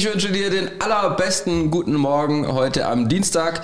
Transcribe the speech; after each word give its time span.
Ich 0.00 0.10
wünsche 0.10 0.32
dir 0.32 0.48
den 0.48 0.70
allerbesten 0.80 1.70
guten 1.70 1.94
Morgen 1.94 2.50
heute 2.50 2.86
am 2.86 3.10
Dienstag. 3.10 3.60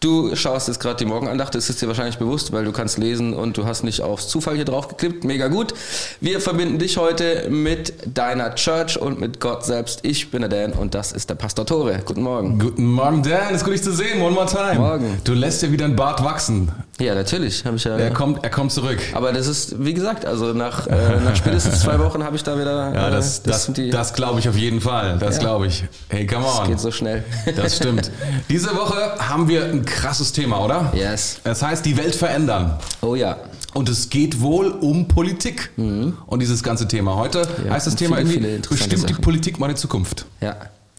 Du 0.00 0.34
schaust 0.34 0.66
jetzt 0.66 0.80
gerade 0.80 0.96
die 0.96 1.04
Morgenandacht, 1.04 1.54
das 1.54 1.70
ist 1.70 1.80
dir 1.80 1.86
wahrscheinlich 1.86 2.18
bewusst, 2.18 2.50
weil 2.50 2.64
du 2.64 2.72
kannst 2.72 2.98
lesen 2.98 3.32
und 3.32 3.56
du 3.56 3.66
hast 3.66 3.84
nicht 3.84 4.00
aufs 4.00 4.26
Zufall 4.26 4.56
hier 4.56 4.64
drauf 4.64 4.88
geklippt. 4.88 5.22
Mega 5.22 5.46
gut. 5.46 5.74
Wir 6.20 6.40
verbinden 6.40 6.80
dich 6.80 6.96
heute 6.96 7.48
mit 7.50 7.92
deiner 8.04 8.56
Church 8.56 9.00
und 9.00 9.20
mit 9.20 9.38
Gott 9.38 9.64
selbst. 9.64 10.00
Ich 10.02 10.32
bin 10.32 10.40
der 10.40 10.48
Dan 10.48 10.72
und 10.72 10.96
das 10.96 11.12
ist 11.12 11.30
der 11.30 11.36
Pastor 11.36 11.64
Tore. 11.64 12.02
Guten 12.04 12.22
Morgen. 12.22 12.58
Guten 12.58 12.86
Morgen, 12.86 13.22
Dan. 13.22 13.54
Ist 13.54 13.62
gut, 13.62 13.74
dich 13.74 13.84
zu 13.84 13.92
sehen. 13.92 14.20
One 14.20 14.32
more 14.32 14.46
time. 14.46 14.80
Morgen. 14.80 15.20
Du 15.22 15.34
lässt 15.34 15.62
dir 15.62 15.70
wieder 15.70 15.84
ein 15.84 15.94
Bart 15.94 16.24
wachsen. 16.24 16.72
Ja, 16.98 17.14
natürlich. 17.14 17.64
Habe 17.66 17.76
ich 17.76 17.84
ja. 17.84 17.96
Er 17.98 18.10
kommt, 18.10 18.42
er 18.42 18.48
kommt 18.50 18.72
zurück. 18.72 18.98
Aber 19.12 19.32
das 19.32 19.46
ist, 19.46 19.84
wie 19.84 19.92
gesagt, 19.92 20.24
also 20.24 20.54
nach, 20.54 20.86
äh, 20.86 21.20
nach 21.22 21.36
spätestens 21.36 21.80
zwei 21.80 21.98
Wochen 21.98 22.24
habe 22.24 22.36
ich 22.36 22.42
da 22.42 22.58
wieder. 22.58 22.92
Ja, 22.94 23.10
das, 23.10 23.40
äh, 23.40 23.42
das, 23.50 23.64
sind 23.66 23.76
die- 23.76 23.90
das 23.90 24.14
glaube 24.14 24.40
ich 24.40 24.48
auf 24.48 24.56
jeden 24.56 24.80
Fall. 24.80 25.18
Das 25.18 25.36
Ja. 25.36 25.42
glaube 25.42 25.66
ich. 25.66 25.84
Hey, 26.08 26.26
come 26.26 26.46
on. 26.46 26.66
geht 26.68 26.80
so 26.80 26.90
schnell. 26.90 27.22
Das 27.54 27.76
stimmt. 27.76 28.10
Diese 28.48 28.74
Woche 28.74 28.96
haben 29.18 29.46
wir 29.48 29.64
ein 29.66 29.84
krasses 29.84 30.32
Thema, 30.32 30.64
oder? 30.64 30.90
Yes. 30.94 31.38
Es 31.44 31.62
heißt, 31.62 31.84
die 31.84 31.96
Welt 31.98 32.14
verändern. 32.16 32.78
Oh 33.02 33.14
ja. 33.14 33.36
Und 33.74 33.90
es 33.90 34.08
geht 34.08 34.40
wohl 34.40 34.68
um 34.70 35.06
Politik. 35.06 35.70
Und 35.76 36.40
dieses 36.40 36.62
ganze 36.62 36.88
Thema. 36.88 37.16
Heute 37.16 37.46
Ja, 37.66 37.72
heißt 37.74 37.86
das 37.86 37.94
Thema 37.96 38.16
viele, 38.16 38.28
irgendwie, 38.30 38.38
viele 38.44 38.56
interessante 38.56 38.88
bestimmt 38.88 39.08
die 39.10 39.12
Sachen. 39.12 39.22
Politik 39.22 39.58
meine 39.58 39.74
Zukunft. 39.74 40.24
Ja. 40.40 40.56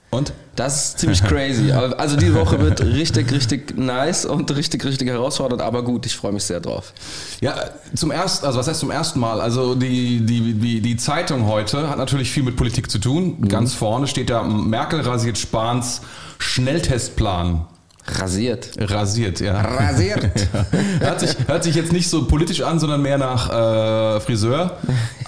Und? 0.09 0.31
Das 0.55 0.85
ist 0.85 0.99
ziemlich 0.99 1.23
crazy. 1.27 1.71
Also 1.71 2.15
die 2.15 2.33
Woche 2.33 2.59
wird 2.59 2.81
richtig, 2.81 3.31
richtig 3.31 3.77
nice 3.77 4.25
und 4.25 4.55
richtig, 4.55 4.85
richtig 4.85 5.09
herausfordernd, 5.09 5.61
aber 5.61 5.83
gut, 5.83 6.05
ich 6.05 6.15
freue 6.15 6.31
mich 6.31 6.43
sehr 6.43 6.59
drauf. 6.59 6.93
Ja, 7.41 7.55
zum 7.93 8.11
ersten, 8.11 8.45
also 8.45 8.57
was 8.57 8.67
heißt 8.67 8.79
zum 8.79 8.91
ersten 8.91 9.19
Mal? 9.19 9.41
Also 9.41 9.75
die, 9.75 10.25
die, 10.25 10.53
die, 10.53 10.81
die 10.81 10.97
Zeitung 10.97 11.45
heute 11.45 11.89
hat 11.89 11.97
natürlich 11.97 12.31
viel 12.31 12.43
mit 12.43 12.55
Politik 12.55 12.89
zu 12.89 12.99
tun. 12.99 13.47
Ganz 13.47 13.73
vorne 13.73 14.07
steht 14.07 14.29
da, 14.29 14.43
Merkel 14.43 15.01
rasiert 15.01 15.37
Spahns 15.37 16.01
Schnelltestplan. 16.39 17.65
Rasiert. 18.09 18.69
Rasiert, 18.79 19.41
ja. 19.41 19.59
Rasiert. 19.59 20.29
Hört 20.99 21.19
sich, 21.19 21.35
hört 21.45 21.63
sich 21.63 21.75
jetzt 21.75 21.91
nicht 21.91 22.09
so 22.09 22.25
politisch 22.25 22.61
an, 22.61 22.79
sondern 22.79 23.01
mehr 23.01 23.17
nach 23.17 23.49
äh, 23.49 24.19
Friseur. 24.21 24.77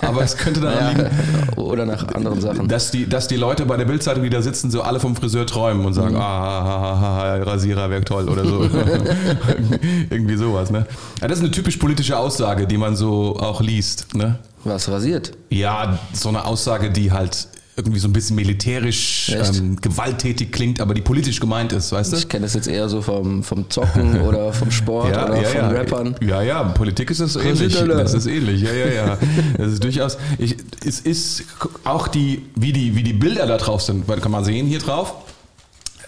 Aber 0.02 0.24
es 0.24 0.38
könnte 0.38 0.62
daran 0.62 0.96
liegen, 0.96 1.10
Oder 1.58 1.86
nach 1.86 2.08
anderen 2.16 2.40
Sachen. 2.40 2.68
dass 2.70 2.92
die, 2.92 3.08
dass 3.08 3.28
die 3.28 3.36
Leute 3.36 3.66
bei 3.66 3.76
der 3.76 3.86
Bildzeitung, 3.86 4.24
die 4.24 4.30
da 4.30 4.42
sitzen, 4.42 4.72
so 4.72 4.82
alle 4.82 5.00
vom 5.00 5.16
Friseur 5.16 5.46
träumen 5.46 5.86
und 5.86 5.94
sagen, 5.94 6.16
ah, 6.16 6.20
ha, 6.20 6.64
ha, 6.64 7.00
ha, 7.02 7.16
ha, 7.18 7.36
Rasierer 7.44 7.90
wäre 7.90 8.04
toll 8.04 8.30
oder 8.30 8.46
so. 8.46 8.64
Irgendwie 10.10 10.38
sowas, 10.38 10.72
ne? 10.72 10.86
Ja, 11.22 11.28
das 11.28 11.40
ist 11.40 11.44
eine 11.44 11.52
typisch 11.52 11.78
politische 11.78 12.18
Aussage, 12.18 12.66
die 12.66 12.78
man 12.78 12.96
so 12.96 13.38
auch 13.38 13.60
liest, 13.62 14.16
ne? 14.16 14.40
Was 14.64 14.90
rasiert? 14.90 15.34
Ja, 15.50 16.00
so 16.14 16.30
eine 16.30 16.46
Aussage, 16.46 16.92
die 16.92 17.12
halt 17.12 17.49
irgendwie 17.80 18.00
so 18.00 18.08
ein 18.10 18.14
bisschen 18.14 18.36
militärisch 18.36 19.32
ähm, 19.34 19.78
gewalttätig 19.80 20.52
klingt, 20.52 20.82
aber 20.82 20.94
die 20.94 21.02
politisch 21.02 21.40
gemeint 21.40 21.72
ist, 21.72 21.92
weißt 21.94 22.12
du? 22.12 22.18
Ich 22.18 22.28
kenne 22.28 22.44
das 22.46 22.54
jetzt 22.54 22.68
eher 22.68 22.90
so 22.90 23.02
vom, 23.02 23.42
vom 23.42 23.70
Zocken 23.70 24.22
oder 24.28 24.52
vom 24.52 24.70
Sport 24.70 25.08
oder 25.12 25.36
von 25.44 25.56
ja. 25.62 25.70
Rappern. 25.70 26.16
Ja, 26.22 26.42
ja, 26.42 26.64
Politik 26.64 27.10
ist 27.10 27.22
das 27.22 27.38
ähnlich. 27.38 27.74
Das 27.78 28.14
ist 28.14 28.26
ähnlich, 28.28 28.62
ja, 28.62 28.74
ja, 28.74 28.88
ja. 28.92 29.18
Das 29.58 29.74
ist 29.74 29.84
durchaus. 29.84 30.18
Ich, 30.38 30.58
es 30.86 31.00
ist 31.00 31.44
auch 31.86 32.10
die, 32.10 32.44
wie 32.56 32.74
die, 32.74 32.96
wie 32.96 33.04
die 33.04 33.14
Bilder 33.14 33.48
da 33.48 33.58
drauf 33.58 33.82
sind, 33.82 34.08
weil 34.10 34.20
kann 34.20 34.32
man 34.32 34.44
sehen 34.44 34.68
hier 34.68 34.80
drauf. 34.80 35.14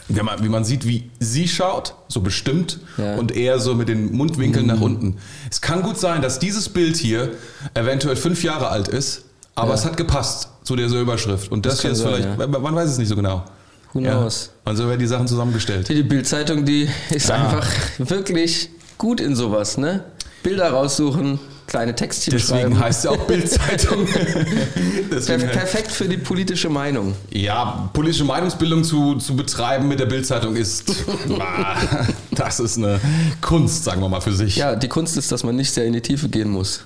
Wie 0.10 0.22
man, 0.22 0.44
wie 0.44 0.50
man 0.50 0.66
sieht, 0.66 0.86
wie 0.86 1.10
sie 1.22 1.48
schaut, 1.48 1.96
so 2.10 2.20
bestimmt 2.20 2.80
Ja. 2.98 3.16
und 3.16 3.32
eher 3.34 3.60
so 3.60 3.76
mit 3.76 3.88
den 3.88 4.12
Mundwinkeln 4.12 4.66
nach 4.66 4.82
unten. 4.82 5.16
Es 5.50 5.62
kann 5.62 5.84
gut 5.84 5.98
sein, 5.98 6.22
dass 6.22 6.38
dieses 6.38 6.68
Bild 6.68 6.98
hier 6.98 7.32
eventuell 7.76 8.18
fünf 8.18 8.44
Jahre 8.44 8.68
alt 8.68 8.90
ist, 8.90 9.24
aber 9.56 9.70
Ja. 9.70 9.76
es 9.76 9.86
hat 9.86 9.96
gepasst 9.96 10.50
zu 10.64 10.76
dieser 10.76 11.00
Überschrift. 11.00 11.52
Und 11.52 11.66
das, 11.66 11.76
Das 11.76 11.82
hier 11.82 11.92
ist 11.92 12.00
sein, 12.00 12.36
vielleicht, 12.36 12.52
man 12.62 12.76
weiß 12.76 12.90
es 12.90 12.98
nicht 12.98 13.08
so 13.10 13.16
genau. 13.16 13.44
Who 13.94 14.00
knows? 14.00 14.52
Und 14.66 14.78
so 14.78 14.88
werden 14.88 15.00
die 15.00 15.08
Sachen 15.08 15.28
zusammengestellt. 15.28 15.90
Die 15.90 16.04
Bildzeitung, 16.04 16.64
die 16.66 16.88
ist 17.10 17.28
Ja. 17.30 17.36
einfach 17.36 17.68
wirklich 17.98 18.70
gut 18.98 19.20
in 19.20 19.36
sowas, 19.36 19.78
ne? 19.78 20.04
Bilder 20.44 20.72
raussuchen, 20.72 21.40
kleine 21.68 21.94
Textchen 21.96 22.32
Deswegen 22.32 22.60
schreiben. 22.62 22.80
heißt 22.80 23.02
sie 23.04 23.10
auch 23.10 23.18
Bildzeitung. 23.28 24.08
Perfekt 25.26 25.92
für 25.92 26.08
die 26.08 26.18
politische 26.18 26.70
Meinung. 26.70 27.16
Ja, 27.32 27.90
politische 27.94 28.24
Meinungsbildung 28.24 28.84
zu, 28.84 29.16
zu 29.16 29.36
betreiben 29.36 29.88
mit 29.88 30.00
der 30.00 30.06
Bildzeitung 30.06 30.56
ist, 30.56 30.90
ah, 31.40 31.76
das 32.32 32.60
ist 32.60 32.78
eine 32.78 33.00
Kunst, 33.42 33.84
sagen 33.84 34.02
wir 34.02 34.10
mal 34.10 34.22
für 34.22 34.34
sich. 34.34 34.56
Ja, 34.56 34.76
die 34.76 34.88
Kunst 34.88 35.18
ist, 35.18 35.32
dass 35.32 35.44
man 35.44 35.56
nicht 35.56 35.72
sehr 35.72 35.86
in 35.86 35.94
die 35.94 36.02
Tiefe 36.02 36.30
gehen 36.30 36.50
muss. 36.50 36.86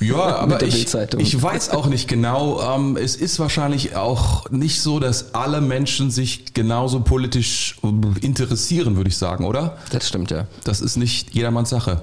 Ja, 0.00 0.36
aber 0.36 0.62
ich, 0.62 0.94
ich 0.94 1.42
weiß 1.42 1.70
auch 1.70 1.86
nicht 1.86 2.08
genau. 2.08 2.60
Ähm, 2.62 2.96
es 2.96 3.16
ist 3.16 3.38
wahrscheinlich 3.38 3.96
auch 3.96 4.50
nicht 4.50 4.80
so, 4.80 5.00
dass 5.00 5.34
alle 5.34 5.60
Menschen 5.60 6.10
sich 6.10 6.54
genauso 6.54 7.00
politisch 7.00 7.76
äh, 7.82 8.24
interessieren, 8.24 8.96
würde 8.96 9.08
ich 9.08 9.16
sagen, 9.16 9.44
oder? 9.44 9.78
Das 9.90 10.08
stimmt 10.08 10.30
ja. 10.30 10.46
Das 10.64 10.80
ist 10.80 10.96
nicht 10.96 11.34
jedermanns 11.34 11.70
Sache, 11.70 12.02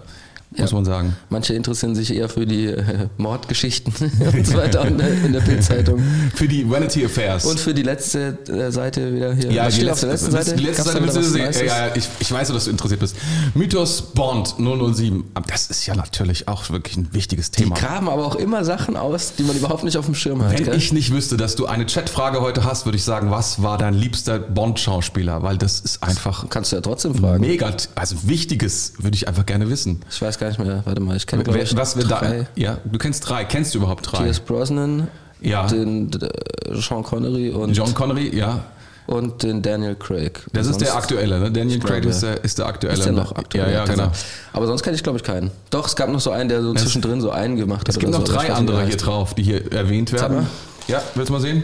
muss 0.51 0.69
Ja. 0.71 0.75
man 0.75 0.85
sagen. 0.85 1.15
Manche 1.29 1.53
interessieren 1.53 1.95
sich 1.95 2.13
eher 2.13 2.27
für 2.29 2.45
die 2.45 2.65
äh, 2.67 3.07
Mordgeschichten 3.17 3.93
und 4.33 4.47
so 4.47 4.55
weiter 4.55 4.85
in 4.85 4.97
der, 4.97 5.11
in 5.25 5.33
der 5.33 5.41
Bildzeitung. 5.41 6.01
Für 6.35 6.47
die 6.47 6.69
Vanity 6.69 7.05
Affairs. 7.05 7.45
Und 7.45 7.59
für 7.59 7.73
die 7.73 7.81
letzte 7.83 8.37
äh, 8.47 8.71
Seite 8.71 9.13
wieder 9.13 9.33
hier. 9.33 9.51
Ja, 9.51 9.65
Was 9.65 9.75
die 9.75 9.81
letzte, 9.81 9.91
auf 9.91 9.99
der 10.01 10.09
letzten 10.11 10.31
Seite. 10.31 10.55
Die 10.55 10.63
letzte 10.63 10.83
Seite 10.83 11.01
willst 11.03 11.17
du 11.17 11.23
sehen. 11.23 11.53
Ja, 11.67 11.95
ich, 11.95 12.07
ich 12.19 12.31
weiß, 12.31 12.47
dass 12.49 12.65
du 12.65 12.71
interessiert 12.71 12.99
bist. 12.99 13.15
Mythos 13.53 14.01
Bond 14.13 14.55
007. 14.57 15.23
Aber 15.33 15.45
das 15.47 15.67
ist 15.69 15.85
ja 15.85 15.95
natürlich 15.95 16.47
auch 16.47 16.69
wirklich 16.69 16.97
ein 16.97 17.13
wichtiges 17.13 17.51
Die 17.51 17.63
Thema. 17.63 17.75
graben 17.75 18.09
aber 18.09 18.25
auch 18.25 18.35
immer 18.35 18.63
Sachen 18.63 18.95
aus, 18.97 19.33
die 19.37 19.43
man 19.43 19.55
überhaupt 19.57 19.83
nicht 19.83 19.97
auf 19.97 20.05
dem 20.05 20.15
Schirm 20.15 20.43
hat. 20.43 20.57
Wenn 20.57 20.65
gell? 20.65 20.75
ich 20.77 20.93
nicht 20.93 21.11
wüsste, 21.13 21.37
dass 21.37 21.55
du 21.55 21.65
eine 21.65 21.85
Chatfrage 21.85 22.41
heute 22.41 22.63
hast, 22.63 22.85
würde 22.85 22.97
ich 22.97 23.03
sagen, 23.03 23.31
was 23.31 23.61
war 23.61 23.77
dein 23.77 23.93
liebster 23.93 24.39
Bond-Schauspieler? 24.39 25.43
Weil 25.43 25.57
das 25.57 25.79
ist 25.79 26.01
einfach 26.03 26.49
Kannst 26.49 26.71
du 26.71 26.77
ja 26.77 26.81
trotzdem 26.81 27.15
fragen. 27.15 27.41
mega, 27.41 27.71
also 27.95 28.15
wichtiges 28.23 28.93
würde 28.99 29.15
ich 29.15 29.27
einfach 29.27 29.45
gerne 29.45 29.69
wissen. 29.69 30.01
Ich 30.09 30.21
weiß 30.21 30.38
gar 30.39 30.47
nicht 30.47 30.59
mehr. 30.59 30.81
Warte 30.85 31.01
mal, 31.01 31.15
ich 31.15 31.27
kenne 31.27 31.43
glaube 31.43 31.59
ich 31.59 31.75
was 31.75 31.95
wir 31.97 32.05
da, 32.05 32.19
drei. 32.19 32.47
ja, 32.55 32.77
du 32.83 32.97
kennst 32.97 33.27
drei. 33.29 33.45
Kennst 33.45 33.73
du 33.73 33.79
überhaupt 33.79 34.11
drei? 34.11 34.23
Pierce 34.23 34.39
Brosnan, 34.39 35.07
Ja. 35.41 35.67
den 35.67 36.11
äh, 36.13 36.75
Sean 36.75 37.03
Connery 37.03 37.49
und, 37.51 37.73
John 37.73 37.93
Connery, 37.93 38.35
ja. 38.35 38.63
und 39.07 39.43
den 39.43 39.61
Daniel 39.61 39.95
Craig. 39.95 40.41
Das 40.53 40.67
ist 40.67 40.81
der 40.81 40.95
aktuelle, 40.95 41.39
ne? 41.39 41.51
Daniel 41.51 41.79
Craig 41.79 42.01
glaube, 42.01 42.09
ist 42.09 42.23
der, 42.23 42.43
ist 42.43 42.57
der 42.57 42.65
aktuelle. 42.65 42.97
Ist 42.97 43.05
der 43.05 43.13
ne? 43.13 43.19
noch 43.19 43.35
aktuell? 43.35 43.71
Ja, 43.71 43.79
ja, 43.79 43.85
genau. 43.85 44.11
Aber 44.53 44.67
sonst 44.67 44.83
kenne 44.83 44.95
ich, 44.95 45.03
glaube 45.03 45.17
ich, 45.17 45.23
keinen. 45.23 45.51
Doch, 45.69 45.87
es 45.87 45.95
gab 45.95 46.09
noch 46.09 46.19
so 46.19 46.31
einen, 46.31 46.49
der 46.49 46.61
so 46.61 46.73
zwischendrin 46.73 47.21
so 47.21 47.31
einen 47.31 47.55
gemacht 47.55 47.81
hat. 47.81 47.89
Es 47.89 47.99
gibt 47.99 48.11
noch 48.11 48.25
so, 48.25 48.33
drei 48.33 48.49
weiß 48.49 48.57
andere 48.57 48.77
der 48.77 48.87
hier 48.87 48.97
drauf, 48.97 49.33
die 49.33 49.43
hier 49.43 49.71
erwähnt 49.71 50.11
werden. 50.11 50.47
Ja, 50.87 51.01
willst 51.15 51.29
du 51.29 51.33
mal 51.33 51.41
sehen? 51.41 51.63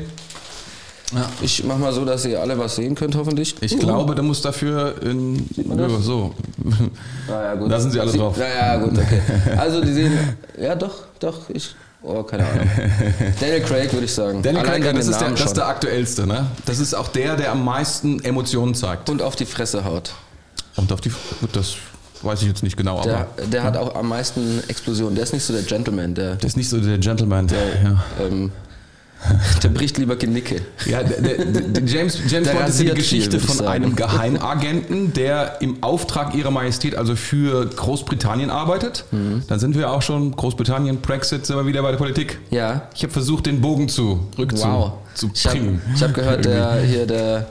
Ich 1.41 1.63
mach 1.63 1.77
mal 1.77 1.93
so, 1.93 2.03
dass 2.03 2.25
ihr 2.25 2.41
alle 2.41 2.57
was 2.57 2.75
sehen 2.75 2.95
könnt, 2.95 3.15
hoffentlich. 3.15 3.55
Ich 3.61 3.73
Uh. 3.75 3.79
glaube, 3.79 4.15
du 4.15 4.23
musst 4.23 4.43
dafür 4.43 4.95
in. 5.03 5.47
man 5.65 5.77
das? 5.77 5.91
Ja, 5.91 5.99
so. 5.99 6.33
Naja, 7.27 7.55
gut. 7.55 7.71
Da 7.71 7.79
sind 7.79 7.91
sie 7.91 7.99
alle 7.99 8.11
Sie- 8.11 8.17
drauf. 8.17 8.35
Naja, 8.37 8.77
gut, 8.77 8.97
okay. 8.97 9.21
Also, 9.57 9.81
die 9.83 9.93
sehen. 9.93 10.11
Ja, 10.59 10.73
doch, 10.75 10.93
doch, 11.19 11.49
ich. 11.49 11.75
Oh, 12.01 12.21
keine 12.23 12.45
Ahnung. 12.47 12.69
Daniel 13.39 13.61
Craig, 13.61 13.91
würde 13.93 14.05
ich 14.05 14.13
sagen. 14.13 14.41
Daniel 14.43 14.63
Allein 14.65 14.81
Craig, 14.81 14.95
das 14.95 15.07
ist, 15.07 15.19
der, 15.21 15.29
das 15.31 15.41
ist 15.45 15.57
der 15.57 15.67
aktuellste, 15.67 16.27
ne? 16.27 16.45
Das 16.65 16.79
ist 16.79 16.93
auch 16.93 17.07
der, 17.07 17.35
der 17.35 17.51
am 17.51 17.63
meisten 17.65 18.23
Emotionen 18.23 18.75
zeigt. 18.75 19.09
Und 19.09 19.21
auf 19.23 19.35
die 19.35 19.45
Fresse 19.45 19.85
haut. 19.85 20.13
Und 20.75 20.91
auf 20.91 21.01
die. 21.01 21.09
Gut, 21.09 21.49
das 21.53 21.75
weiß 22.21 22.41
ich 22.43 22.47
jetzt 22.47 22.61
nicht 22.63 22.77
genau, 22.77 23.01
Der, 23.03 23.17
aber. 23.17 23.27
der 23.51 23.63
hat 23.63 23.77
auch 23.77 23.95
am 23.95 24.07
meisten 24.09 24.61
Explosionen. 24.67 25.15
Der 25.15 25.23
ist 25.23 25.33
nicht 25.33 25.43
so 25.43 25.53
der 25.53 25.63
Gentleman, 25.63 26.13
der, 26.15 26.35
Der 26.35 26.47
ist 26.47 26.57
nicht 26.57 26.69
so 26.69 26.79
der 26.79 26.97
Gentleman. 26.97 27.47
ja. 27.47 28.03
ähm, 28.23 28.51
der 29.63 29.69
bricht 29.69 29.97
lieber 29.97 30.15
Genicke. 30.15 30.61
Ja, 30.85 31.01
der, 31.03 31.19
der, 31.21 31.45
der 31.61 31.83
James, 31.85 32.19
James 32.27 32.49
Bond 32.49 32.69
ist 32.69 32.79
die 32.79 32.85
viel, 32.85 32.93
Geschichte 32.93 33.37
ich 33.37 33.43
von 33.43 33.65
einem 33.67 33.95
Geheimagenten, 33.95 35.13
der 35.13 35.57
im 35.61 35.81
Auftrag 35.83 36.35
ihrer 36.35 36.51
Majestät, 36.51 36.95
also 36.95 37.15
für 37.15 37.65
Großbritannien 37.65 38.49
arbeitet. 38.49 39.05
Mhm. 39.11 39.43
Dann 39.47 39.59
sind 39.59 39.75
wir 39.75 39.91
auch 39.91 40.01
schon, 40.01 40.35
Großbritannien, 40.35 40.97
Brexit, 41.01 41.45
sind 41.45 41.55
wir 41.55 41.65
wieder 41.65 41.81
bei 41.81 41.91
der 41.91 41.97
Politik. 41.97 42.39
Ja. 42.51 42.87
Ich 42.93 43.03
habe 43.03 43.13
versucht, 43.13 43.45
den 43.47 43.61
Bogen 43.61 43.89
zu 43.89 44.27
rückzu 44.37 44.65
Wow. 44.67 44.91
zu 45.15 45.29
Ich 45.33 45.45
habe 45.47 45.57
bringen. 45.57 45.81
hab 46.01 46.13
gehört, 46.13 46.45
der 46.45 46.81
hier 46.81 47.07
der, 47.07 47.47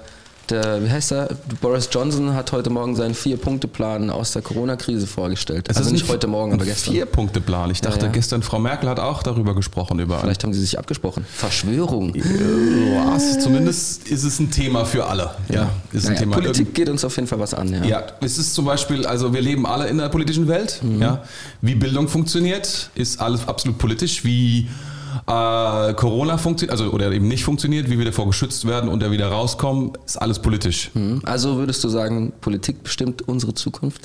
der, 0.51 0.83
wie 0.85 0.91
heißt 0.91 1.13
er? 1.13 1.29
Boris 1.61 1.89
Johnson 1.93 2.35
hat 2.35 2.53
heute 2.53 2.71
Morgen 2.71 2.97
seinen 2.97 3.15
Vier-Punkte-Plan 3.15 4.11
aus 4.11 4.33
der 4.33 4.43
Corona-Krise 4.43 5.07
vorgestellt. 5.07 5.67
Es 5.69 5.77
also 5.77 5.89
ist 5.89 5.93
nicht 5.93 6.05
ein- 6.07 6.13
heute 6.13 6.27
Morgen, 6.27 6.53
aber 6.55 6.65
gestern. 6.65 6.93
Vier-Punkte-Plan. 6.95 7.71
Ich 7.71 7.81
dachte 7.81 8.07
ja. 8.07 8.13
gestern, 8.13 8.43
Frau 8.43 8.59
Merkel 8.59 8.89
hat 8.89 9.01
auch 9.01 9.23
darüber 9.23 9.55
gesprochen, 9.55 9.99
über 10.01 10.19
Vielleicht 10.21 10.43
haben 10.45 10.53
sie 10.55 10.61
sich 10.61 10.79
abgesprochen. 10.79 11.25
Verschwörung. 11.33 12.15
was. 12.15 13.41
Zumindest 13.41 14.09
ist 14.09 14.25
es 14.25 14.39
ein 14.41 14.51
Thema 14.51 14.85
für 14.85 15.07
alle. 15.07 15.31
Ja, 15.49 15.71
ist 15.93 16.05
ein 16.07 16.09
Naja, 16.15 16.21
Thema. 16.21 16.37
Politik 16.37 16.75
geht 16.75 16.89
uns 16.89 17.05
auf 17.05 17.15
jeden 17.17 17.29
Fall 17.29 17.39
was 17.41 17.55
an. 17.55 17.73
Ja. 17.73 17.85
Ja, 17.85 18.03
es 18.21 18.39
ist 18.39 18.55
zum 18.55 18.65
Beispiel, 18.65 19.07
also 19.07 19.33
wir 19.33 19.41
leben 19.41 19.67
alle 19.67 19.89
in 19.89 19.99
der 19.99 20.09
politischen 20.09 20.49
Welt. 20.49 20.81
Ja. 21.01 21.23
Wie 21.61 21.75
Bildung 21.75 22.09
funktioniert, 22.09 22.91
ist 22.95 23.21
alles 23.21 23.47
absolut 23.49 23.79
politisch. 23.79 24.25
Wie 24.25 24.69
äh, 25.27 25.95
Corona 25.95 26.39
funktioniert, 26.39 26.73
also 26.73 26.91
oder 26.93 27.11
eben 27.13 27.29
nicht 27.29 27.45
funktioniert, 27.45 27.91
wie 27.91 27.99
wir 27.99 28.05
davor 28.05 28.27
geschützt 28.27 28.67
werden 28.67 28.89
und 28.89 29.01
da 29.03 29.11
wieder 29.11 29.29
rauskommen, 29.29 29.93
ist 30.07 30.21
alles 30.21 30.39
politisch. 30.41 30.91
Hm. 30.95 31.21
Also 31.25 31.57
würdest 31.57 31.83
du 31.85 31.89
sagen, 31.89 32.33
Politik 32.41 32.83
bestimmt 32.83 33.23
unsere 33.29 33.55
Zukunft? 33.55 34.03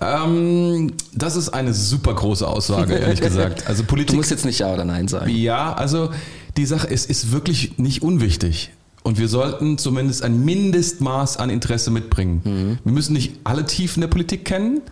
Ähm, 0.00 0.92
das 1.14 1.36
ist 1.36 1.48
eine 1.50 1.72
super 1.72 2.14
große 2.14 2.46
Aussage, 2.46 2.94
ehrlich 2.94 3.20
gesagt. 3.20 3.66
Also 3.66 3.82
Du 3.86 3.88
Politik. 3.88 4.16
musst 4.16 4.30
jetzt 4.30 4.44
nicht 4.44 4.58
Ja 4.58 4.72
oder 4.72 4.84
Nein 4.84 5.08
sagen. 5.08 5.30
Ja, 5.30 5.72
also 5.72 6.10
die 6.56 6.66
Sache 6.66 6.86
ist, 6.88 7.08
ist 7.08 7.32
wirklich 7.32 7.78
nicht 7.78 8.02
unwichtig. 8.02 8.72
und 9.04 9.18
wir 9.18 9.28
sollten 9.28 9.78
zumindest 9.78 10.22
ein 10.22 10.44
Mindestmaß 10.44 11.36
an 11.38 11.48
Interesse 11.48 11.90
mitbringen. 11.90 12.78
Wir 12.84 12.92
müssen 12.92 13.12
nicht 13.14 13.36
alle 13.44 13.64
Tiefen 13.64 14.00
der 14.00 14.08
Politik 14.08 14.44
kennen, 14.44 14.82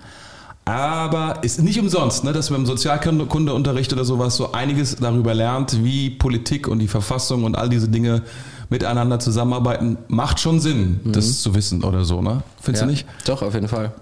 aber 0.65 1.39
ist 1.43 1.63
nicht 1.63 1.79
umsonst, 1.79 2.25
ne, 2.25 2.33
dass 2.33 2.51
man 2.51 2.61
im 2.61 2.67
Sozialkundeunterricht 2.67 3.93
oder 3.93 4.05
sowas 4.05 4.37
so 4.37 4.53
einiges 4.53 4.97
darüber 4.97 5.35
lernt, 5.35 5.85
wie 5.85 6.11
Politik 6.11 6.69
und 6.69 6.79
die 6.79 6.89
Verfassung 6.89 7.45
und 7.45 7.57
all 7.57 7.69
diese 7.69 7.89
Dinge 7.89 8.23
miteinander 8.71 9.19
zusammenarbeiten. 9.19 9.99
Macht 10.09 10.41
schon 10.41 10.61
Sinn, 10.61 11.01
das 11.05 11.43
zu 11.43 11.55
wissen 11.55 11.85
oder 11.85 12.05
so, 12.05 12.23
ne? 12.23 12.43
Findest 12.63 12.83
ja, 12.83 12.87
du 12.87 12.93
nicht? 12.93 13.07
Doch, 13.27 13.43
auf 13.43 13.55
jeden 13.55 13.69
Fall. 13.69 13.93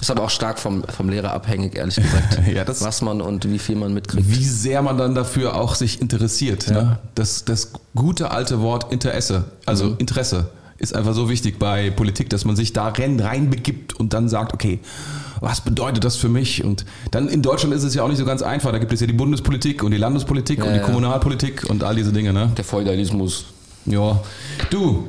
Ist 0.00 0.10
aber 0.10 0.24
auch 0.24 0.30
stark 0.30 0.58
vom, 0.58 0.84
vom 0.84 1.08
Lehrer 1.08 1.32
abhängig, 1.32 1.74
ehrlich 1.74 1.96
gesagt. 1.96 2.38
Ja, 2.52 2.64
das- 2.64 2.82
was 2.82 3.02
man 3.02 3.20
und 3.20 3.50
wie 3.50 3.58
viel 3.58 3.76
man 3.76 3.94
mitkriegt. 3.94 4.28
Wie 4.28 4.44
sehr 4.44 4.82
man 4.82 4.98
dann 4.98 5.14
dafür 5.14 5.56
auch 5.56 5.74
sich 5.74 6.00
interessiert. 6.00 6.68
Ne? 6.68 6.98
Das, 7.14 7.44
das 7.44 7.72
gute 7.94 8.30
alte 8.30 8.60
Wort 8.60 8.92
Interesse, 8.92 9.44
also 9.64 9.96
Interesse, 9.98 10.50
ist 10.78 10.94
einfach 10.94 11.14
so 11.14 11.30
wichtig 11.30 11.58
bei 11.58 11.90
Politik, 11.90 12.28
dass 12.28 12.44
man 12.44 12.54
sich 12.54 12.74
da 12.74 12.88
rein, 12.88 13.18
reinbegibt 13.18 13.94
und 13.94 14.12
dann 14.12 14.28
sagt, 14.28 14.52
okay, 14.52 14.80
was 15.40 15.60
bedeutet 15.60 16.04
das 16.04 16.16
für 16.16 16.28
mich? 16.28 16.64
Und 16.64 16.84
dann 17.10 17.28
in 17.28 17.42
Deutschland 17.42 17.74
ist 17.74 17.82
es 17.82 17.94
ja 17.94 18.02
auch 18.02 18.08
nicht 18.08 18.18
so 18.18 18.24
ganz 18.24 18.42
einfach. 18.42 18.72
Da 18.72 18.78
gibt 18.78 18.92
es 18.92 19.00
ja 19.00 19.06
die 19.06 19.12
Bundespolitik 19.12 19.82
und 19.82 19.90
die 19.90 19.96
Landespolitik 19.98 20.64
und 20.64 20.72
die 20.72 20.78
ja. 20.78 20.82
Kommunalpolitik 20.82 21.64
und 21.68 21.84
all 21.84 21.94
diese 21.96 22.12
Dinge. 22.12 22.32
Ne? 22.32 22.50
Der 22.56 22.64
Feudalismus. 22.64 23.46
Ja. 23.86 24.20
Du, 24.70 25.06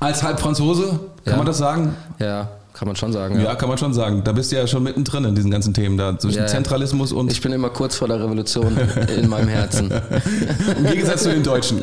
als 0.00 0.22
Halbfranzose, 0.22 0.88
kann 1.24 1.32
Ja. 1.32 1.36
man 1.36 1.46
das 1.46 1.58
sagen? 1.58 1.94
Ja, 2.18 2.48
kann 2.80 2.88
man 2.88 2.96
schon 2.96 3.12
sagen. 3.12 3.38
Ja. 3.38 3.54
kann 3.56 3.68
man 3.68 3.76
schon 3.76 3.92
sagen. 3.92 4.22
Da 4.24 4.32
bist 4.32 4.50
du 4.50 4.56
ja 4.56 4.66
schon 4.66 4.82
mittendrin 4.82 5.22
in 5.26 5.34
diesen 5.34 5.50
ganzen 5.50 5.74
Themen 5.74 5.98
da. 5.98 6.18
Zwischen 6.18 6.38
Ja, 6.38 6.42
ja. 6.44 6.48
Zentralismus 6.48 7.12
und 7.12 7.30
Ich 7.30 7.42
bin 7.42 7.52
immer 7.52 7.68
kurz 7.68 7.94
vor 7.94 8.08
der 8.08 8.18
Revolution 8.24 8.74
in 9.18 9.28
meinem 9.28 9.48
Herzen. 9.48 9.90
im 10.78 10.86
Gegensatz 10.86 11.24
zu 11.24 11.28
den 11.28 11.42
Deutschen. 11.42 11.82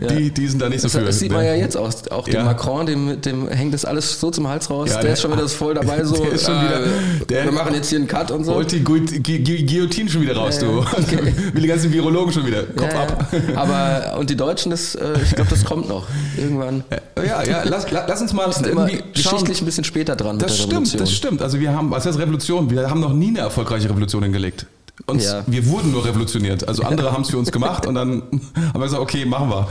Ja, 0.00 0.08
Die, 0.08 0.30
die 0.30 0.48
sind 0.48 0.62
da 0.62 0.70
nicht 0.70 0.80
so 0.80 0.86
das, 0.88 0.96
für. 0.96 1.04
das 1.04 1.18
sieht 1.18 1.30
man 1.30 1.44
ja 1.44 1.52
jetzt 1.54 1.76
auch. 1.76 1.92
Auch 2.10 2.24
dem 2.24 2.34
Ja. 2.36 2.44
Macron, 2.44 2.86
dem, 2.86 3.20
dem 3.20 3.46
hängt 3.48 3.74
das 3.74 3.84
alles 3.84 4.18
so 4.18 4.30
zum 4.30 4.48
Hals 4.48 4.70
raus. 4.70 4.88
Ja, 4.88 4.94
der, 4.94 5.02
der- 5.02 5.12
ist 5.12 5.20
schon 5.20 5.32
wieder 5.32 5.46
voll 5.48 5.74
dabei. 5.74 6.02
So, 6.04 6.16
der 6.24 6.32
ist 6.32 6.46
schon 6.46 6.54
wieder- 6.64 6.80
äh, 6.86 6.88
der- 7.28 7.44
wir 7.44 7.52
machen 7.52 7.74
jetzt 7.74 7.90
hier 7.90 7.98
einen 7.98 8.08
Cut 8.08 8.30
und 8.30 8.44
so. 8.44 8.54
Holt 8.54 8.72
die 8.72 8.82
Gu 8.82 8.94
Gu 9.00 9.04
Gu 9.22 9.66
Guillotine 9.66 10.08
schon 10.08 10.22
wieder 10.22 10.36
raus, 10.36 10.58
Ja, 10.62 10.68
du. 10.68 10.78
ja. 10.80 10.86
Okay. 10.92 11.34
Wie 11.52 11.60
die 11.60 11.68
ganzen 11.68 11.92
Virologen 11.92 12.32
schon 12.32 12.46
wieder. 12.46 12.62
Kopf 12.62 12.94
ja, 12.94 13.02
ab. 13.02 13.26
Ja. 13.52 13.58
Aber 13.60 14.18
und 14.18 14.30
die 14.30 14.36
Deutschen, 14.36 14.70
das, 14.70 14.94
äh, 14.94 15.02
ich 15.22 15.34
glaube, 15.34 15.50
das 15.50 15.66
kommt 15.66 15.86
noch 15.86 16.06
irgendwann. 16.38 16.82
Ja, 17.18 17.42
ja, 17.44 17.62
lass, 17.64 17.90
la- 17.90 18.06
lass 18.08 18.22
uns 18.22 18.32
mal 18.32 18.48
irgendwie 18.64 19.02
geschichtlich 19.34 19.62
ein 19.62 19.66
bisschen 19.66 19.84
später 19.84 20.16
dran 20.16 20.38
Das 20.38 20.56
stimmt, 20.56 20.72
Revolution. 20.72 20.98
das 21.00 21.12
stimmt. 21.12 21.42
Also 21.42 21.60
wir 21.60 21.72
haben, 21.74 21.90
was 21.90 22.06
heißt 22.06 22.18
Revolution? 22.18 22.70
Wir 22.70 22.88
haben 22.90 23.00
noch 23.00 23.12
nie 23.12 23.28
eine 23.28 23.40
erfolgreiche 23.40 23.88
Revolution 23.90 24.22
hingelegt. 24.22 24.66
Uns, 25.06 25.24
Ja. 25.24 25.42
Wir 25.46 25.66
wurden 25.66 25.90
nur 25.90 26.04
revolutioniert. 26.04 26.66
Also 26.68 26.84
andere 26.84 27.12
haben 27.12 27.22
es 27.22 27.30
für 27.30 27.38
uns 27.38 27.50
gemacht 27.50 27.84
und 27.86 27.94
dann 27.96 28.22
haben 28.22 28.74
wir 28.74 28.80
gesagt, 28.84 29.02
okay, 29.02 29.24
machen 29.24 29.48
wir. 29.50 29.66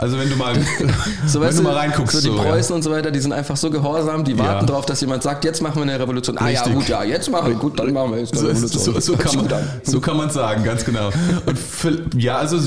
Also 0.00 0.18
wenn 0.18 0.30
du 0.30 0.36
mal, 0.36 0.54
So, 1.26 1.40
wenn 1.42 1.54
du 1.54 1.62
mal 1.62 1.74
reinguckst. 1.74 2.12
so 2.16 2.20
die 2.22 2.34
so, 2.34 2.42
ja. 2.42 2.50
Preußen 2.50 2.74
und 2.74 2.82
so 2.82 2.90
weiter, 2.90 3.10
die 3.10 3.20
sind 3.20 3.32
einfach 3.34 3.56
so 3.56 3.68
gehorsam, 3.70 4.24
die 4.24 4.38
warten 4.38 4.60
Ja. 4.60 4.66
darauf, 4.66 4.86
dass 4.86 5.00
jemand 5.02 5.22
sagt, 5.22 5.44
jetzt 5.44 5.60
machen 5.60 5.76
wir 5.76 5.82
eine 5.82 6.00
Revolution. 6.00 6.38
Ah 6.38 6.46
Richtig. 6.46 6.68
ja, 6.68 6.72
gut, 6.74 6.88
ja, 6.88 7.02
jetzt 7.04 7.30
machen 7.30 7.48
wir, 7.48 7.54
gut, 7.56 7.78
dann 7.78 7.92
machen 7.92 8.12
wir 8.12 8.20
jetzt 8.20 8.32
eine 8.32 8.40
So, 8.40 8.46
Revolution. 8.48 8.94
so, 8.94 9.00
so, 9.00 9.16
kann 9.18 9.36
man, 9.36 9.52
an. 9.52 9.62
so 9.82 10.00
kann 10.00 10.16
man 10.16 10.30
sagen, 10.30 10.64
ganz 10.64 10.86
genau. 10.86 11.10
Und 11.44 11.58
für, 11.58 11.98
ja, 12.16 12.38
also 12.38 12.58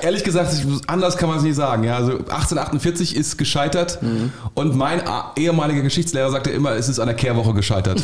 ehrlich 0.00 0.22
gesagt, 0.22 0.54
anders 0.86 1.16
kann 1.16 1.28
man 1.28 1.38
es 1.38 1.44
nicht 1.44 1.56
sagen. 1.56 1.82
Ja, 1.82 1.96
also 1.96 2.12
1848 2.12 3.16
ist 3.16 3.36
gescheitert 3.36 3.98
und 4.54 4.76
mein 4.76 5.02
ehemaliger 5.36 5.82
Geschichtslehrer 5.82 6.30
sagte 6.30 6.50
immer, 6.50 6.70
es 6.76 6.88
ist 6.88 7.00
an 7.00 7.06
der 7.06 7.16
Kehrwoche 7.16 7.52
gescheitert. 7.52 8.00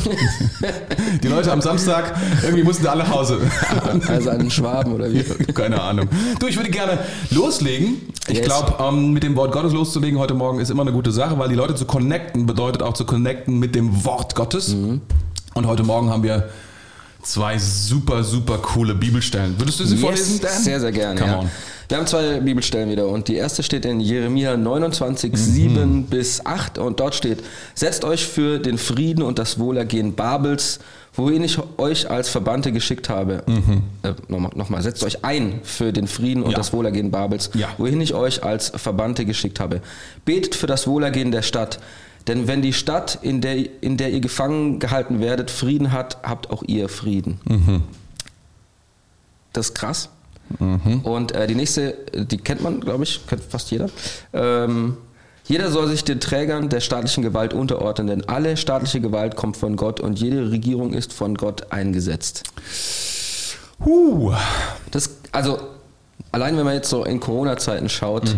Die 1.23 1.27
Leute 1.29 1.51
am 1.53 1.61
Samstag, 1.61 2.13
irgendwie 2.43 2.63
mussten 2.63 2.85
alle 2.87 3.03
nach 3.03 3.11
Hause. 3.13 3.39
Also 4.09 4.29
einen 4.29 4.51
Schwaben 4.51 4.93
oder 4.93 5.11
wie? 5.11 5.23
Keine 5.53 5.81
Ahnung. 5.81 6.09
Du, 6.39 6.47
ich 6.47 6.57
würde 6.57 6.69
gerne 6.69 6.99
loslegen. 7.29 8.01
Ich 8.27 8.37
Yes. 8.37 8.45
glaube, 8.45 8.72
ähm, 8.79 9.11
mit 9.13 9.23
dem 9.23 9.35
Wort 9.35 9.51
Gottes 9.51 9.73
loszulegen 9.73 10.19
heute 10.19 10.33
Morgen 10.33 10.59
ist 10.59 10.69
immer 10.69 10.81
eine 10.83 10.91
gute 10.91 11.11
Sache, 11.11 11.37
weil 11.37 11.49
die 11.49 11.55
Leute 11.55 11.75
zu 11.75 11.85
connecten 11.85 12.45
bedeutet 12.45 12.81
auch 12.83 12.93
zu 12.93 13.05
connecten 13.05 13.59
mit 13.59 13.75
dem 13.75 14.05
Wort 14.05 14.35
Gottes. 14.35 14.73
Und 14.73 15.67
heute 15.67 15.83
Morgen 15.83 16.09
haben 16.09 16.23
wir 16.23 16.49
zwei 17.21 17.57
super, 17.57 18.23
super 18.23 18.57
coole 18.57 18.95
Bibelstellen. 18.95 19.55
Würdest 19.57 19.79
du 19.79 19.85
sie 19.85 19.97
vorlesen, 19.97 20.39
Dan? 20.41 20.51
Sehr, 20.61 20.79
sehr 20.79 20.91
gerne. 20.91 21.19
Come 21.19 21.31
Ja. 21.31 21.39
on. 21.39 21.49
Wir 21.89 21.97
haben 21.97 22.07
zwei 22.07 22.39
Bibelstellen 22.39 22.89
wieder 22.89 23.07
und 23.07 23.27
die 23.27 23.35
erste 23.35 23.61
steht 23.61 23.85
in 23.85 23.99
Jeremia 23.99 24.55
29, 24.57 25.35
7 25.35 26.05
bis 26.05 26.45
8 26.45 26.77
und 26.77 26.99
dort 26.99 27.13
steht, 27.15 27.43
setzt 27.75 28.05
euch 28.05 28.25
für 28.25 28.59
den 28.59 28.77
Frieden 28.77 29.21
und 29.21 29.37
das 29.37 29.59
Wohlergehen 29.59 30.13
Babels, 30.15 30.79
wohin 31.13 31.43
ich 31.43 31.59
euch 31.77 32.09
als 32.09 32.29
Verbannte 32.29 32.71
geschickt 32.71 33.09
habe. 33.09 33.43
Äh, 34.01 34.13
Nochmal, 34.29 34.51
nochmal, 34.55 34.81
setzt 34.81 35.03
euch 35.03 35.23
ein 35.25 35.59
für 35.63 35.91
den 35.93 36.07
Frieden 36.07 36.41
und 36.43 36.51
Ja. 36.51 36.57
das 36.57 36.73
Wohlergehen 36.73 37.11
Babels, 37.11 37.49
Ja. 37.53 37.69
wohin 37.77 37.99
ich 38.01 38.13
euch 38.13 38.43
als 38.43 38.69
Verbannte 38.69 39.25
geschickt 39.25 39.59
habe. 39.59 39.81
Betet 40.25 40.55
für 40.55 40.67
das 40.67 40.87
Wohlergehen 40.87 41.31
der 41.31 41.41
Stadt. 41.43 41.79
Denn 42.27 42.47
wenn 42.47 42.61
die 42.61 42.71
Stadt, 42.73 43.19
in 43.21 43.41
der, 43.41 43.57
in 43.83 43.97
der 43.97 44.11
ihr 44.11 44.21
gefangen 44.21 44.79
gehalten 44.79 45.19
werdet, 45.19 45.51
Frieden 45.51 45.91
hat, 45.91 46.17
habt 46.23 46.49
auch 46.49 46.63
ihr 46.65 46.87
Frieden. 46.87 47.39
Das 49.51 49.67
ist 49.67 49.75
krass. 49.75 50.09
Und 50.59 51.31
äh, 51.31 51.47
die 51.47 51.55
nächste, 51.55 51.97
die 52.13 52.37
kennt 52.37 52.61
man, 52.61 52.79
glaube 52.79 53.03
ich, 53.03 53.25
kennt 53.27 53.43
fast 53.43 53.71
jeder. 53.71 53.89
Ähm, 54.33 54.97
jeder 55.45 55.71
soll 55.71 55.87
sich 55.89 56.03
den 56.03 56.19
Trägern 56.19 56.69
der 56.69 56.79
staatlichen 56.79 57.23
Gewalt 57.23 57.53
unterordnen, 57.53 58.07
denn 58.07 58.29
alle 58.29 58.55
staatliche 58.55 59.01
Gewalt 59.01 59.35
kommt 59.35 59.57
von 59.57 59.75
Gott 59.75 59.99
und 59.99 60.19
jede 60.19 60.51
Regierung 60.51 60.93
ist 60.93 61.11
von 61.11 61.35
Gott 61.35 61.71
eingesetzt. 61.71 62.43
Huh. 63.83 64.33
Das, 64.91 65.09
also, 65.31 65.59
allein 66.31 66.55
wenn 66.55 66.63
man 66.63 66.75
jetzt 66.75 66.89
so 66.89 67.03
in 67.03 67.19
Corona-Zeiten 67.19 67.89
schaut, 67.89 68.33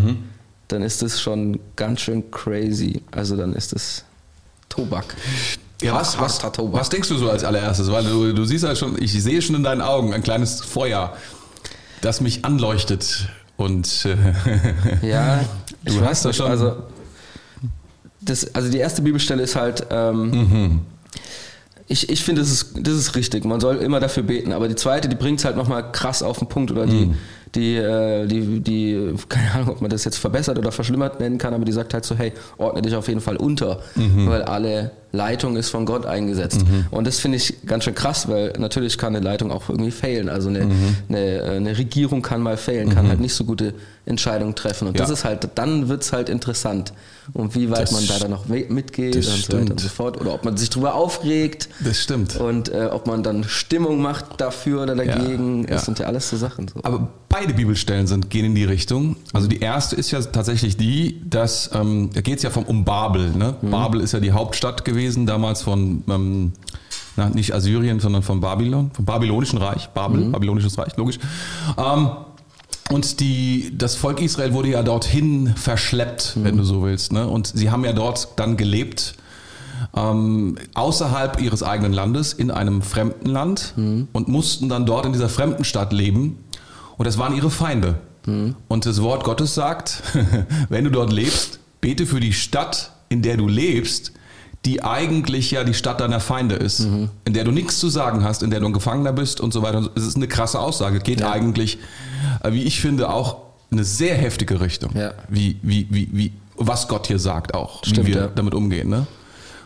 dann 0.67 0.81
ist 0.81 1.01
das 1.01 1.21
schon 1.21 1.59
ganz 1.75 2.01
schön 2.01 2.31
crazy. 2.31 3.03
Also 3.11 3.35
dann 3.35 3.53
ist 3.53 3.73
es 3.73 4.03
Tobak. 4.69 5.15
Ja, 5.81 5.93
was, 5.93 6.39
Tobak. 6.39 6.81
was 6.81 6.89
denkst 6.89 7.09
du 7.09 7.17
so 7.17 7.29
als 7.29 7.43
allererstes? 7.43 7.91
Weil 7.91 8.03
du, 8.03 8.33
du 8.33 8.45
siehst 8.45 8.63
halt 8.63 8.77
schon, 8.77 9.01
ich 9.01 9.11
sehe 9.11 9.41
schon 9.41 9.55
in 9.55 9.63
deinen 9.63 9.81
Augen 9.81 10.13
ein 10.13 10.23
kleines 10.23 10.61
Feuer, 10.61 11.15
das 12.05 12.21
mich 12.21 12.45
anleuchtet. 12.45 13.27
Und 13.57 14.05
äh, 14.05 14.15
Ja, 15.07 15.39
Du 15.83 15.91
ich 15.93 15.99
hast 16.01 16.05
weiß 16.07 16.21
da 16.23 16.29
nicht. 16.29 16.37
schon- 16.37 16.49
Also, 16.51 16.75
das, 18.21 18.53
also 18.55 18.71
die 18.71 18.77
erste 18.79 19.01
Bibelstelle 19.01 19.43
ist 19.43 19.55
halt, 19.55 19.85
ähm, 19.91 20.29
Mhm. 20.31 20.79
ich, 21.87 22.09
ich 22.09 22.23
finde, 22.23 22.41
das 22.41 22.51
ist, 22.51 22.73
das 22.79 22.93
ist 22.95 23.15
richtig. 23.15 23.45
Man 23.45 23.59
soll 23.59 23.77
immer 23.77 23.99
dafür 23.99 24.23
beten. 24.23 24.51
Aber 24.51 24.67
die 24.67 24.75
zweite, 24.75 25.07
die 25.07 25.15
bringt 25.15 25.39
es 25.39 25.45
halt 25.45 25.55
nochmal 25.55 25.91
krass 25.91 26.23
auf 26.23 26.39
den 26.39 26.47
Punkt. 26.47 26.71
Oder 26.71 26.85
Mhm. 26.87 26.89
die, 26.89 27.13
die, 27.53 27.75
äh, 27.77 28.25
die, 28.27 28.59
die, 28.61 29.13
keine 29.29 29.51
Ahnung, 29.53 29.69
ob 29.69 29.81
man 29.81 29.89
das 29.91 30.03
jetzt 30.03 30.17
verbessert 30.17 30.57
oder 30.57 30.71
verschlimmert 30.71 31.19
nennen 31.19 31.37
kann, 31.37 31.53
aber 31.53 31.63
die 31.65 31.71
sagt 31.71 31.93
halt 31.93 32.03
so, 32.03 32.15
hey, 32.15 32.33
ordne 32.57 32.81
dich 32.81 32.95
auf 32.95 33.07
jeden 33.07 33.21
Fall 33.21 33.37
unter, 33.37 33.79
Mhm. 33.95 34.27
weil 34.27 34.41
alle 34.43 34.91
Leitung 35.15 35.55
ist 35.57 35.69
von 35.69 35.85
Gott 35.85 36.05
eingesetzt. 36.05 36.61
Und 36.91 37.07
das 37.07 37.19
finde 37.19 37.37
ich 37.37 37.65
ganz 37.65 37.83
schön 37.85 37.95
krass, 37.95 38.27
weil 38.27 38.53
natürlich 38.59 38.97
kann 38.97 39.15
eine 39.15 39.23
Leitung 39.25 39.51
auch 39.51 39.69
irgendwie 39.69 39.91
failen. 39.91 40.29
Also 40.29 40.49
eine, 40.49 40.65
Mhm. 40.65 40.95
eine, 41.09 41.19
äh, 41.19 41.49
eine 41.57 41.77
Regierung 41.77 42.21
kann 42.21 42.41
mal 42.41 42.57
failen, 42.57 42.89
kann 42.93 43.07
halt 43.07 43.19
nicht 43.19 43.33
so 43.33 43.43
gute 43.45 43.73
Entscheidungen 44.05 44.53
treffen. 44.55 44.87
Und 44.87 44.99
das 44.99 45.09
Ja. 45.09 45.13
ist 45.13 45.25
halt, 45.25 45.47
dann 45.55 45.87
wird 45.89 46.03
es 46.03 46.13
halt 46.13 46.29
interessant, 46.29 46.93
und 47.33 47.55
wie 47.55 47.71
weit 47.71 47.81
Das 47.81 47.91
man 47.91 48.05
da 48.07 48.19
dann 48.19 48.29
noch 48.29 48.45
mitgeht 48.45 49.15
das 49.15 49.27
und 49.27 49.45
so 49.45 49.53
weiter 49.57 49.71
und 49.71 49.79
so 49.79 49.87
fort. 49.89 50.21
Oder 50.21 50.33
ob 50.35 50.45
man 50.45 50.57
sich 50.57 50.69
drüber 50.69 50.93
aufregt 50.93 51.69
das 51.83 51.99
stimmt. 51.99 52.35
und 52.39 52.69
äh, 52.69 52.89
ob 52.91 53.07
man 53.07 53.23
dann 53.23 53.43
Stimmung 53.45 53.99
macht 53.99 54.39
dafür 54.39 54.83
oder 54.83 54.95
dagegen. 54.95 55.61
Ja, 55.63 55.69
Das 55.69 55.81
ja. 55.81 55.85
sind 55.85 55.99
ja 55.99 56.05
alles 56.05 56.29
so 56.29 56.37
Sachen. 56.37 56.67
So. 56.67 56.81
Aber 56.83 57.07
beide 57.29 57.53
Bibelstellen 57.55 58.05
sind, 58.05 58.29
gehen 58.29 58.45
in 58.45 58.53
die 58.55 58.63
Richtung. 58.65 59.15
Also 59.33 59.47
die 59.47 59.59
erste 59.59 59.95
ist 59.95 60.11
ja 60.11 60.21
tatsächlich 60.21 60.77
die, 60.77 61.19
dass, 61.27 61.71
ähm, 61.73 62.11
da 62.13 62.21
geht 62.21 62.37
es 62.37 62.43
ja 62.43 62.51
vom, 62.51 62.63
um 62.65 62.85
Babel. 62.85 63.31
Ne? 63.31 63.55
Babel 63.63 64.01
ist 64.01 64.11
ja 64.13 64.19
die 64.19 64.31
Hauptstadt 64.31 64.85
gewesen, 64.85 65.04
damals 65.25 65.61
von, 65.61 66.03
ähm, 66.09 66.53
na, 67.15 67.29
nicht 67.29 67.53
Assyrien, 67.53 67.99
sondern 67.99 68.23
von 68.23 68.39
Babylon, 68.39 68.91
vom 68.93 69.05
Babylonischen 69.05 69.59
Reich. 69.59 69.89
Babel, 69.89 70.25
Babylonisches 70.31 70.77
Reich, 70.77 70.95
logisch. 70.97 71.19
Ähm, 71.77 72.09
und 72.91 73.19
die, 73.19 73.73
das 73.75 73.95
Volk 73.95 74.21
Israel 74.21 74.53
wurde 74.53 74.69
ja 74.69 74.83
dorthin 74.83 75.53
verschleppt, 75.55 76.33
wenn 76.35 76.57
du 76.57 76.63
so 76.63 76.83
willst. 76.83 77.11
Ne? 77.11 77.27
Und 77.27 77.47
sie 77.47 77.71
haben 77.71 77.83
ja 77.83 77.93
dort 77.93 78.29
dann 78.35 78.57
gelebt 78.57 79.15
ähm, 79.95 80.55
außerhalb 80.73 81.41
ihres 81.41 81.63
eigenen 81.63 81.93
Landes 81.93 82.33
in 82.33 82.51
einem 82.51 82.81
fremden 82.81 83.29
Land 83.29 83.73
und 84.13 84.27
mussten 84.27 84.69
dann 84.69 84.85
dort 84.85 85.05
in 85.05 85.13
dieser 85.13 85.29
fremden 85.29 85.63
Stadt 85.63 85.93
leben. 85.93 86.37
Und 86.97 87.05
das 87.07 87.17
waren 87.17 87.35
ihre 87.35 87.49
Feinde. 87.49 87.95
Und 88.67 88.85
das 88.85 89.01
Wort 89.01 89.23
Gottes 89.23 89.55
sagt, 89.55 90.01
wenn 90.69 90.83
du 90.83 90.91
dort 90.91 91.11
lebst, 91.11 91.59
bete 91.81 92.05
für 92.05 92.19
die 92.19 92.33
Stadt, 92.33 92.91
in 93.09 93.21
der 93.21 93.37
du 93.37 93.47
lebst, 93.47 94.11
die 94.65 94.83
eigentlich 94.83 95.51
ja 95.51 95.63
die 95.63 95.73
Stadt 95.73 96.01
deiner 96.01 96.19
Feinde 96.19 96.55
ist, 96.55 96.79
in 97.25 97.33
der 97.33 97.43
du 97.43 97.51
nichts 97.51 97.79
zu 97.79 97.89
sagen 97.89 98.23
hast, 98.23 98.41
in 98.43 98.49
der 98.49 98.59
du 98.59 98.65
ein 98.65 98.73
Gefangener 98.73 99.13
bist 99.13 99.39
und 99.39 99.53
so 99.53 99.61
weiter. 99.61 99.89
Es 99.95 100.03
ist 100.03 100.15
eine 100.15 100.27
krasse 100.27 100.59
Aussage. 100.59 100.99
Geht 100.99 101.19
Ja. 101.21 101.31
eigentlich, 101.31 101.77
äh, 102.43 102.51
wie 102.51 102.63
ich 102.63 102.81
finde, 102.81 103.09
auch 103.09 103.37
eine 103.71 103.83
sehr 103.83 104.15
heftige 104.15 104.59
Richtung. 104.61 104.91
Ja. 104.95 105.11
Wie, 105.29 105.57
wie, 105.61 105.87
wie, 105.91 106.09
wie, 106.11 106.31
was 106.57 106.87
Gott 106.87 107.07
hier 107.07 107.19
sagt 107.19 107.53
auch, 107.53 107.83
Stimmt, 107.83 108.07
wie 108.07 108.13
wir 108.13 108.21
ja. 108.21 108.27
damit 108.33 108.53
umgehen. 108.55 108.89
Ne? 108.89 109.05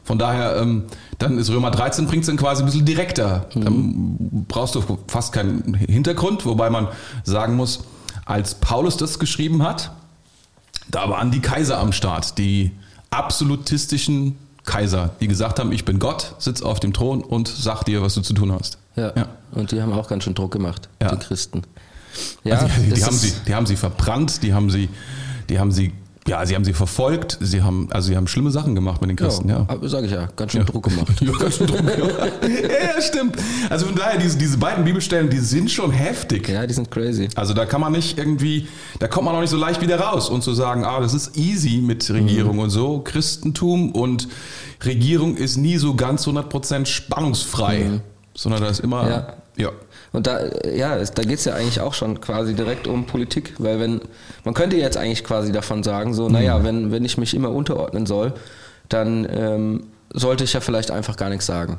Von 0.03 0.17
daher, 0.17 0.57
ähm, 0.57 0.83
dann 1.19 1.37
ist 1.37 1.49
Römer 1.49 1.69
13 1.71 2.07
bringt 2.07 2.23
es 2.23 2.27
dann 2.27 2.37
quasi 2.37 2.63
ein 2.63 2.65
bisschen 2.65 2.85
direkter. 2.85 3.45
Dann 3.53 4.45
brauchst 4.47 4.73
du 4.75 4.83
fast 5.07 5.31
keinen 5.33 5.75
Hintergrund, 5.75 6.45
wobei 6.45 6.69
man 6.69 6.87
sagen 7.23 7.55
muss, 7.55 7.83
als 8.25 8.55
Paulus 8.55 8.97
das 8.97 9.19
geschrieben 9.19 9.63
hat, 9.63 9.91
Da 10.91 11.07
waren 11.09 11.29
die 11.29 11.39
Kaiser 11.39 11.77
am 11.77 11.91
Start, 11.91 12.39
die 12.39 12.71
absolutistischen 13.11 14.35
Kaiser, 14.69 15.09
die 15.19 15.27
gesagt 15.27 15.59
haben, 15.59 15.71
ich 15.71 15.83
bin 15.83 15.97
Gott, 15.99 16.35
sitz 16.37 16.61
auf 16.61 16.79
dem 16.79 16.93
Thron 16.93 17.21
und 17.23 17.47
sag 17.47 17.83
dir, 17.83 18.01
was 18.03 18.13
du 18.13 18.21
zu 18.21 18.33
tun 18.33 18.51
hast. 18.51 18.77
Ja. 18.95 19.11
Ja. 19.15 19.27
Und 19.51 19.71
die 19.71 19.81
haben 19.81 19.91
auch 19.93 20.07
ganz 20.07 20.23
schön 20.23 20.35
Druck 20.35 20.51
gemacht, 20.51 20.87
Ja. 21.01 21.09
die 21.15 21.17
Christen. 21.25 21.63
Ja, 22.43 22.55
also 22.59 22.67
die, 22.79 22.93
die, 22.93 23.03
haben 23.03 23.15
sie, 23.15 23.33
die 23.47 23.55
haben 23.55 23.65
sie 23.65 23.75
verbrannt, 23.75 24.43
die 24.43 24.53
haben 24.53 24.69
sie, 24.69 24.89
die 25.49 25.59
haben 25.59 25.71
sie, 25.71 25.93
ja, 26.29 26.45
sie 26.45 26.55
haben 26.55 26.63
sie 26.63 26.73
verfolgt, 26.73 27.37
sie 27.41 27.61
haben, 27.61 27.87
also 27.91 28.07
sie 28.09 28.15
haben 28.15 28.27
schlimme 28.27 28.51
Sachen 28.51 28.75
gemacht 28.75 29.01
mit 29.01 29.09
den 29.09 29.17
Christen, 29.17 29.49
ja. 29.49 29.65
Ja, 29.69 29.87
sage 29.89 30.05
ich 30.05 30.11
ja, 30.19 30.27
ganz 30.35 30.51
schön 30.51 30.65
Druck 30.65 30.83
gemacht. 30.83 31.07
Ja, 31.19 31.31
ganz 31.33 31.57
schön 31.57 31.67
Druck 31.67 31.79
gemacht. 31.85 32.31
ja, 32.43 32.95
ja, 32.95 33.01
stimmt. 33.01 33.35
Also 33.69 33.85
von 33.87 33.95
daher, 33.95 34.19
diese, 34.19 34.37
diese 34.37 34.57
beiden 34.57 34.85
Bibelstellen, 34.85 35.29
die 35.29 35.39
sind 35.39 35.69
schon 35.71 35.91
heftig. 35.91 36.47
Ja, 36.47 36.65
die 36.67 36.73
sind 36.73 36.89
crazy. 36.91 37.27
Also 37.35 37.53
da 37.53 37.65
kann 37.65 37.81
man 37.81 37.91
nicht 37.91 38.17
irgendwie, 38.17 38.67
da 38.99 39.07
kommt 39.07 39.25
man 39.25 39.35
auch 39.35 39.41
nicht 39.41 39.49
so 39.49 39.57
leicht 39.57 39.81
wieder 39.81 39.99
raus 39.99 40.29
und 40.29 40.43
zu 40.43 40.53
sagen, 40.53 40.85
ah, 40.85 40.99
das 40.99 41.13
ist 41.13 41.35
easy 41.37 41.81
mit 41.83 42.09
Regierung 42.09 42.55
Mhm. 42.57 42.59
und 42.63 42.69
so. 42.69 42.99
Christentum 42.99 43.91
und 43.91 44.27
Regierung 44.85 45.35
ist 45.35 45.57
nie 45.57 45.77
so 45.77 45.95
ganz 45.95 46.25
100% 46.27 46.85
spannungsfrei, 46.85 48.01
sondern 48.35 48.61
da 48.61 48.69
ist 48.69 48.79
immer, 48.79 49.03
Mhm. 49.03 49.09
Ja. 49.09 49.27
ja. 49.57 49.69
Und 50.11 50.25
da, 50.27 50.39
ja, 50.73 50.95
es- 50.97 51.11
da 51.11 51.23
geht's 51.23 51.45
ja 51.45 51.53
eigentlich 51.53 51.81
auch 51.81 51.93
schon 51.93 52.19
quasi 52.21 52.53
direkt 52.55 52.87
um 52.87 53.05
Politik, 53.05 53.53
weil 53.59 53.79
wenn, 53.79 54.01
man 54.43 54.53
könnte 54.53 54.75
jetzt 54.77 54.97
eigentlich 54.97 55.23
quasi 55.23 55.51
davon 55.51 55.83
sagen, 55.83 56.13
so, 56.13 56.27
Mhm. 56.27 56.33
naja, 56.33 56.63
wenn, 56.63 56.91
wenn 56.91 57.05
ich 57.05 57.17
mich 57.17 57.33
immer 57.35 57.51
unterordnen 57.51 58.05
soll, 58.05 58.33
dann 58.89 59.27
ähm, 59.31 59.83
sollte 60.11 60.43
ich 60.43 60.53
ja 60.53 60.61
vielleicht 60.61 60.89
einfach 60.91 61.15
gar 61.15 61.29
nichts 61.29 61.45
sagen. 61.45 61.77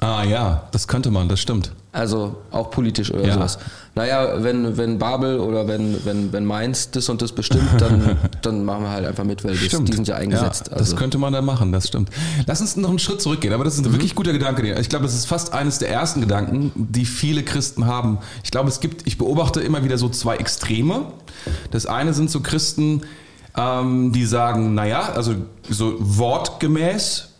Ah 0.00 0.22
ja, 0.22 0.68
das 0.70 0.86
könnte 0.86 1.10
man, 1.10 1.28
das 1.28 1.40
stimmt. 1.40 1.72
Also 1.90 2.36
auch 2.52 2.70
politisch 2.70 3.10
oder 3.12 3.26
Ja. 3.26 3.34
sowas. 3.34 3.58
Naja, 3.96 4.44
wenn, 4.44 4.76
wenn 4.76 4.98
Babel 4.98 5.40
oder 5.40 5.66
wenn, 5.66 6.04
wenn, 6.04 6.32
wenn 6.32 6.44
Mainz 6.44 6.92
das 6.92 7.08
und 7.08 7.20
das 7.20 7.32
bestimmt, 7.32 7.68
dann, 7.80 8.16
dann 8.42 8.64
machen 8.64 8.84
wir 8.84 8.90
halt 8.90 9.06
einfach 9.06 9.24
mit, 9.24 9.42
weil 9.42 9.56
das, 9.56 9.82
die 9.82 9.92
sind 9.92 10.06
ja 10.06 10.14
eingesetzt. 10.14 10.68
Ja, 10.68 10.74
also, 10.74 10.92
Das 10.92 10.96
könnte 10.96 11.18
man 11.18 11.32
dann 11.32 11.44
machen, 11.44 11.72
das 11.72 11.88
stimmt. 11.88 12.10
Lass 12.46 12.60
uns 12.60 12.76
noch 12.76 12.90
einen 12.90 13.00
Schritt 13.00 13.20
zurückgehen, 13.20 13.52
aber 13.52 13.64
das 13.64 13.74
ist 13.76 13.84
ein 13.84 13.92
wirklich 13.92 14.14
guter 14.14 14.32
Gedanke. 14.32 14.78
Ich 14.78 14.88
glaube, 14.88 15.04
das 15.04 15.14
ist 15.14 15.24
fast 15.26 15.52
eines 15.52 15.78
der 15.78 15.90
ersten 15.90 16.20
Gedanken, 16.20 16.70
die 16.76 17.04
viele 17.04 17.42
Christen 17.42 17.86
haben. 17.86 18.18
Ich 18.44 18.52
glaube, 18.52 18.68
es 18.68 18.78
gibt, 18.78 19.04
ich 19.08 19.18
beobachte 19.18 19.60
immer 19.60 19.82
wieder 19.82 19.98
so 19.98 20.08
zwei 20.08 20.36
Extreme. 20.36 21.06
Das 21.72 21.86
eine 21.86 22.14
sind 22.14 22.30
so 22.30 22.40
Christen, 22.40 23.02
ähm, 23.56 24.12
die 24.12 24.26
sagen, 24.26 24.74
naja, 24.74 25.12
also 25.14 25.34
so 25.68 25.94
wortgemäß, 25.98 27.30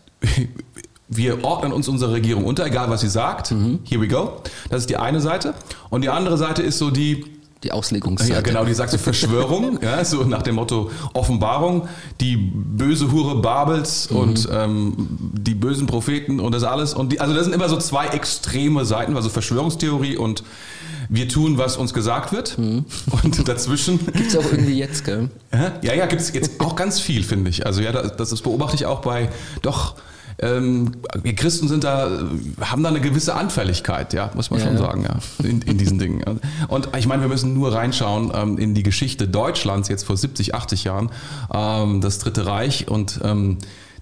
wir 1.09 1.43
ordnen 1.43 1.73
uns 1.73 1.87
unserer 1.87 2.13
Regierung 2.13 2.45
unter, 2.45 2.65
egal 2.65 2.89
was 2.89 3.01
sie 3.01 3.09
sagt. 3.09 3.53
Here 3.83 4.01
we 4.01 4.07
go. 4.07 4.41
Das 4.69 4.81
ist 4.81 4.89
die 4.89 4.97
eine 4.97 5.21
Seite. 5.21 5.55
Und 5.89 6.03
die 6.03 6.09
andere 6.09 6.37
Seite 6.37 6.61
ist 6.61 6.77
so 6.77 6.91
die, 6.91 7.25
die 7.63 7.73
Auslegungsseite. 7.73 8.33
ja, 8.33 8.41
genau, 8.41 8.63
die 8.63 8.73
sagt 8.73 8.91
so 8.91 8.97
Verschwörung, 8.97 9.79
ja, 9.83 10.03
so 10.05 10.23
nach 10.23 10.43
dem 10.43 10.55
Motto 10.55 10.91
Offenbarung, 11.13 11.89
die 12.21 12.37
böse 12.37 13.11
Hure 13.11 13.41
Babels 13.41 14.07
und 14.07 14.47
ähm, 14.51 14.93
die 15.33 15.55
bösen 15.55 15.85
Propheten 15.85 16.39
und 16.39 16.53
das 16.53 16.63
alles. 16.63 16.93
Und 16.93 17.11
die, 17.11 17.19
also 17.19 17.33
das 17.33 17.45
sind 17.45 17.53
immer 17.53 17.67
so 17.67 17.77
zwei 17.77 18.07
extreme 18.07 18.85
Seiten, 18.85 19.15
also 19.15 19.29
Verschwörungstheorie 19.29 20.15
und 20.15 20.43
wir 21.09 21.27
tun, 21.27 21.57
was 21.57 21.75
uns 21.75 21.93
gesagt 21.93 22.31
wird. 22.31 22.55
Und 22.59 23.47
dazwischen. 23.47 23.99
Gibt's 24.13 24.37
auch 24.37 24.45
irgendwie 24.51 24.77
jetzt, 24.77 25.05
gell? 25.05 25.29
Ja, 25.51 25.71
ja, 25.81 25.93
ja 25.95 26.05
gibt 26.05 26.21
es 26.21 26.31
jetzt 26.31 26.61
auch 26.61 26.75
ganz 26.75 26.99
viel, 26.99 27.23
finde 27.23 27.49
ich. 27.49 27.65
Also 27.65 27.81
ja, 27.81 27.91
das, 27.91 28.29
das 28.29 28.41
beobachte 28.41 28.75
ich 28.75 28.85
auch 28.85 29.01
bei 29.01 29.29
doch. 29.63 29.95
Ähm, 30.41 30.91
wir 31.21 31.35
Christen 31.35 31.67
sind 31.67 31.83
da, 31.83 32.09
haben 32.61 32.83
da 32.83 32.89
eine 32.89 33.01
gewisse 33.01 33.35
Anfälligkeit, 33.35 34.13
ja, 34.13 34.31
muss 34.35 34.49
man 34.49 34.59
Ja, 34.59 34.65
schon 34.67 34.75
ja. 34.75 34.81
sagen, 34.81 35.03
ja, 35.03 35.45
in, 35.45 35.61
in 35.61 35.77
diesen 35.77 35.99
Dingen. 35.99 36.23
Und 36.67 36.89
ich 36.97 37.07
meine, 37.07 37.21
wir 37.21 37.29
müssen 37.29 37.53
nur 37.53 37.73
reinschauen 37.73 38.31
ähm, 38.33 38.57
in 38.57 38.73
die 38.73 38.83
Geschichte 38.83 39.27
Deutschlands 39.27 39.89
jetzt 39.89 40.05
vor 40.05 40.15
70, 40.15 40.55
80 40.55 40.85
Jahren, 40.85 41.11
ähm, 41.53 42.01
das 42.01 42.19
Dritte 42.19 42.45
Reich 42.45 42.87
und 42.87 43.19
ähm, 43.23 43.57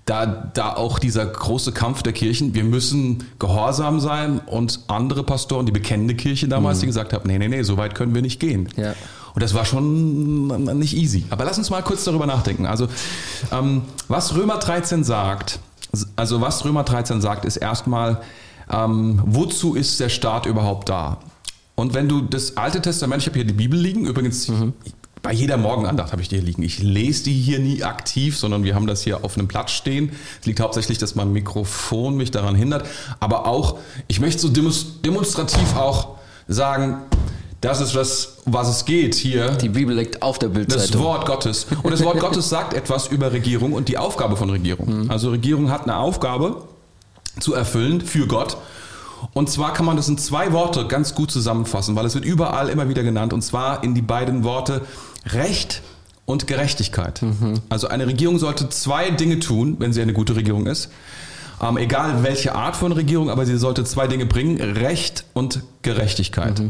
da, 0.05 0.25
da 0.25 0.73
auch 0.73 0.99
dieser 0.99 1.25
große 1.25 1.73
Kampf 1.73 2.01
der 2.01 2.13
Kirchen, 2.13 2.53
wir 2.53 2.63
müssen 2.63 3.25
gehorsam 3.39 3.99
sein 3.99 4.39
und 4.45 4.79
andere 4.87 5.23
Pastoren, 5.23 5.65
die 5.65 5.73
bekennende 5.73 6.15
Kirche 6.15 6.47
damals, 6.47 6.79
die 6.79 6.85
gesagt 6.85 7.11
haben, 7.11 7.27
nee, 7.27 7.37
nee, 7.37 7.49
nee, 7.49 7.63
so 7.63 7.77
weit 7.77 7.93
können 7.93 8.15
wir 8.15 8.21
nicht 8.21 8.39
gehen. 8.39 8.69
Ja. 8.77 8.93
Und 9.33 9.43
das 9.43 9.53
war 9.53 9.65
schon 9.65 10.47
nicht 10.79 10.95
easy. 10.95 11.25
Aber 11.29 11.43
lass 11.43 11.57
uns 11.57 11.69
mal 11.69 11.83
kurz 11.83 12.05
darüber 12.05 12.25
nachdenken. 12.25 12.65
Also, 12.65 12.87
ähm, 13.51 13.81
was 14.07 14.33
Römer 14.33 14.57
13 14.57 15.03
sagt, 15.03 15.59
also 16.15 16.41
was 16.41 16.63
Römer 16.65 16.83
13 16.83 17.21
sagt, 17.21 17.45
ist 17.45 17.57
erstmal, 17.57 18.21
ähm, 18.71 19.21
wozu 19.25 19.75
ist 19.75 19.99
der 19.99 20.09
Staat 20.09 20.45
überhaupt 20.45 20.89
da? 20.89 21.17
Und 21.75 21.93
wenn 21.93 22.09
du 22.09 22.21
das 22.21 22.57
Alte 22.57 22.81
Testament, 22.81 23.21
ich 23.21 23.27
habe 23.27 23.37
hier 23.37 23.45
die 23.45 23.53
Bibel 23.53 23.79
liegen, 23.79 24.05
übrigens 24.07 24.51
bei 25.21 25.31
jeder 25.31 25.57
Morgenandacht 25.57 26.11
habe 26.11 26.21
ich 26.21 26.29
die 26.29 26.35
hier 26.37 26.43
liegen. 26.45 26.63
Ich 26.63 26.79
lese 26.79 27.25
die 27.25 27.33
hier 27.33 27.59
nie 27.59 27.83
aktiv, 27.83 28.37
sondern 28.37 28.63
wir 28.63 28.75
haben 28.75 28.87
das 28.87 29.01
hier 29.03 29.23
auf 29.23 29.37
einem 29.37 29.47
Platz 29.47 29.71
stehen. 29.71 30.11
Es 30.39 30.45
liegt 30.47 30.59
hauptsächlich, 30.59 30.97
dass 30.97 31.15
mein 31.15 31.31
Mikrofon 31.33 32.15
mich 32.17 32.31
daran 32.31 32.55
hindert. 32.55 32.85
Aber 33.19 33.45
auch, 33.45 33.77
ich 34.07 34.19
möchte 34.19 34.41
so 34.41 34.47
demonst- 34.49 35.05
demonstrativ 35.05 35.75
auch 35.75 36.17
sagen, 36.47 36.97
das 37.61 37.81
ist 37.81 37.95
das, 37.95 38.37
was 38.45 38.69
es 38.69 38.85
geht 38.85 39.15
hier. 39.15 39.49
Die 39.51 39.69
Bibel 39.69 39.95
liegt 39.95 40.21
auf 40.21 40.37
der 40.39 40.49
Das 40.49 40.57
Bildzeitung. 40.57 41.01
Wort 41.03 41.25
Gottes. 41.25 41.67
Und 41.83 41.91
das 41.91 42.03
Wort 42.03 42.19
Gottes 42.19 42.49
sagt 42.49 42.73
etwas 42.73 43.07
über 43.07 43.31
Regierung 43.31 43.73
und 43.73 43.87
die 43.89 43.97
Aufgabe 43.97 44.37
von 44.37 44.49
Regierung. 44.49 45.09
Also 45.09 45.31
Regierung 45.31 45.71
hat 45.71 45.83
eine 45.83 45.97
Aufgabe 45.97 46.63
zu 47.39 47.53
erfüllen 47.53 48.01
für 48.01 48.27
Gott. 48.27 48.57
Und 49.33 49.49
zwar 49.49 49.73
kann 49.73 49.85
man 49.85 49.97
das 49.97 50.07
in 50.07 50.17
zwei 50.19 50.53
Worte 50.53 50.85
ganz 50.87 51.15
gut 51.15 51.31
zusammenfassen, 51.31 51.95
weil 51.95 52.05
es 52.05 52.13
wird 52.13 52.25
überall 52.25 52.69
immer 52.69 52.89
wieder 52.89 53.01
genannt. 53.01 53.33
Und 53.33 53.41
zwar 53.41 53.83
in 53.83 53.95
die 53.95 54.01
beiden 54.03 54.43
Worte 54.43 54.81
Recht 55.25 55.81
und 56.25 56.45
Gerechtigkeit. 56.45 57.21
Also 57.69 57.87
eine 57.87 58.05
Regierung 58.05 58.37
sollte 58.37 58.69
zwei 58.69 59.09
Dinge 59.09 59.39
tun, 59.39 59.77
wenn 59.79 59.93
sie 59.93 60.01
eine 60.01 60.13
gute 60.13 60.35
Regierung 60.35 60.67
ist. 60.67 60.89
Ähm, 61.61 61.77
egal 61.77 62.23
welche 62.23 62.53
Art 62.53 62.75
von 62.75 62.91
Regierung, 62.91 63.29
aber 63.29 63.45
sie 63.45 63.57
sollte 63.57 63.83
zwei 63.83 64.07
Dinge 64.07 64.25
bringen, 64.25 64.59
Recht 64.61 65.25
und 65.33 65.61
Gerechtigkeit. 65.81 66.61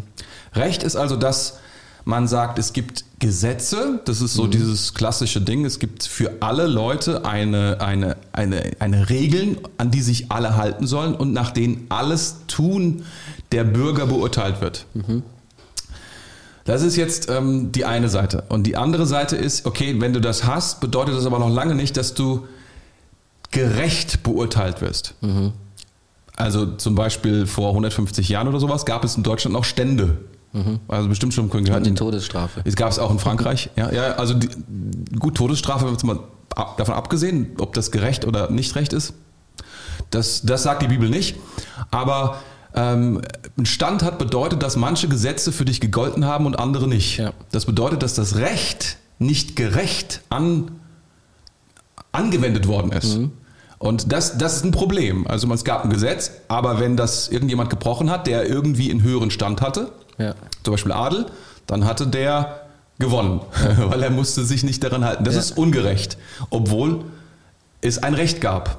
Recht 0.53 0.83
ist 0.83 0.95
also 0.95 1.17
das, 1.17 1.59
man 2.05 2.27
sagt, 2.27 2.57
es 2.57 2.71
gibt 2.71 3.03
Gesetze, 3.19 3.99
das 4.05 4.21
ist 4.21 4.33
so 4.33 4.47
dieses 4.47 4.93
klassische 4.93 5.41
Ding, 5.41 5.65
es 5.65 5.79
gibt 5.79 6.03
für 6.03 6.37
alle 6.39 6.67
Leute 6.67 7.25
eine, 7.25 7.81
eine, 7.81 8.15
eine, 8.31 8.71
eine 8.79 9.09
Regeln, 9.09 9.57
an 9.77 9.91
die 9.91 10.01
sich 10.01 10.31
alle 10.31 10.55
halten 10.55 10.87
sollen 10.87 11.15
und 11.15 11.33
nach 11.33 11.51
denen 11.51 11.87
alles 11.89 12.37
Tun 12.47 13.03
der 13.51 13.65
Bürger 13.65 14.05
beurteilt 14.05 14.61
wird. 14.61 14.85
Das 16.63 16.81
ist 16.81 16.95
jetzt 16.95 17.29
ähm, 17.29 17.71
die 17.71 17.85
eine 17.85 18.07
Seite. 18.09 18.43
Und 18.49 18.63
die 18.63 18.77
andere 18.77 19.05
Seite 19.05 19.35
ist, 19.35 19.65
okay, 19.65 19.95
wenn 19.99 20.13
du 20.13 20.21
das 20.21 20.43
hast, 20.43 20.79
bedeutet 20.79 21.15
das 21.15 21.25
aber 21.25 21.39
noch 21.39 21.49
lange 21.49 21.75
nicht, 21.75 21.97
dass 21.97 22.13
du 22.13 22.45
gerecht 23.51 24.23
beurteilt 24.23 24.81
wirst. 24.81 25.15
Also 26.35 26.65
zum 26.75 26.95
Beispiel 26.95 27.47
vor 27.47 27.69
150 27.69 28.29
Jahren 28.29 28.47
oder 28.47 28.59
sowas 28.59 28.85
gab 28.85 29.03
es 29.03 29.15
in 29.17 29.23
Deutschland 29.23 29.53
noch 29.53 29.63
Stände. 29.65 30.17
Also 30.87 31.07
bestimmt 31.07 31.33
schon 31.35 31.49
gehört. 31.51 31.85
Die 31.85 31.93
Todesstrafe. 31.93 32.61
Es 32.63 32.75
gab 32.75 32.89
es 32.91 32.97
auch 32.97 33.11
in 33.11 33.19
Frankreich. 33.19 33.69
Ja, 33.75 33.91
ja 33.91 34.13
also 34.13 34.33
die, 34.33 34.49
gut, 35.19 35.35
Todesstrafe, 35.35 35.87
jetzt 35.87 36.03
mal 36.03 36.19
ab- 36.55 36.77
davon 36.77 36.95
abgesehen, 36.95 37.51
ob 37.59 37.73
das 37.73 37.91
gerecht 37.91 38.25
oder 38.25 38.49
nicht 38.49 38.75
recht 38.75 38.91
ist. 38.91 39.13
Das, 40.09 40.41
das 40.43 40.63
sagt 40.63 40.81
die 40.81 40.87
Bibel 40.87 41.09
nicht. 41.09 41.35
Aber 41.91 42.37
ähm, 42.73 43.21
ein 43.57 43.65
Stand 43.67 44.01
hat 44.01 44.17
bedeutet, 44.17 44.63
dass 44.63 44.77
manche 44.77 45.07
Gesetze 45.07 45.51
für 45.51 45.65
dich 45.65 45.79
gegolten 45.79 46.25
haben 46.25 46.47
und 46.47 46.57
andere 46.57 46.87
nicht. 46.87 47.17
Ja. 47.17 47.33
Das 47.51 47.65
bedeutet, 47.65 48.01
dass 48.01 48.15
das 48.15 48.35
Recht 48.37 48.97
nicht 49.19 49.55
gerecht 49.55 50.21
an, 50.29 50.71
angewendet 52.17 52.67
worden 52.67 52.91
ist. 52.91 53.19
Und 53.79 54.11
das, 54.11 54.37
das 54.37 54.57
ist 54.57 54.65
ein 54.65 54.71
Problem. 54.71 55.27
Also 55.27 55.51
es 55.53 55.63
gab 55.63 55.83
ein 55.83 55.89
Gesetz, 55.91 56.31
aber 56.47 56.79
wenn 56.79 56.97
das 56.97 57.29
irgendjemand 57.29 57.69
gebrochen 57.69 58.09
hat, 58.09 58.25
der 58.27 58.47
irgendwie 58.47 58.89
einen 58.91 59.03
höheren 59.03 59.29
Stand 59.31 59.61
hatte, 59.61 59.91
Ja. 60.17 60.33
zum 60.63 60.73
Beispiel 60.73 60.91
Adel, 60.91 61.27
dann 61.67 61.85
hatte 61.85 62.07
der 62.07 62.61
gewonnen, 62.99 63.41
weil 63.89 64.01
er 64.01 64.09
musste 64.09 64.43
sich 64.43 64.63
nicht 64.63 64.83
daran 64.83 65.05
halten. 65.05 65.23
Das 65.23 65.35
Ja. 65.35 65.41
ist 65.41 65.57
ungerecht, 65.57 66.17
obwohl 66.49 67.05
es 67.81 68.01
ein 68.01 68.15
Recht 68.15 68.41
gab. 68.41 68.77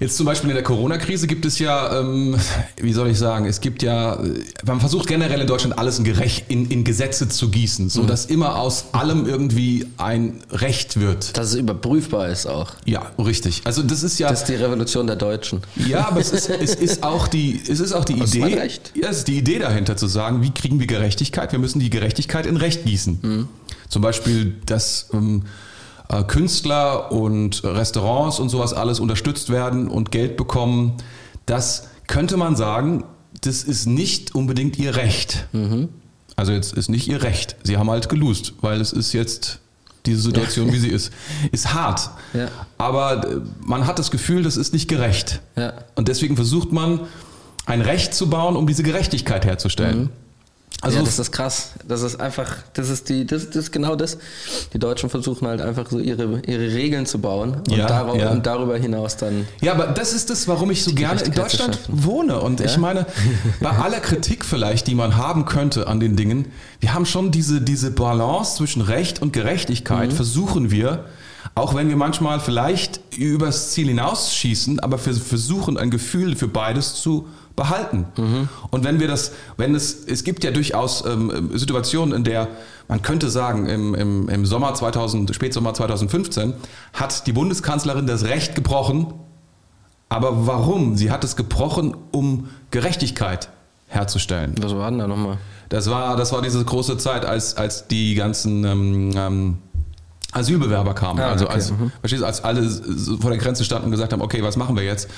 Jetzt 0.00 0.16
zum 0.16 0.26
Beispiel 0.26 0.50
in 0.50 0.54
der 0.54 0.62
Corona-Krise 0.62 1.26
gibt 1.26 1.44
es 1.44 1.58
ja, 1.58 2.00
ähm, 2.00 2.36
wie 2.80 2.92
soll 2.92 3.08
ich 3.08 3.18
sagen, 3.18 3.46
es 3.46 3.60
gibt 3.60 3.82
ja, 3.82 4.18
man 4.64 4.78
versucht 4.78 5.08
generell 5.08 5.40
in 5.40 5.46
Deutschland 5.48 5.76
alles 5.76 5.98
in, 5.98 6.04
gerecht, 6.04 6.44
in, 6.48 6.70
in 6.70 6.84
Gesetze 6.84 7.28
zu 7.28 7.48
gießen, 7.50 7.88
so 7.90 8.04
dass 8.04 8.26
immer 8.26 8.56
aus 8.56 8.86
allem 8.92 9.26
irgendwie 9.26 9.86
ein 9.96 10.40
Recht 10.52 11.00
wird. 11.00 11.36
Dass 11.36 11.48
es 11.48 11.54
überprüfbar 11.56 12.28
ist 12.28 12.46
auch. 12.46 12.72
Ja, 12.84 13.10
richtig. 13.18 13.62
Also 13.64 13.82
das 13.82 14.04
ist 14.04 14.18
ja, 14.20 14.28
Das 14.28 14.42
ist 14.42 14.48
die 14.48 14.54
Revolution 14.54 15.06
der 15.08 15.16
Deutschen. 15.16 15.62
ja, 15.74 16.06
aber 16.06 16.20
es 16.20 16.30
ist, 16.30 16.48
es 16.48 16.76
ist 16.76 17.02
auch 17.02 17.26
die, 17.26 17.60
es 17.68 17.80
ist 17.80 17.92
auch 17.92 18.04
die 18.04 18.14
Hast 18.20 18.34
Idee, 18.36 18.54
recht. 18.54 18.92
ja, 18.94 19.08
es 19.08 19.18
ist 19.18 19.28
die 19.28 19.38
Idee 19.38 19.58
dahinter 19.58 19.96
zu 19.96 20.06
sagen, 20.06 20.42
wie 20.42 20.50
kriegen 20.50 20.78
wir 20.78 20.86
Gerechtigkeit? 20.86 21.50
Wir 21.50 21.58
müssen 21.58 21.80
die 21.80 21.90
Gerechtigkeit 21.90 22.46
in 22.46 22.56
Recht 22.56 22.84
gießen. 22.84 23.18
Mhm. 23.20 23.48
Zum 23.88 24.02
Beispiel, 24.02 24.54
dass 24.66 25.08
ähm, 25.12 25.42
äh, 26.08 26.22
Künstler 26.24 27.12
und 27.12 27.62
Restaurants 27.64 28.38
und 28.38 28.48
sowas 28.48 28.72
alles 28.72 29.00
unterstützt 29.00 29.50
werden 29.50 29.88
und 29.88 30.10
Geld 30.10 30.36
bekommen. 30.36 30.94
Das 31.46 31.88
könnte 32.06 32.36
man 32.36 32.56
sagen, 32.56 33.04
das 33.42 33.62
ist 33.62 33.86
nicht 33.86 34.34
unbedingt 34.34 34.78
ihr 34.78 34.96
Recht. 34.96 35.46
Mhm. 35.52 35.88
Also 36.36 36.52
jetzt 36.52 36.72
ist 36.74 36.88
nicht 36.88 37.08
ihr 37.08 37.22
Recht. 37.22 37.56
Sie 37.62 37.76
haben 37.76 37.90
halt 37.90 38.08
gelust, 38.08 38.54
weil 38.60 38.80
es 38.80 38.92
ist 38.92 39.12
jetzt 39.12 39.60
diese 40.06 40.22
Situation, 40.22 40.72
wie 40.72 40.78
sie 40.78 40.88
ist. 40.88 41.12
Ist 41.52 41.74
hart. 41.74 42.10
Ja. 42.32 42.48
Aber 42.78 43.26
äh, 43.28 43.40
man 43.60 43.86
hat 43.86 43.98
das 43.98 44.10
Gefühl, 44.10 44.42
das 44.42 44.56
ist 44.56 44.72
nicht 44.72 44.88
gerecht. 44.88 45.40
Ja. 45.56 45.74
Und 45.94 46.08
deswegen 46.08 46.36
versucht 46.36 46.72
man, 46.72 47.00
ein 47.66 47.82
Recht 47.82 48.14
zu 48.14 48.30
bauen, 48.30 48.56
um 48.56 48.66
diese 48.66 48.82
Gerechtigkeit 48.82 49.44
herzustellen. 49.44 50.08
Also 50.80 50.98
ja, 50.98 51.04
das 51.04 51.18
ist 51.18 51.32
krass. 51.32 51.72
Das 51.88 52.02
ist 52.02 52.20
einfach, 52.20 52.56
das 52.74 52.88
ist 52.88 53.08
die, 53.08 53.26
das, 53.26 53.46
das 53.46 53.56
ist 53.56 53.72
genau 53.72 53.96
das. 53.96 54.16
Die 54.72 54.78
Deutschen 54.78 55.10
versuchen 55.10 55.48
halt 55.48 55.60
einfach 55.60 55.90
so 55.90 55.98
ihre, 55.98 56.40
ihre 56.46 56.72
Regeln 56.72 57.04
zu 57.04 57.18
bauen 57.20 57.54
und, 57.68 57.72
Ja, 57.76 57.86
darauf, 57.86 58.16
ja. 58.16 58.30
und 58.30 58.46
darüber 58.46 58.76
hinaus 58.76 59.16
dann. 59.16 59.48
Ja, 59.60 59.72
aber 59.72 59.88
das 59.88 60.12
ist 60.12 60.30
das, 60.30 60.46
warum 60.46 60.70
ich 60.70 60.84
so 60.84 60.92
gerne 60.94 61.20
in 61.22 61.32
Deutschland 61.32 61.80
wohne. 61.88 62.40
Und 62.40 62.60
ich 62.60 62.76
meine, 62.78 63.06
bei 63.60 63.70
aller 63.70 63.98
Kritik 63.98 64.44
vielleicht, 64.44 64.86
die 64.86 64.94
man 64.94 65.16
haben 65.16 65.46
könnte 65.46 65.88
an 65.88 65.98
den 65.98 66.14
Dingen, 66.14 66.46
wir 66.78 66.94
haben 66.94 67.06
schon 67.06 67.32
diese, 67.32 67.60
diese 67.60 67.90
Balance 67.90 68.56
zwischen 68.56 68.82
Recht 68.82 69.20
und 69.20 69.32
Gerechtigkeit, 69.32 70.12
versuchen 70.12 70.70
wir, 70.70 71.06
auch 71.56 71.74
wenn 71.74 71.88
wir 71.88 71.96
manchmal 71.96 72.38
vielleicht 72.38 73.00
übers 73.16 73.70
Ziel 73.70 73.88
hinausschießen, 73.88 74.78
aber 74.78 75.04
wir 75.04 75.14
versuchen 75.14 75.76
ein 75.76 75.90
Gefühl 75.90 76.36
für 76.36 76.46
beides 76.46 76.94
zu 76.94 77.26
behalten. 77.58 78.06
Und 78.70 78.84
wenn 78.84 79.00
wir 79.00 79.08
das, 79.08 79.32
wenn 79.58 79.74
es, 79.74 80.04
es 80.06 80.24
gibt 80.24 80.44
ja 80.44 80.50
durchaus 80.50 81.04
ähm, 81.04 81.50
Situationen, 81.52 82.14
in 82.14 82.24
der 82.24 82.48
man 82.86 83.02
könnte 83.02 83.28
sagen, 83.28 83.66
im, 83.66 83.94
im, 83.94 84.28
im 84.30 84.46
Sommer 84.46 84.72
2000, 84.72 85.34
Spätsommer 85.34 85.74
2015 85.74 86.54
hat 86.94 87.26
die 87.26 87.32
Bundeskanzlerin 87.32 88.06
das 88.06 88.24
Recht 88.24 88.54
gebrochen, 88.54 89.12
aber 90.08 90.46
warum? 90.46 90.96
Sie 90.96 91.10
hat 91.10 91.22
es 91.22 91.36
gebrochen, 91.36 91.94
um 92.12 92.48
Gerechtigkeit 92.70 93.50
herzustellen. 93.88 94.54
Was 94.60 94.74
war 94.74 94.88
denn 94.90 95.00
da 95.00 95.06
nochmal? 95.06 95.36
Das 95.68 95.90
war, 95.90 96.16
das 96.16 96.32
war 96.32 96.40
diese 96.40 96.64
große 96.64 96.96
Zeit, 96.96 97.26
als, 97.26 97.56
als 97.56 97.88
die 97.88 98.14
ganzen 98.14 98.64
ähm, 98.64 99.12
ähm, 99.14 99.58
Asylbewerber 100.32 100.94
kamen. 100.94 101.20
Ah, 101.20 101.30
also 101.30 101.44
okay, 101.44 101.54
als, 101.54 101.72
mhm. 101.72 102.24
als 102.24 102.44
alle 102.44 102.68
vor 103.20 103.30
der 103.30 103.38
Grenze 103.38 103.64
standen 103.64 103.86
und 103.86 103.90
gesagt 103.90 104.12
haben, 104.12 104.22
okay, 104.22 104.42
was 104.42 104.56
machen 104.56 104.76
wir 104.76 104.84
jetzt? 104.84 105.10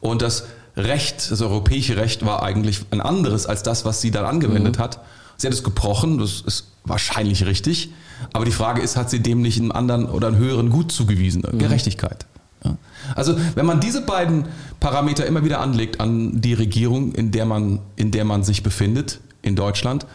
Und 0.00 0.22
das 0.22 0.44
Recht, 0.76 1.30
das 1.30 1.40
europäische 1.42 1.96
Recht 1.96 2.24
war 2.24 2.42
eigentlich 2.42 2.80
ein 2.90 3.00
anderes 3.00 3.46
als 3.46 3.62
das, 3.62 3.84
was 3.84 4.00
sie 4.00 4.10
dann 4.10 4.24
angewendet 4.24 4.78
Mhm. 4.78 4.82
hat. 4.82 5.00
Sie 5.36 5.46
hat 5.46 5.54
es 5.54 5.62
gebrochen, 5.64 6.18
das 6.18 6.42
ist 6.42 6.66
wahrscheinlich 6.84 7.46
richtig. 7.46 7.90
Aber 8.32 8.44
die 8.44 8.52
Frage 8.52 8.82
ist, 8.82 8.96
hat 8.96 9.10
sie 9.10 9.20
dem 9.20 9.40
nicht 9.42 9.58
einen 9.58 9.72
anderen 9.72 10.06
oder 10.06 10.28
einen 10.28 10.36
höheren 10.36 10.70
Gut 10.70 10.92
zugewiesen? 10.92 11.42
Mhm. 11.50 11.58
Gerechtigkeit. 11.58 12.26
Ja. 12.64 12.76
Also 13.14 13.36
wenn 13.54 13.64
man 13.64 13.80
diese 13.80 14.02
beiden 14.02 14.44
Parameter 14.80 15.24
immer 15.26 15.44
wieder 15.44 15.60
anlegt 15.60 15.98
an 16.00 16.40
die 16.42 16.52
Regierung, 16.52 17.12
in 17.12 17.30
der 17.30 17.46
man, 17.46 17.80
in 17.96 18.10
der 18.10 18.24
man 18.26 18.44
sich 18.44 18.62
befindet, 18.62 19.20
in 19.42 19.56
Deutschland, 19.56 20.06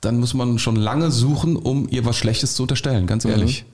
dann 0.00 0.18
muss 0.18 0.34
man 0.34 0.58
schon 0.58 0.76
lange 0.76 1.10
suchen, 1.12 1.56
um 1.56 1.88
ihr 1.88 2.04
was 2.04 2.16
Schlechtes 2.16 2.54
zu 2.56 2.62
unterstellen, 2.62 3.06
ganz 3.06 3.24
ehrlich. 3.24 3.64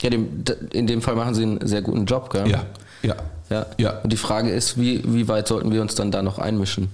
Ja, 0.00 0.10
dem, 0.10 0.44
in 0.72 0.86
dem 0.86 1.02
Fall 1.02 1.14
machen 1.14 1.34
sie 1.34 1.42
einen 1.42 1.66
sehr 1.66 1.82
guten 1.82 2.06
Job, 2.06 2.30
gell? 2.30 2.48
Ja, 2.48 2.64
ja. 3.02 3.16
ja. 3.50 3.66
Ja. 3.78 3.90
Und 4.00 4.12
die 4.12 4.16
Frage 4.16 4.50
ist, 4.50 4.78
wie, 4.78 5.02
wie 5.06 5.28
weit 5.28 5.48
sollten 5.48 5.72
wir 5.72 5.80
uns 5.80 5.94
dann 5.94 6.10
da 6.10 6.22
noch 6.22 6.38
einmischen? 6.38 6.88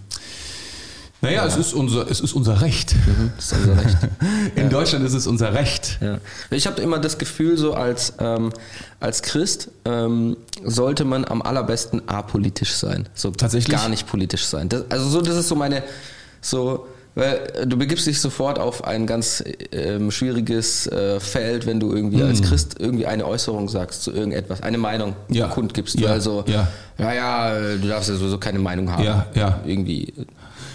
Naja, 1.24 1.46
es, 1.46 1.56
ist 1.56 1.72
unser, 1.72 2.10
es 2.10 2.20
ist 2.20 2.34
unser 2.34 2.60
Recht. 2.60 2.94
Das 3.36 3.52
ist 3.52 3.58
unser 3.58 3.82
Recht. 3.82 3.96
In 4.56 4.68
Deutschland 4.68 5.06
ist 5.06 5.14
es 5.14 5.26
unser 5.26 5.54
Recht. 5.54 5.98
Ja. 6.02 6.18
Ich 6.50 6.66
habe 6.66 6.82
immer 6.82 6.98
das 6.98 7.16
Gefühl, 7.16 7.56
so 7.56 7.72
als, 7.72 8.12
ähm, 8.18 8.52
als 9.00 9.22
Christ 9.22 9.70
ähm, 9.86 10.36
sollte 10.62 11.06
man 11.06 11.24
am 11.24 11.40
allerbesten 11.40 12.06
apolitisch 12.10 12.74
sein. 12.74 13.08
So 13.14 13.30
Tatsächlich? 13.30 13.74
gar 13.74 13.88
nicht 13.88 14.06
politisch 14.06 14.44
sein. 14.44 14.68
Das, 14.68 14.84
also 14.90 15.08
so, 15.08 15.22
das 15.22 15.36
ist 15.36 15.48
so 15.48 15.54
meine, 15.54 15.82
so, 16.42 16.86
weil 17.14 17.40
äh, 17.54 17.66
du 17.66 17.76
begibst 17.76 18.06
dich 18.06 18.20
sofort 18.20 18.58
auf 18.58 18.84
ein 18.84 19.06
ganz 19.06 19.42
ähm, 19.72 20.10
schwieriges 20.10 20.86
äh, 20.88 21.20
Feld, 21.20 21.66
wenn 21.66 21.80
du 21.80 21.92
irgendwie 21.94 22.22
als 22.22 22.42
Christ 22.42 22.76
irgendwie 22.78 23.06
eine 23.06 23.26
Äußerung 23.26 23.68
sagst 23.68 24.02
zu 24.02 24.12
irgendetwas, 24.12 24.62
eine 24.62 24.78
Meinung 24.78 25.14
Mhm. 25.28 25.34
Ja. 25.34 25.48
kundgibst. 25.48 25.98
Ja. 26.00 26.10
Also, 26.10 26.44
Ja. 26.46 26.68
naja, 26.98 27.76
du 27.80 27.86
darfst 27.88 28.08
ja 28.08 28.16
sowieso 28.16 28.38
keine 28.38 28.58
Meinung 28.58 28.90
haben. 28.90 29.04
Ja, 29.04 29.26
ja. 29.34 29.60
Irgendwie. 29.64 30.12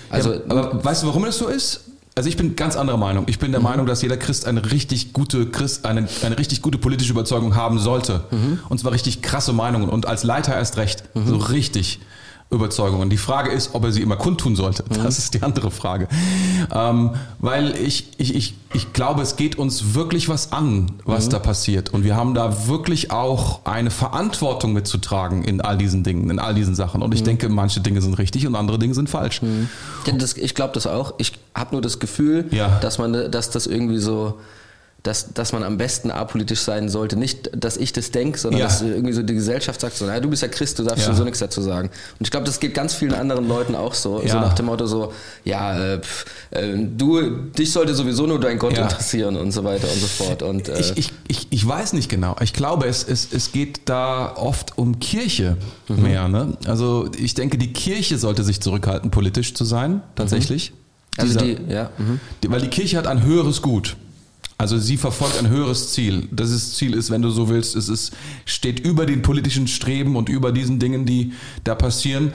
Also, 0.09 0.33
ja, 0.33 0.39
aber 0.47 0.83
weißt 0.83 1.03
du, 1.03 1.07
warum 1.07 1.25
das 1.25 1.37
so 1.37 1.47
ist? 1.47 1.81
Also 2.15 2.27
ich 2.27 2.35
bin 2.35 2.55
ganz 2.57 2.75
anderer 2.75 2.97
Meinung. 2.97 3.25
Ich 3.27 3.39
bin 3.39 3.51
der 3.51 3.61
Meinung, 3.61 3.85
dass 3.85 4.01
jeder 4.01 4.17
Christ 4.17 4.45
eine 4.45 4.71
richtig 4.71 5.13
gute 5.13 5.45
Christ, 5.45 5.85
eine, 5.85 6.05
eine 6.23 6.37
richtig 6.37 6.61
gute 6.61 6.77
politische 6.77 7.11
Überzeugung 7.13 7.55
haben 7.55 7.79
sollte. 7.79 8.23
Und 8.67 8.77
zwar 8.77 8.91
richtig 8.91 9.21
krasse 9.21 9.53
Meinungen 9.53 9.87
und 9.87 10.05
als 10.05 10.23
Leiter 10.23 10.53
erst 10.53 10.75
recht. 10.77 11.03
So 11.13 11.37
richtig 11.37 11.99
Überzeugungen. 12.51 13.11
Die 13.11 13.17
Frage 13.17 13.51
ist, 13.51 13.75
ob 13.75 13.83
er 13.83 13.91
sie 13.91 14.01
immer 14.01 14.15
kundtun 14.15 14.55
sollte. 14.55 14.83
Das 14.89 15.19
ist 15.19 15.35
die 15.35 15.43
andere 15.43 15.69
Frage. 15.69 16.07
Ähm, 16.73 17.11
weil 17.37 17.75
ich, 17.77 18.07
ich, 18.17 18.33
ich, 18.35 18.55
ich 18.73 18.91
glaube, 18.91 19.21
es 19.21 19.35
geht 19.35 19.57
uns 19.59 19.93
wirklich 19.93 20.29
was 20.29 20.51
an, 20.51 20.91
was 21.05 21.29
da 21.29 21.37
passiert. 21.37 21.93
Und 21.93 22.03
wir 22.03 22.15
haben 22.15 22.33
da 22.33 22.67
wirklich 22.67 23.11
auch 23.11 23.65
eine 23.65 23.91
Verantwortung 23.91 24.73
mitzutragen 24.73 25.43
in 25.43 25.61
all 25.61 25.77
diesen 25.77 26.03
Dingen, 26.03 26.29
in 26.31 26.39
all 26.39 26.55
diesen 26.55 26.73
Sachen. 26.73 27.03
Und 27.03 27.13
ich 27.13 27.21
denke, 27.21 27.49
manche 27.49 27.81
Dinge 27.81 28.01
sind 28.01 28.15
richtig 28.17 28.47
und 28.47 28.55
andere 28.55 28.79
Dinge 28.79 28.95
sind 28.95 29.11
falsch. 29.11 29.41
Ja, 30.07 30.13
das, 30.13 30.33
ich 30.33 30.55
glaube 30.55 30.73
das 30.73 30.87
auch. 30.87 31.13
Ich 31.19 31.33
habe 31.53 31.73
nur 31.73 31.81
das 31.83 31.99
Gefühl, 31.99 32.45
Ja. 32.49 32.79
dass 32.79 32.97
man, 32.97 33.29
dass 33.31 33.51
das 33.51 33.67
irgendwie 33.67 33.99
so, 33.99 34.39
dass, 35.03 35.33
dass 35.33 35.53
man 35.53 35.63
am 35.63 35.77
besten 35.77 36.11
apolitisch 36.11 36.59
sein 36.59 36.89
sollte. 36.89 37.15
Nicht, 37.15 37.49
dass 37.55 37.77
ich 37.77 37.93
das 37.93 38.11
denke, 38.11 38.37
sondern 38.37 38.59
Ja. 38.59 38.65
dass 38.67 38.81
irgendwie 38.81 39.13
so 39.13 39.23
die 39.23 39.33
Gesellschaft 39.33 39.79
sagt 39.79 39.95
so, 39.95 40.05
naja, 40.05 40.19
du 40.19 40.29
bist 40.29 40.41
ja 40.41 40.49
Christ, 40.49 40.77
du 40.77 40.83
darfst 40.83 40.99
Ja. 40.99 41.05
sowieso 41.05 41.23
nichts 41.23 41.39
dazu 41.39 41.61
sagen. 41.61 41.87
Und 41.87 42.25
ich 42.25 42.31
glaube, 42.31 42.45
das 42.45 42.59
geht 42.59 42.73
ganz 42.73 42.93
vielen 42.93 43.13
anderen 43.13 43.47
Leuten 43.47 43.75
auch 43.75 43.93
so. 43.93 44.19
So 44.19 44.25
Ja. 44.27 44.41
nach 44.41 44.53
dem 44.55 44.65
Motto 44.65 44.85
so, 44.87 45.13
ja, 45.45 45.93
äh, 45.95 45.99
pf, 46.01 46.25
äh, 46.51 46.75
du, 46.77 47.21
dich 47.31 47.71
sollte 47.71 47.95
sowieso 47.95 48.27
nur 48.27 48.41
dein 48.41 48.59
Gott 48.59 48.73
Ja. 48.75 48.83
interessieren 48.83 49.37
und 49.37 49.51
so 49.53 49.63
weiter 49.63 49.87
und 49.89 49.99
so 50.01 50.07
fort. 50.07 50.43
Und, 50.43 50.67
äh, 50.67 50.79
Ich, 50.79 50.97
ich, 50.97 51.11
ich, 51.29 51.47
ich 51.49 51.65
weiß 51.67 51.93
nicht 51.93 52.09
genau. 52.09 52.35
Ich 52.41 52.51
glaube, 52.53 52.85
es, 52.87 53.03
es, 53.07 53.29
es 53.31 53.53
geht 53.53 53.81
da 53.85 54.35
oft 54.35 54.77
um 54.77 54.99
Kirche 54.99 55.55
mehr. 55.87 56.27
Ne? 56.27 56.57
Also 56.65 57.09
ich 57.17 57.33
denke, 57.35 57.57
die 57.57 57.71
Kirche 57.71 58.17
sollte 58.17 58.43
sich 58.43 58.59
zurückhalten, 58.59 59.11
politisch 59.11 59.53
zu 59.53 59.63
sein, 59.63 60.01
tatsächlich. 60.15 60.73
also 61.17 61.39
Dieser- 61.39 61.55
die, 61.55 61.71
ja, 61.71 61.89
mhm. 61.97 62.19
die, 62.43 62.51
weil 62.51 62.59
die 62.61 62.67
Kirche 62.69 62.97
hat 62.97 63.07
ein 63.07 63.23
höheres 63.23 63.61
Gut. 63.61 63.95
Also 64.59 64.77
sie 64.77 64.97
verfolgt 64.97 65.39
ein 65.39 65.47
höheres 65.47 65.93
Ziel. 65.93 66.27
Das 66.31 66.51
ist, 66.51 66.75
Ziel 66.75 66.93
ist, 66.93 67.09
wenn 67.11 67.21
du 67.21 67.29
so 67.29 67.47
willst, 67.47 67.77
es 67.77 67.87
ist, 67.87 68.11
steht 68.43 68.81
über 68.81 69.05
den 69.05 69.21
politischen 69.21 69.67
Streben 69.69 70.17
und 70.17 70.27
über 70.27 70.51
diesen 70.51 70.79
Dingen, 70.79 71.05
die 71.05 71.31
da 71.63 71.75
passieren. 71.75 72.33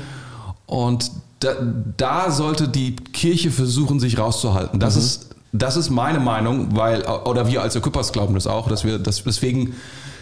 Und 0.65 1.11
da, 1.41 1.55
da 1.99 2.31
sollte 2.31 2.67
die 2.67 2.97
Kirche 2.97 3.51
versuchen, 3.51 4.01
sich 4.01 4.19
rauszuhalten. 4.19 4.81
Das 4.81 4.97
ist 4.97 5.35
das 5.53 5.77
ist 5.77 5.91
meine 5.91 6.19
Meinung, 6.19 6.75
weil 6.75 7.03
oder 7.03 7.47
wir 7.47 7.63
als 7.63 7.77
Equippers 7.77 8.13
glauben 8.13 8.35
das 8.35 8.49
auch, 8.49 8.69
dass 8.69 8.85
wir 8.85 8.99
das 8.99 9.23
deswegen 9.23 9.75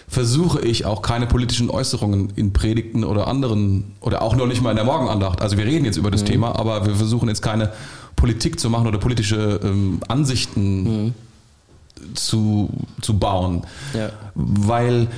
versuche 0.08 0.60
ich 0.60 0.84
auch 0.84 1.00
keine 1.00 1.26
politischen 1.26 1.70
Äußerungen 1.70 2.30
in 2.36 2.52
Predigten 2.52 3.02
oder 3.04 3.28
anderen 3.28 3.92
oder 4.00 4.20
auch 4.20 4.36
noch 4.36 4.46
nicht 4.46 4.60
mal 4.60 4.70
in 4.70 4.76
der 4.76 4.84
Morgenandacht. 4.84 5.40
Also 5.40 5.56
wir 5.56 5.64
reden 5.64 5.86
jetzt 5.86 5.96
über 5.96 6.10
das 6.10 6.24
Thema, 6.24 6.58
aber 6.58 6.84
wir 6.84 6.96
versuchen 6.96 7.28
jetzt 7.28 7.40
keine 7.40 7.72
Politik 8.14 8.60
zu 8.60 8.68
machen 8.68 8.88
oder 8.88 8.98
politische 8.98 9.60
ähm, 9.62 10.00
Ansichten 10.08 11.14
zu, 12.14 12.70
zu 13.00 13.18
bauen. 13.18 13.62
Ja. 13.94 14.10
Weil 14.34 15.08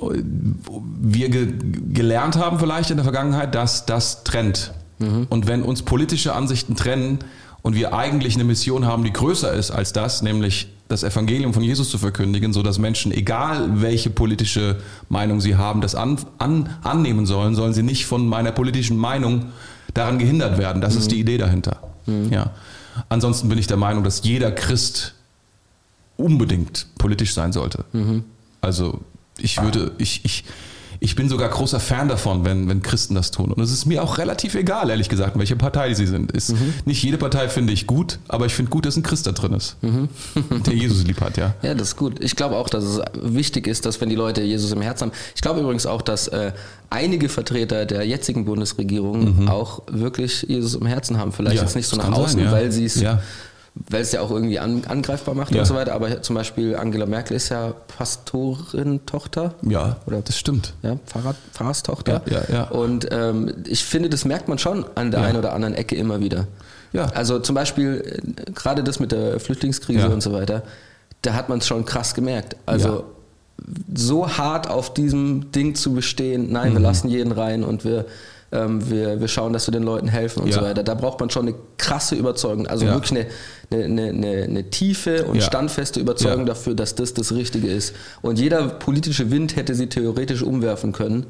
äh, 0.00 0.04
wir 1.00 1.28
ge 1.28 1.54
gelernt 1.92 2.36
haben 2.36 2.58
vielleicht 2.58 2.90
in 2.90 2.96
der 2.96 3.04
Vergangenheit, 3.04 3.54
dass 3.54 3.86
das 3.86 4.24
trennt. 4.24 4.72
Und 5.00 5.46
wenn 5.46 5.62
uns 5.62 5.80
politische 5.80 6.34
Ansichten 6.34 6.76
trennen 6.76 7.20
und 7.62 7.74
wir 7.74 7.94
eigentlich 7.94 8.34
eine 8.34 8.44
Mission 8.44 8.84
haben, 8.84 9.02
die 9.02 9.12
größer 9.12 9.50
ist 9.50 9.70
als 9.70 9.94
das, 9.94 10.20
nämlich 10.20 10.68
das 10.88 11.04
Evangelium 11.04 11.54
von 11.54 11.62
Jesus 11.62 11.88
zu 11.88 11.96
verkündigen, 11.96 12.52
so 12.52 12.62
dass 12.62 12.78
Menschen, 12.78 13.10
egal 13.10 13.80
welche 13.80 14.10
politische 14.10 14.76
Meinung 15.08 15.40
sie 15.40 15.56
haben, 15.56 15.80
das 15.80 15.94
an, 15.94 16.18
an, 16.36 16.68
annehmen 16.82 17.24
sollen, 17.24 17.54
sollen 17.54 17.72
sie 17.72 17.82
nicht 17.82 18.04
von 18.04 18.26
meiner 18.26 18.52
politischen 18.52 18.98
Meinung 18.98 19.46
daran 19.94 20.18
gehindert 20.18 20.58
werden. 20.58 20.82
Das 20.82 20.96
ist 20.96 21.10
die 21.10 21.20
Idee 21.20 21.38
dahinter. 21.38 21.80
Ja. 22.30 22.50
Ansonsten 23.08 23.48
bin 23.48 23.56
ich 23.56 23.68
der 23.68 23.76
Meinung, 23.76 24.04
dass 24.04 24.22
jeder 24.22 24.52
Christ 24.52 25.14
unbedingt 26.20 26.86
politisch 26.98 27.34
sein 27.34 27.52
sollte. 27.52 27.84
Also 28.60 29.00
ich 29.38 29.60
würde, 29.62 29.92
ich, 29.98 30.24
ich, 30.24 30.44
ich 31.02 31.16
bin 31.16 31.30
sogar 31.30 31.48
großer 31.48 31.80
Fan 31.80 32.08
davon, 32.08 32.44
wenn, 32.44 32.68
wenn 32.68 32.82
Christen 32.82 33.14
das 33.14 33.30
tun. 33.30 33.52
Und 33.52 33.62
es 33.62 33.72
ist 33.72 33.86
mir 33.86 34.02
auch 34.02 34.18
relativ 34.18 34.54
egal, 34.54 34.90
ehrlich 34.90 35.08
gesagt, 35.08 35.38
welche 35.38 35.56
Partei 35.56 35.94
sie 35.94 36.06
sind. 36.06 36.30
Ist, 36.32 36.54
Nicht 36.84 37.02
jede 37.02 37.16
Partei 37.16 37.48
finde 37.48 37.72
ich 37.72 37.86
gut, 37.86 38.18
aber 38.28 38.44
ich 38.44 38.54
finde 38.54 38.70
gut, 38.70 38.84
dass 38.84 38.96
ein 38.96 39.02
Christ 39.02 39.26
da 39.26 39.32
drin 39.32 39.54
ist, 39.54 39.76
der 40.66 40.74
Jesus 40.74 41.04
lieb 41.04 41.20
hat, 41.22 41.38
ja. 41.38 41.54
Ja, 41.62 41.74
das 41.74 41.88
ist 41.88 41.96
gut. 41.96 42.22
Ich 42.22 42.36
glaube 42.36 42.56
auch, 42.56 42.68
dass 42.68 42.84
es 42.84 43.00
wichtig 43.14 43.66
ist, 43.66 43.86
dass 43.86 44.00
wenn 44.00 44.10
die 44.10 44.14
Leute 44.14 44.42
Jesus 44.42 44.72
im 44.72 44.82
Herzen 44.82 45.06
haben. 45.06 45.16
Ich 45.34 45.40
glaube 45.40 45.60
übrigens 45.60 45.86
auch, 45.86 46.02
dass 46.02 46.28
äh, 46.28 46.52
einige 46.90 47.30
Vertreter 47.30 47.86
der 47.86 48.06
jetzigen 48.06 48.44
Bundesregierung 48.44 49.48
auch 49.48 49.82
wirklich 49.90 50.42
Jesus 50.48 50.74
im 50.74 50.86
Herzen 50.86 51.16
haben. 51.16 51.32
Vielleicht 51.32 51.54
Mhm. 51.54 51.56
Ja, 51.56 51.62
jetzt 51.62 51.76
nicht 51.76 51.88
so 51.88 51.96
nach 51.96 52.12
außen, 52.12 52.36
sein, 52.38 52.44
ja. 52.44 52.52
weil 52.52 52.70
sie 52.70 52.84
es 52.84 53.00
Ja. 53.00 53.22
Weil 53.74 54.02
es 54.02 54.12
ja 54.12 54.20
auch 54.20 54.30
irgendwie 54.30 54.58
an, 54.58 54.82
angreifbar 54.88 55.34
macht 55.34 55.54
Ja. 55.54 55.60
und 55.60 55.66
so 55.66 55.74
weiter. 55.74 55.94
Aber 55.94 56.22
zum 56.22 56.34
Beispiel 56.36 56.76
Angela 56.76 57.06
Merkel 57.06 57.36
ist 57.36 57.48
ja 57.50 57.72
Pastorin-Tochter. 57.96 59.54
Ja, 59.62 59.96
Oder- 60.06 60.22
das 60.22 60.38
stimmt. 60.38 60.74
Ja, 60.82 60.96
Pfarrer, 61.06 61.34
Pfarrerstochter. 61.52 62.22
Ja, 62.30 62.42
ja, 62.48 62.54
ja. 62.54 62.62
Und 62.64 63.08
ähm, 63.10 63.52
ich 63.66 63.84
finde, 63.84 64.08
das 64.10 64.24
merkt 64.24 64.48
man 64.48 64.58
schon 64.58 64.84
an 64.94 65.10
der 65.10 65.20
Ja. 65.20 65.26
einen 65.26 65.38
oder 65.38 65.52
anderen 65.52 65.74
Ecke 65.74 65.94
immer 65.96 66.20
wieder. 66.20 66.46
Ja. 66.92 67.06
Also 67.06 67.38
zum 67.38 67.54
Beispiel 67.54 68.20
äh, 68.46 68.50
gerade 68.52 68.82
das 68.82 68.98
mit 69.00 69.12
der 69.12 69.38
Flüchtlingskrise 69.40 70.00
Ja. 70.00 70.06
und 70.08 70.22
so 70.22 70.32
weiter, 70.32 70.62
da 71.22 71.34
hat 71.34 71.48
man 71.48 71.58
es 71.58 71.66
schon 71.66 71.84
krass 71.84 72.14
gemerkt. 72.14 72.56
Also 72.66 73.04
so 73.94 74.26
hart 74.38 74.68
auf 74.70 74.94
diesem 74.94 75.52
Ding 75.52 75.74
zu 75.74 75.92
bestehen, 75.92 76.50
nein, 76.50 76.70
Mhm. 76.70 76.76
wir 76.76 76.80
lassen 76.80 77.08
jeden 77.08 77.32
rein 77.32 77.62
und 77.62 77.84
wir, 77.84 78.06
ähm, 78.52 78.90
wir, 78.90 79.20
wir 79.20 79.28
schauen, 79.28 79.52
dass 79.52 79.66
wir 79.68 79.72
den 79.72 79.82
Leuten 79.84 80.08
helfen 80.08 80.42
und 80.42 80.48
Ja. 80.48 80.56
so 80.56 80.62
weiter. 80.62 80.82
Da 80.82 80.94
braucht 80.94 81.20
man 81.20 81.30
schon 81.30 81.46
eine 81.48 81.54
krasse 81.78 82.14
Überzeugung, 82.16 82.66
also 82.66 82.84
Ja. 82.86 82.94
wirklich 82.94 83.26
eine, 83.70 83.84
eine, 83.84 84.08
eine, 84.08 84.42
eine, 84.44 84.70
tiefe 84.70 85.24
und 85.24 85.36
Ja. 85.36 85.42
standfeste 85.42 86.00
Überzeugung 86.00 86.46
dafür, 86.46 86.74
dass 86.74 86.94
das 86.94 87.14
das 87.14 87.32
Richtige 87.32 87.68
ist. 87.68 87.94
Und 88.22 88.38
jeder 88.38 88.66
politische 88.68 89.30
Wind 89.30 89.56
hätte 89.56 89.74
sie 89.74 89.86
theoretisch 89.88 90.42
umwerfen 90.42 90.92
können. 90.92 91.26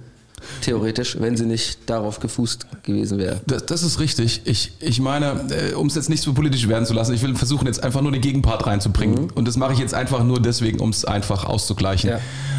Theoretisch, 0.62 1.16
wenn 1.20 1.37
sie 1.37 1.46
nicht 1.46 1.79
darauf 1.87 2.20
gefußt 2.20 2.66
gewesen 2.83 3.18
wäre. 3.18 3.40
Das, 3.46 3.66
das 3.66 3.83
ist 3.83 4.00
richtig. 4.00 4.42
Ich, 4.44 4.72
ich 4.81 5.00
meine, 5.00 5.46
äh, 5.50 5.74
um 5.74 5.87
es 5.87 5.94
jetzt 5.94 6.09
nicht 6.09 6.22
so 6.22 6.33
politisch 6.33 6.68
werden 6.68 6.87
zu 6.87 6.94
lassen, 6.94 7.14
ich 7.14 7.22
will 7.22 7.35
versuchen, 7.35 7.66
jetzt 7.66 7.83
einfach 7.83 8.03
nur 8.03 8.12
den 8.12 8.20
Gegenpart 8.20 8.66
reinzubringen. 8.66 9.31
Und 9.31 9.48
das 9.48 9.57
mache 9.57 9.72
ich 9.72 9.79
jetzt 9.79 9.94
einfach 9.94 10.24
nur 10.24 10.40
deswegen, 10.40 10.81
um 10.81 10.90
es 10.90 11.05
einfach 11.05 11.44
auszugleichen. 11.44 12.12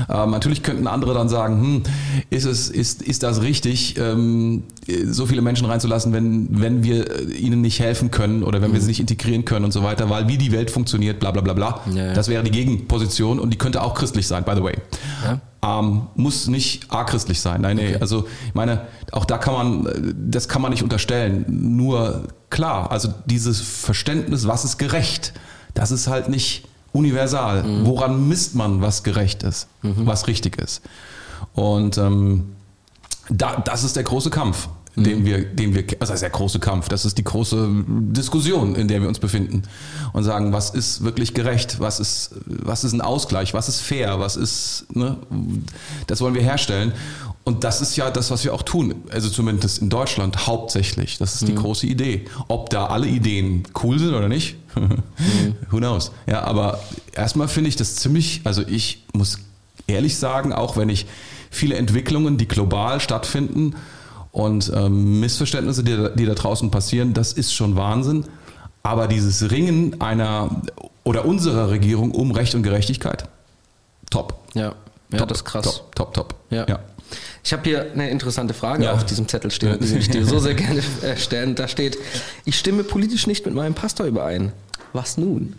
Ähm, 0.10 0.32
natürlich 0.32 0.64
könnten 0.64 0.88
andere 0.88 1.14
dann 1.14 1.30
sagen, 1.30 1.62
hm, 1.62 1.84
ist, 2.30 2.46
es, 2.46 2.70
ist, 2.70 3.02
ist 3.02 3.24
das 3.24 3.42
richtig, 3.42 3.98
ähm, 3.98 4.64
so 5.06 5.26
viele 5.26 5.42
Menschen 5.42 5.66
reinzulassen, 5.66 6.14
wenn, 6.14 6.48
wenn 6.62 6.84
wir 6.84 7.10
äh, 7.10 7.34
ihnen 7.34 7.62
nicht 7.62 7.80
helfen 7.80 8.12
können 8.12 8.44
oder 8.44 8.62
wenn 8.62 8.74
wir 8.74 8.82
sie 8.82 8.88
nicht 8.88 9.00
integrieren 9.00 9.46
können 9.46 9.66
und 9.66 9.72
so 9.72 9.84
weiter, 9.84 10.10
weil 10.10 10.28
wie 10.28 10.38
die 10.38 10.52
Welt 10.52 10.72
funktioniert, 10.72 11.20
bla 11.20 11.32
bla 11.32 11.42
bla 11.42 11.54
bla. 11.54 11.82
Ja, 11.94 12.08
ja. 12.08 12.14
Das 12.14 12.28
wäre 12.28 12.44
die 12.44 12.52
Gegenposition 12.52 13.40
und 13.40 13.52
die 13.52 13.58
könnte 13.58 13.82
auch 13.82 13.94
christlich 13.94 14.28
sein, 14.28 14.44
by 14.44 14.54
the 14.56 14.64
way. 14.64 14.76
Ähm, 15.64 16.08
muss 16.16 16.48
nicht 16.48 16.92
achristlich 16.92 17.40
sein. 17.40 17.62
Nein, 17.62 17.78
nee. 17.78 17.96
Also 17.96 18.28
ich 18.48 18.56
meine, 18.56 18.88
auch 19.12 19.26
da 19.26 19.38
kann 19.38 19.54
man, 19.54 20.16
das 20.18 20.48
kann 20.48 20.62
man 20.62 20.72
nicht 20.72 20.82
unterstellen. 20.82 21.46
Nur 21.78 22.24
klar, 22.50 22.92
also 22.92 23.14
dieses 23.26 23.62
Verständnis, 23.62 24.48
was 24.48 24.66
ist 24.66 24.78
gerecht, 24.80 25.34
das 25.76 25.92
ist 25.92 26.08
halt 26.08 26.30
nicht 26.30 26.68
universal. 26.94 27.64
Woran 27.84 28.28
misst 28.28 28.56
man, 28.56 28.82
was 28.82 29.04
gerecht 29.04 29.44
ist, 29.44 29.68
was 29.82 30.28
richtig 30.28 30.58
ist? 30.58 30.82
Und 31.54 31.98
ähm, 31.98 32.56
da, 33.30 33.58
das 33.58 33.84
ist 33.84 33.96
der 33.96 34.04
große 34.04 34.30
Kampf, 34.30 34.68
den 34.96 35.26
wir, 35.26 35.46
den 35.46 35.74
wir, 35.74 35.84
also 36.00 36.12
das 36.12 36.16
ist 36.16 36.22
der 36.22 36.30
große 36.32 36.60
Kampf, 36.60 36.90
das 36.90 37.06
ist 37.06 37.18
die 37.18 37.24
große 37.24 37.70
Diskussion, 37.88 38.76
in 38.76 38.88
der 38.88 39.02
wir 39.02 39.08
uns 39.08 39.20
befinden 39.20 39.64
und 40.12 40.24
sagen, 40.24 40.52
was 40.52 40.70
ist 40.72 41.04
wirklich 41.04 41.34
gerecht, 41.34 41.80
was 41.80 42.00
ist, 42.00 42.32
was 42.46 42.84
ist 42.84 42.92
ein 42.94 43.02
Ausgleich, 43.02 43.54
was 43.54 43.70
ist 43.70 43.80
fair, 43.80 44.20
was 44.20 44.36
ist, 44.36 44.86
ne, 44.94 45.18
das 46.08 46.20
wollen 46.20 46.34
wir 46.34 46.42
herstellen. 46.42 46.94
Und 47.44 47.64
das 47.64 47.82
ist 47.82 47.96
ja 47.96 48.12
das, 48.12 48.30
was 48.30 48.44
wir 48.44 48.54
auch 48.54 48.62
tun. 48.62 48.94
Also 49.10 49.28
zumindest 49.30 49.82
in 49.82 49.90
Deutschland 49.90 50.46
hauptsächlich. 50.46 51.18
Das 51.18 51.34
ist 51.34 51.48
die 51.48 51.56
große 51.56 51.88
Idee. 51.88 52.26
Ob 52.48 52.70
da 52.70 52.86
alle 52.86 53.08
Ideen 53.08 53.64
cool 53.82 53.98
sind 53.98 54.14
oder 54.14 54.28
nicht, 54.28 54.58
who 55.72 55.78
knows. 55.78 56.12
Ja, 56.28 56.44
aber 56.44 56.80
erstmal 57.14 57.48
finde 57.48 57.70
ich 57.70 57.78
das 57.78 57.96
ziemlich, 57.96 58.42
also 58.44 58.62
ich 58.62 59.06
muss 59.14 59.40
ehrlich 59.88 60.18
sagen, 60.18 60.54
auch 60.54 60.78
wenn 60.78 60.90
ich 60.90 61.08
viele 61.50 61.76
Entwicklungen, 61.76 62.38
die 62.38 62.48
global 62.48 63.00
stattfinden 63.00 63.76
und 64.32 64.72
ähm, 64.76 65.20
Missverständnisse, 65.20 65.84
die, 65.84 65.96
da- 65.98 66.10
die 66.10 66.26
da 66.26 66.34
draußen 66.34 66.72
passieren, 66.72 67.14
das 67.14 67.34
ist 67.34 67.54
schon 67.54 67.76
Wahnsinn. 67.76 68.26
Aber 68.84 69.08
dieses 69.08 69.52
Ringen 69.52 70.02
einer 70.02 70.62
oder 71.04 71.26
unserer 71.26 71.70
Regierung 71.70 72.12
um 72.12 72.32
Recht 72.32 72.56
und 72.56 72.64
Gerechtigkeit, 72.64 73.26
top. 74.10 74.40
Ja, 74.54 74.74
ja 75.12 75.18
top, 75.20 75.28
das 75.30 75.40
ist 75.40 75.46
krass. 75.46 75.64
Top, 75.66 75.96
top, 75.96 76.14
top. 76.14 76.36
Ja. 76.50 76.80
Ich 77.44 77.52
habe 77.54 77.64
hier 77.64 77.92
eine 77.92 78.10
interessante 78.10 78.54
Frage 78.54 78.86
Ja. 78.86 78.94
auf 78.94 79.06
diesem 79.06 79.28
Zettel 79.28 79.52
stehen, 79.52 79.72
Ja. 79.72 79.78
die 79.78 79.98
ich 79.98 80.10
dir 80.10 80.26
so 80.26 80.40
sehr 80.40 80.54
gerne 80.56 80.82
äh, 81.04 81.18
stellen. 81.18 81.56
Da 81.56 81.68
steht, 81.68 81.98
ich 82.46 82.58
stimme 82.58 82.84
politisch 82.84 83.28
nicht 83.28 83.46
mit 83.46 83.54
meinem 83.54 83.74
Pastor 83.74 84.06
überein. 84.06 84.52
Was 84.94 85.18
nun? 85.18 85.56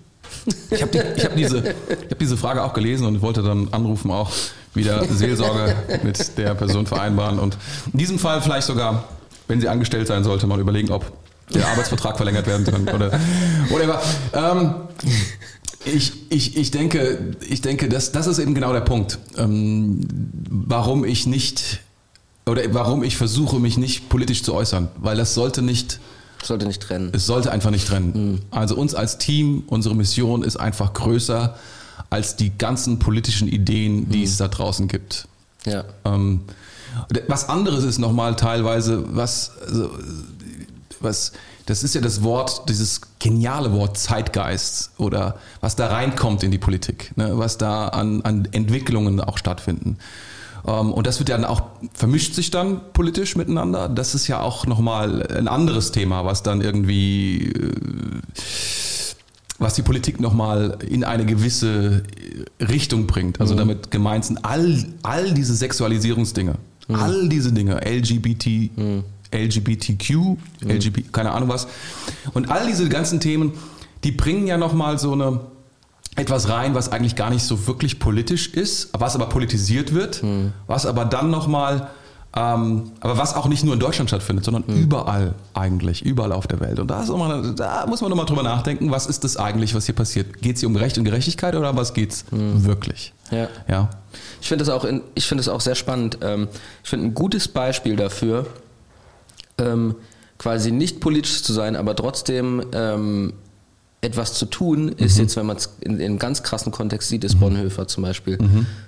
Ich 0.71 0.81
habe 0.83 0.91
die, 0.93 0.99
hab 1.25 1.37
diese, 1.37 1.59
ich 1.59 2.11
hab 2.11 2.19
diese 2.19 2.37
Frage 2.39 2.63
auch 2.65 2.73
gelesen 2.73 3.07
und 3.07 3.21
wollte 3.21 3.43
dann 3.43 3.69
anrufen, 3.73 4.11
auch 4.11 4.31
wieder 4.75 5.05
Seelsorge 5.05 5.75
mit 6.03 6.39
der 6.39 6.55
Person 6.55 6.87
vereinbaren. 6.87 7.39
Und 7.39 7.57
in 7.93 7.99
diesem 7.99 8.19
Fall 8.19 8.41
vielleicht 8.43 8.67
sogar, 8.67 9.05
wenn 9.49 9.61
sie 9.61 9.69
angestellt 9.69 10.07
sein 10.07 10.25
sollte, 10.25 10.47
mal 10.47 10.61
überlegen, 10.61 10.91
ob 10.91 11.11
der 11.53 11.69
Arbeitsvertrag 11.69 12.17
verlängert 12.17 12.47
werden 12.47 12.65
kann 12.65 12.89
oder 12.89 13.13
whatever. 13.69 14.01
Ähm, 14.33 14.75
ich, 15.85 16.13
ich, 16.31 16.57
ich 16.57 16.71
denke, 16.71 17.37
ich 17.49 17.61
denke 17.61 17.89
das, 17.89 18.13
das 18.13 18.27
ist 18.27 18.39
eben 18.39 18.55
genau 18.55 18.73
der 18.73 18.81
Punkt, 18.81 19.19
ähm, 19.37 20.01
warum 20.49 21.05
ich 21.05 21.27
nicht 21.27 21.81
oder 22.47 22.63
warum 22.73 23.03
ich 23.03 23.17
versuche, 23.17 23.59
mich 23.59 23.77
nicht 23.79 24.09
politisch 24.09 24.43
zu 24.43 24.55
äußern, 24.55 24.89
weil 24.97 25.17
das 25.17 25.35
sollte 25.35 25.63
nicht 25.63 26.01
Sollte 26.43 26.67
nicht 26.67 26.83
trennen. 26.83 27.11
es 27.13 27.27
sollte 27.27 27.53
einfach 27.53 27.71
nicht 27.71 27.87
trennen. 27.87 28.41
Also 28.51 28.77
uns 28.77 28.95
als 28.95 29.19
Team, 29.19 29.65
unsere 29.67 29.95
Mission 29.95 30.43
ist 30.43 30.57
einfach 30.57 30.93
größer 30.93 31.57
als 32.11 32.37
die 32.37 32.51
ganzen 32.57 32.99
politischen 32.99 33.49
Ideen, 33.49 34.09
die 34.11 34.25
es 34.25 34.37
da 34.37 34.49
draußen 34.49 34.89
gibt. 34.89 35.29
Ja. 35.65 35.85
Ähm, 36.05 36.43
was 37.29 37.49
anderes 37.49 37.85
ist 37.85 37.99
nochmal 37.99 38.37
teilweise, 38.37 39.05
was, 39.17 39.53
also, 39.67 39.91
was, 41.01 41.33
das 41.67 41.83
ist 41.83 41.95
ja 41.95 42.01
das 42.01 42.23
Wort, 42.23 42.69
dieses 42.69 43.01
geniale 43.19 43.73
Wort 43.73 43.97
Zeitgeist 43.97 44.91
oder 44.99 45.37
was 45.61 45.77
da 45.77 45.87
reinkommt 45.87 46.43
in 46.43 46.51
die 46.51 46.59
Politik, 46.59 47.13
ne, 47.17 47.39
was 47.39 47.59
da 47.59 47.89
an, 47.89 48.23
an 48.23 48.49
Entwicklungen 48.53 49.21
auch 49.21 49.39
stattfinden. 49.39 49.97
Ähm, 50.67 50.93
und 50.93 51.07
das 51.07 51.19
wird 51.19 51.29
dann 51.29 51.45
auch, 51.45 51.63
vermischt 51.95 52.35
sich 52.35 52.51
dann 52.51 52.81
politisch 52.93 53.37
miteinander. 53.37 53.89
Das 53.89 54.15
ist 54.15 54.27
ja 54.29 54.41
auch 54.41 54.67
nochmal 54.67 55.27
ein 55.27 55.49
anderes 55.49 55.93
Thema, 55.93 56.25
was 56.25 56.43
dann 56.43 56.61
irgendwie, 56.61 57.49
äh, 57.49 57.71
was 59.63 59.75
die 59.75 59.83
Politik 59.83 60.21
nochmal 60.21 60.79
in 60.89 61.05
eine 61.05 61.25
gewisse 61.25 62.03
Richtung 62.61 63.07
bringt. 63.07 63.41
Also 63.41 63.55
damit 63.55 63.91
gemeint 63.91 64.25
sind 64.25 64.45
all, 64.45 64.85
all 65.03 65.33
diese 65.33 65.55
Sexualisierungsdinge, 65.55 66.57
all 66.89 67.29
diese 67.29 67.53
Dinge, 67.53 67.81
LGBT, 67.85 68.71
LGBTQ, 69.35 70.37
LGBT, 70.63 71.13
keine 71.13 71.33
Ahnung 71.33 71.49
was. 71.49 71.67
Und 72.35 72.51
all 72.51 72.67
diese 72.67 72.89
ganzen 72.89 73.21
Themen, 73.21 73.53
die 74.05 74.13
bringen 74.13 74.47
ja 74.47 74.57
nochmal 74.57 74.99
so 74.99 75.13
eine, 75.13 75.41
etwas 76.17 76.49
rein, 76.51 76.75
was 76.75 76.93
eigentlich 76.93 77.17
gar 77.17 77.31
nicht 77.31 77.43
so 77.43 77.67
wirklich 77.67 77.99
politisch 77.99 78.49
ist, 78.49 78.91
was 78.93 79.15
aber 79.15 79.27
politisiert 79.31 79.95
wird, 79.95 80.23
was 80.67 80.85
aber 80.85 81.07
dann 81.07 81.31
nochmal, 81.31 81.89
ähm, 82.35 82.93
aber 83.01 83.19
was 83.19 83.35
auch 83.35 83.47
nicht 83.47 83.63
nur 83.65 83.75
in 83.75 83.81
Deutschland 83.81 84.09
stattfindet, 84.11 84.45
sondern 84.45 84.65
überall 84.65 85.35
eigentlich, 85.55 86.03
überall 86.03 86.33
auf 86.33 86.47
der 86.47 86.61
Welt. 86.61 86.79
Und 86.81 86.89
da, 86.91 87.03
ist 87.03 87.11
immer, 87.11 87.53
da 87.53 87.85
muss 87.87 88.01
man 88.01 88.09
nochmal 88.11 88.25
drüber 88.27 88.43
nachdenken, 88.43 88.91
was 88.91 89.07
ist 89.07 89.23
das 89.25 89.37
eigentlich, 89.37 89.75
was 89.75 89.85
hier 89.87 89.95
passiert? 89.95 90.41
Geht 90.41 90.55
es 90.57 90.61
hier 90.61 90.69
um 90.69 90.77
Recht 90.77 90.97
und 90.97 91.05
Gerechtigkeit 91.05 91.55
oder 91.55 91.77
was 91.77 91.93
geht 91.93 92.13
es 92.13 92.25
wirklich? 92.31 93.13
Ja. 93.31 93.49
Ja. 93.69 93.91
Ich 94.41 94.49
finde 94.49 94.63
es 94.65 94.71
auch, 94.71 94.85
in- 94.85 95.03
ich 95.15 95.27
finde 95.27 95.41
es 95.43 95.49
auch 95.49 95.61
sehr 95.61 95.75
spannend. 95.75 96.19
Ähm, 96.23 96.49
Ich 96.83 96.91
finde 96.91 97.07
ein 97.09 97.15
gutes 97.15 97.49
Beispiel 97.49 97.97
dafür, 97.97 98.47
ähm, 99.59 99.95
quasi 100.39 100.73
nicht 100.73 101.01
politisch 101.01 101.43
zu 101.43 101.53
sein, 101.53 101.77
aber 101.77 101.95
trotzdem 101.95 102.63
ähm, 102.73 103.35
etwas 104.05 104.35
zu 104.35 104.47
tun, 104.47 104.89
ist 104.89 105.17
jetzt, 105.17 105.37
wenn 105.37 105.47
man 105.47 105.57
es 105.59 105.71
in, 105.81 106.01
in 106.01 106.05
einem 106.05 106.19
ganz 106.19 106.43
krassen 106.43 106.73
Kontext 106.73 107.09
sieht, 107.09 107.23
ist 107.23 107.39
Bonhoeffer 107.39 107.87
zum 107.87 108.03
Beispiel. 108.03 108.37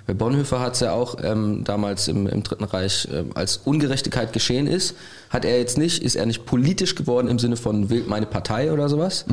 Weil 0.07 0.15
Bonhoeffer 0.17 0.59
hat 0.59 0.75
es 0.75 0.81
ja 0.81 0.91
auch 0.91 1.19
ähm, 1.23 1.63
damals 1.63 2.09
im, 2.09 2.27
im 2.27 2.43
Dritten 2.43 2.65
Reich, 2.65 3.07
ähm, 3.13 3.31
als 3.35 3.59
Ungerechtigkeit 3.59 4.33
geschehen 4.33 4.67
ist, 4.67 4.97
hat 5.31 5.45
er 5.45 5.57
jetzt 5.57 5.79
nicht, 5.79 6.03
ist 6.03 6.17
er 6.17 6.27
nicht 6.27 6.45
politisch 6.47 6.97
geworden 6.97 7.29
im 7.29 7.39
Sinne 7.39 7.57
von 7.57 7.91
wählt 7.91 8.09
meine 8.09 8.27
Partei 8.27 8.73
oder 8.73 8.89
sowas, 8.89 9.25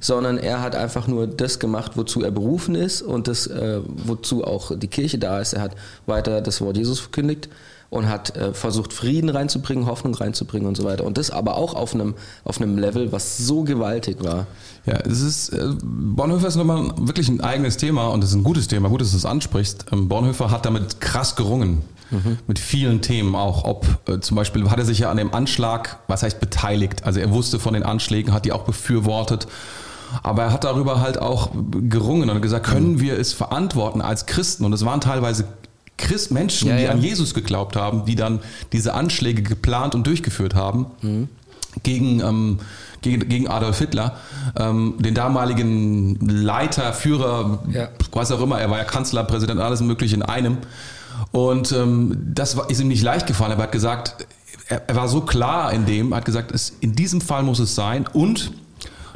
sondern 0.00 0.36
er 0.36 0.60
hat 0.60 0.76
einfach 0.76 1.08
nur 1.08 1.26
das 1.26 1.58
gemacht, 1.58 1.92
wozu 1.94 2.22
er 2.22 2.30
berufen 2.30 2.74
ist 2.74 3.00
und 3.00 3.26
das, 3.26 3.46
äh, 3.46 3.80
wozu 3.86 4.44
auch 4.44 4.78
die 4.78 4.88
Kirche 4.88 5.18
da 5.18 5.40
ist. 5.40 5.54
Er 5.54 5.62
hat 5.62 5.76
weiter 6.04 6.42
das 6.42 6.60
Wort 6.60 6.76
Jesus 6.76 7.00
verkündigt 7.00 7.48
und 7.92 8.08
hat 8.08 8.34
äh, 8.36 8.54
versucht, 8.54 8.94
Frieden 8.94 9.28
reinzubringen, 9.28 9.84
Hoffnung 9.84 10.14
reinzubringen 10.14 10.66
und 10.66 10.78
so 10.78 10.84
weiter. 10.84 11.04
Und 11.04 11.18
das 11.18 11.30
aber 11.30 11.56
auch 11.56 11.74
auf 11.74 11.94
einem, 11.94 12.14
auf 12.42 12.58
einem 12.58 12.78
Level, 12.78 13.12
was 13.12 13.36
so 13.36 13.64
gewaltig 13.64 14.24
war. 14.24 14.46
Ja, 14.86 14.94
es 14.94 15.20
ist, 15.20 15.50
äh, 15.50 15.68
Bonhoeffer 15.82 16.48
ist 16.48 16.56
nochmal 16.56 16.90
wirklich 16.96 17.28
ein 17.28 17.42
eigenes 17.42 17.76
Thema 17.76 18.06
und 18.06 18.24
es 18.24 18.30
ist 18.30 18.36
ein 18.36 18.44
gutes 18.44 18.66
Thema, 18.66 18.88
gut, 18.88 19.02
dass 19.02 19.10
du 19.10 19.18
es 19.18 19.26
ansprichst. 19.26 19.84
Ähm, 19.92 20.08
Bonhoeffer 20.08 20.50
hat 20.50 20.64
damit 20.64 21.00
krass 21.00 21.36
gerungen. 21.36 21.82
Mit 22.46 22.58
vielen 22.58 23.00
Themen 23.00 23.34
auch. 23.34 23.64
Ob 23.64 23.86
äh, 24.06 24.20
zum 24.20 24.36
Beispiel 24.36 24.68
hat 24.70 24.78
er 24.78 24.84
sich 24.84 24.98
ja 24.98 25.10
an 25.10 25.16
dem 25.16 25.32
Anschlag, 25.32 25.98
was 26.08 26.22
heißt 26.22 26.40
beteiligt? 26.40 27.04
Also 27.04 27.20
er 27.20 27.30
wusste 27.30 27.58
von 27.58 27.72
den 27.72 27.84
Anschlägen, 27.84 28.34
hat 28.34 28.44
die 28.44 28.52
auch 28.52 28.64
befürwortet. 28.64 29.46
Aber 30.22 30.42
er 30.42 30.52
hat 30.52 30.64
darüber 30.64 31.00
halt 31.00 31.18
auch 31.18 31.52
gerungen 31.72 32.28
und 32.28 32.42
gesagt, 32.42 32.66
können 32.66 33.00
wir 33.00 33.18
es 33.18 33.32
verantworten 33.32 34.02
als 34.02 34.26
Christen? 34.26 34.66
Und 34.66 34.74
es 34.74 34.84
waren 34.84 35.00
teilweise 35.00 35.46
Christ 35.98 36.30
Menschen, 36.32 36.68
Ja, 36.68 36.76
die 36.76 36.82
ja. 36.84 36.90
an 36.90 37.00
Jesus 37.00 37.34
geglaubt 37.34 37.76
haben, 37.76 38.04
die 38.04 38.14
dann 38.16 38.40
diese 38.72 38.94
Anschläge 38.94 39.42
geplant 39.42 39.94
und 39.94 40.06
durchgeführt 40.06 40.54
haben 40.54 40.86
gegen, 41.82 42.20
ähm, 42.20 42.58
gegen, 43.02 43.28
gegen 43.28 43.48
Adolf 43.48 43.78
Hitler, 43.78 44.16
ähm, 44.56 44.94
den 44.98 45.14
damaligen 45.14 46.16
Leiter, 46.26 46.92
Führer, 46.92 47.60
Ja. 47.70 47.88
was 48.12 48.30
auch 48.32 48.40
immer, 48.40 48.60
er 48.60 48.70
war 48.70 48.78
ja 48.78 48.84
Kanzler, 48.84 49.24
Präsident, 49.24 49.60
alles 49.60 49.80
mögliche 49.80 50.14
in 50.16 50.22
einem. 50.22 50.58
Und 51.30 51.72
ähm, 51.72 52.16
das 52.34 52.56
war, 52.56 52.68
ist 52.70 52.80
ihm 52.80 52.88
nicht 52.88 53.02
leicht 53.02 53.26
gefallen, 53.26 53.52
er 53.52 53.58
hat 53.58 53.72
gesagt, 53.72 54.26
er, 54.68 54.82
er 54.88 54.96
war 54.96 55.08
so 55.08 55.20
klar 55.22 55.72
in 55.72 55.84
dem, 55.86 56.14
hat 56.14 56.24
gesagt, 56.24 56.52
es, 56.52 56.72
in 56.80 56.94
diesem 56.94 57.20
Fall 57.20 57.42
muss 57.42 57.58
es 57.58 57.74
sein 57.74 58.06
und 58.12 58.52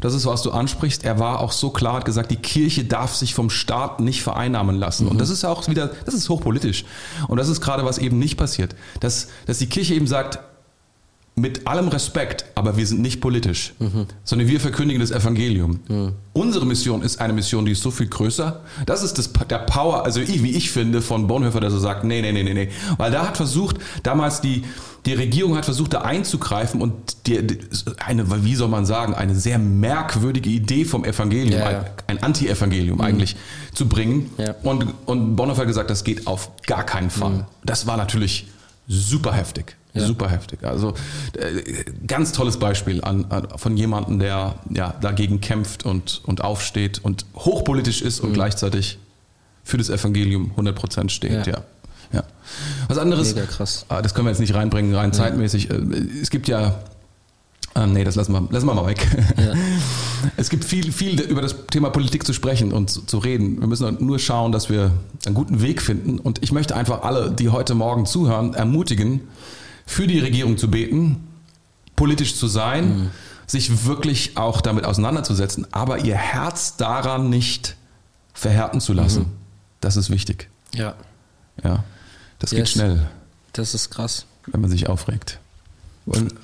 das 0.00 0.14
ist, 0.14 0.26
was 0.26 0.42
du 0.42 0.50
ansprichst. 0.50 1.04
Er 1.04 1.18
war 1.18 1.40
auch 1.40 1.52
so 1.52 1.70
klar, 1.70 1.94
hat 1.94 2.04
gesagt, 2.04 2.30
die 2.30 2.36
Kirche 2.36 2.84
darf 2.84 3.14
sich 3.14 3.34
vom 3.34 3.50
Staat 3.50 4.00
nicht 4.00 4.22
vereinnahmen 4.22 4.76
lassen. 4.76 5.04
Mhm. 5.04 5.12
Und 5.12 5.20
das 5.20 5.30
ist 5.30 5.44
auch 5.44 5.68
wieder, 5.68 5.90
das 6.04 6.14
ist 6.14 6.28
hochpolitisch. 6.28 6.84
Und 7.28 7.38
das 7.38 7.48
ist 7.48 7.60
gerade, 7.60 7.84
was 7.84 7.98
eben 7.98 8.18
nicht 8.18 8.36
passiert. 8.36 8.74
Dass, 9.00 9.28
dass 9.46 9.58
die 9.58 9.68
Kirche 9.68 9.94
eben 9.94 10.06
sagt, 10.06 10.38
mit 11.38 11.66
allem 11.66 11.88
Respekt, 11.88 12.46
aber 12.54 12.78
wir 12.78 12.86
sind 12.86 13.02
nicht 13.02 13.20
politisch, 13.20 13.74
mhm. 13.78 14.06
sondern 14.24 14.48
wir 14.48 14.58
verkündigen 14.58 15.00
das 15.00 15.10
Evangelium. 15.10 15.80
Mhm. 15.86 16.12
Unsere 16.32 16.64
Mission 16.64 17.02
ist 17.02 17.20
eine 17.20 17.34
Mission, 17.34 17.66
die 17.66 17.72
ist 17.72 17.82
so 17.82 17.90
viel 17.90 18.06
größer. 18.06 18.62
Das 18.86 19.02
ist 19.02 19.18
das, 19.18 19.30
der 19.50 19.58
Power, 19.58 20.06
also 20.06 20.20
ich, 20.20 20.42
wie 20.42 20.52
ich 20.52 20.70
finde, 20.70 21.02
von 21.02 21.26
Bonhoeffer, 21.26 21.60
der 21.60 21.70
so 21.70 21.78
sagt, 21.78 22.04
nee, 22.04 22.22
nee, 22.22 22.32
nee, 22.32 22.42
nee, 22.42 22.54
nee. 22.54 22.70
Weil 22.96 23.12
da 23.12 23.28
hat 23.28 23.36
versucht, 23.36 23.76
damals 24.02 24.40
die, 24.40 24.64
die 25.06 25.14
Regierung 25.14 25.56
hat 25.56 25.64
versucht, 25.64 25.94
da 25.94 26.02
einzugreifen 26.02 26.82
und 26.82 27.26
die, 27.26 27.38
eine, 28.04 28.44
wie 28.44 28.54
soll 28.56 28.68
man 28.68 28.84
sagen, 28.84 29.14
eine 29.14 29.34
sehr 29.36 29.58
merkwürdige 29.58 30.50
Idee 30.50 30.84
vom 30.84 31.04
Evangelium, 31.04 31.60
ja, 31.60 31.70
ja. 31.70 31.84
ein, 32.08 32.22
Anti-Evangelium 32.22 32.98
mhm. 32.98 33.04
eigentlich, 33.04 33.36
zu 33.72 33.88
bringen. 33.88 34.30
Ja. 34.36 34.54
Und, 34.62 34.92
und 35.06 35.36
Bonhoeffer 35.36 35.62
hat 35.62 35.68
gesagt, 35.68 35.90
das 35.90 36.02
geht 36.04 36.26
auf 36.26 36.50
gar 36.66 36.84
keinen 36.84 37.10
Fall. 37.10 37.30
Mhm. 37.30 37.44
Das 37.64 37.86
war 37.86 37.96
natürlich 37.96 38.48
super 38.88 39.32
heftig. 39.32 39.76
Super 39.98 40.28
heftig. 40.28 40.62
Also 40.62 40.92
äh, 41.32 41.84
ganz 42.06 42.32
tolles 42.32 42.58
Beispiel 42.58 43.02
an, 43.02 43.24
an, 43.30 43.48
von 43.56 43.78
jemandem, 43.78 44.18
der 44.18 44.56
ja, 44.68 44.94
dagegen 45.00 45.40
kämpft 45.40 45.86
und, 45.86 46.20
und 46.26 46.44
aufsteht 46.44 47.02
und 47.02 47.24
hochpolitisch 47.34 48.02
ist 48.02 48.20
und 48.20 48.30
mhm. 48.30 48.34
gleichzeitig 48.34 48.98
für 49.64 49.78
das 49.78 49.88
Evangelium 49.88 50.52
100% 50.56 51.08
steht. 51.08 51.46
Ja. 51.46 51.64
Ja. 52.88 52.94
ja. 52.94 52.96
Was 52.96 52.98
anderes, 52.98 53.34
Mega 53.34 53.46
krass. 53.46 53.86
Ah, 53.88 54.02
das 54.02 54.14
können 54.14 54.26
wir 54.26 54.30
jetzt 54.30 54.40
nicht 54.40 54.54
reinbringen, 54.54 54.94
rein 54.94 55.12
zeitmäßig. 55.12 55.70
Äh, 55.70 55.74
es 56.20 56.30
gibt 56.30 56.48
ja 56.48 56.76
ähm, 57.76 57.92
nee, 57.92 58.04
das 58.04 58.14
lassen 58.14 58.32
wir, 58.32 58.48
lassen 58.50 58.66
wir 58.66 58.74
mal 58.74 58.86
weg. 58.86 59.06
Ja. 59.36 59.52
Es 60.38 60.50
gibt 60.50 60.64
viel, 60.64 60.90
viel 60.92 61.20
über 61.20 61.42
das 61.42 61.54
Thema 61.70 61.90
Politik 61.90 62.26
zu 62.26 62.32
sprechen 62.32 62.72
und 62.72 62.90
zu, 62.90 63.02
zu, 63.02 63.18
reden. 63.18 63.60
Wir 63.60 63.68
müssen 63.68 64.04
nur 64.04 64.18
schauen, 64.18 64.50
dass 64.50 64.70
wir 64.70 64.90
einen 65.24 65.34
guten 65.34 65.60
Weg 65.60 65.82
finden. 65.82 66.18
Und 66.18 66.42
ich 66.42 66.52
möchte 66.52 66.74
einfach 66.74 67.02
alle, 67.02 67.30
die 67.30 67.50
heute 67.50 67.74
Morgen 67.74 68.06
zuhören, 68.06 68.54
ermutigen, 68.54 69.20
für 69.84 70.06
die 70.06 70.18
Regierung 70.18 70.56
zu 70.56 70.70
beten, 70.70 71.28
politisch 71.94 72.36
zu 72.36 72.48
sein, 72.48 72.88
mhm. 72.88 73.10
sich 73.46 73.86
wirklich 73.86 74.36
auch 74.36 74.62
damit 74.62 74.84
auseinanderzusetzen, 74.84 75.66
aber 75.70 75.98
ihr 75.98 76.16
Herz 76.16 76.76
daran 76.76 77.28
nicht 77.30 77.76
verhärten 78.32 78.80
zu 78.80 78.94
lassen. 78.94 79.22
Mhm. 79.22 79.32
Das 79.80 79.96
ist 79.96 80.10
wichtig. 80.10 80.48
Ja. 80.74 80.94
Ja. 81.62 81.84
Das 82.38 82.50
yes. 82.50 82.58
geht 82.58 82.68
schnell. 82.68 83.06
Das 83.52 83.74
ist 83.74 83.90
krass. 83.90 84.26
Wenn 84.46 84.60
man 84.60 84.70
sich 84.70 84.88
aufregt. 84.88 85.38
Und 86.06 86.34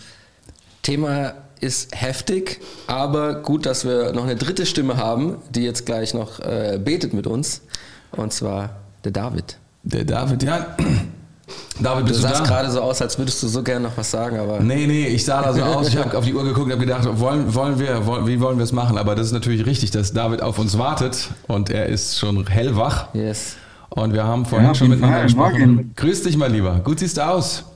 Thema 0.82 1.34
ist 1.60 1.94
heftig, 1.94 2.60
aber 2.88 3.34
gut, 3.34 3.66
dass 3.66 3.84
wir 3.84 4.12
noch 4.12 4.24
eine 4.24 4.34
dritte 4.34 4.66
Stimme 4.66 4.96
haben, 4.96 5.36
die 5.50 5.62
jetzt 5.62 5.86
gleich 5.86 6.12
noch 6.12 6.40
äh, 6.40 6.80
betet 6.82 7.14
mit 7.14 7.26
uns. 7.28 7.62
Und 8.10 8.32
zwar 8.32 8.70
der 9.04 9.12
David. 9.12 9.58
Der 9.84 10.04
David, 10.04 10.42
ja. 10.42 10.76
David, 11.80 12.06
bist 12.06 12.20
du, 12.20 12.26
du 12.26 12.28
sahst 12.28 12.44
gerade 12.44 12.70
so 12.70 12.80
aus, 12.80 13.00
als 13.02 13.18
würdest 13.18 13.42
du 13.42 13.48
so 13.48 13.62
gerne 13.62 13.88
noch 13.88 13.96
was 13.96 14.10
sagen, 14.10 14.38
aber. 14.38 14.60
Nee, 14.60 14.86
nee, 14.86 15.06
ich 15.06 15.24
sah 15.24 15.42
da 15.42 15.52
so 15.52 15.62
aus. 15.62 15.88
Ich 15.88 15.96
habe 15.96 16.16
auf 16.16 16.24
die 16.24 16.34
Uhr 16.34 16.44
geguckt 16.44 16.66
und 16.66 16.72
habe 16.72 16.84
gedacht, 16.84 17.06
wollen, 17.18 17.54
wollen 17.54 17.78
wir, 17.78 18.06
wollen, 18.06 18.26
wie 18.26 18.40
wollen 18.40 18.58
wir 18.58 18.64
es 18.64 18.72
machen? 18.72 18.98
Aber 18.98 19.14
das 19.14 19.26
ist 19.26 19.32
natürlich 19.32 19.66
richtig, 19.66 19.90
dass 19.90 20.12
David 20.12 20.42
auf 20.42 20.58
uns 20.58 20.78
wartet 20.78 21.30
und 21.48 21.70
er 21.70 21.86
ist 21.86 22.18
schon 22.18 22.46
hellwach. 22.46 23.14
Yes. 23.14 23.56
Und 23.94 24.12
wir 24.12 24.24
haben 24.24 24.44
vorhin 24.46 24.68
ja, 24.68 24.74
schon 24.74 24.88
miteinander 24.88 25.22
gesprochen. 25.22 25.74
Morgen. 25.74 25.92
Grüß 25.96 26.22
dich, 26.22 26.36
mein 26.36 26.52
Lieber. 26.52 26.80
Gut 26.82 26.98
siehst 26.98 27.16
du 27.16 27.26
aus. 27.26 27.71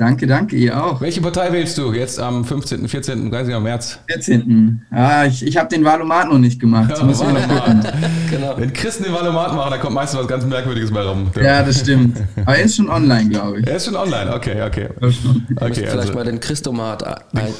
Danke, 0.00 0.26
danke, 0.26 0.56
ihr 0.56 0.82
auch. 0.82 1.02
Welche 1.02 1.20
Partei 1.20 1.52
wählst 1.52 1.76
du 1.76 1.92
jetzt 1.92 2.18
am 2.18 2.42
15., 2.42 2.88
14., 2.88 3.30
30. 3.30 3.58
März? 3.60 3.98
14. 4.06 4.80
Ah, 4.90 5.26
ich, 5.26 5.46
ich 5.46 5.58
habe 5.58 5.68
den 5.68 5.84
Wahlomat 5.84 6.30
noch 6.30 6.38
nicht 6.38 6.58
gemacht. 6.58 6.88
Ja, 6.88 7.82
genau. 8.30 8.54
Wenn 8.56 8.72
Christen 8.72 9.04
den 9.04 9.12
Wahlomat 9.12 9.54
machen, 9.54 9.70
da 9.70 9.76
kommt 9.76 9.92
meistens 9.92 10.20
was 10.20 10.26
ganz 10.26 10.46
Merkwürdiges 10.46 10.90
bei 10.90 11.02
rum. 11.02 11.30
Ja, 11.36 11.62
das 11.62 11.80
stimmt. 11.80 12.16
Aber 12.46 12.56
er 12.56 12.64
ist 12.64 12.76
schon 12.76 12.88
online, 12.88 13.28
glaube 13.28 13.60
ich. 13.60 13.66
Er 13.66 13.76
ist 13.76 13.84
schon 13.84 13.94
online, 13.94 14.34
okay, 14.34 14.62
okay. 14.62 14.88
okay 15.00 15.74
vielleicht 15.74 15.94
also. 15.94 16.14
mal 16.14 16.24
den 16.24 16.40
Christomat 16.40 17.04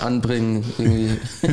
anbringen. 0.01 0.65
Irgendwie. 0.79 1.11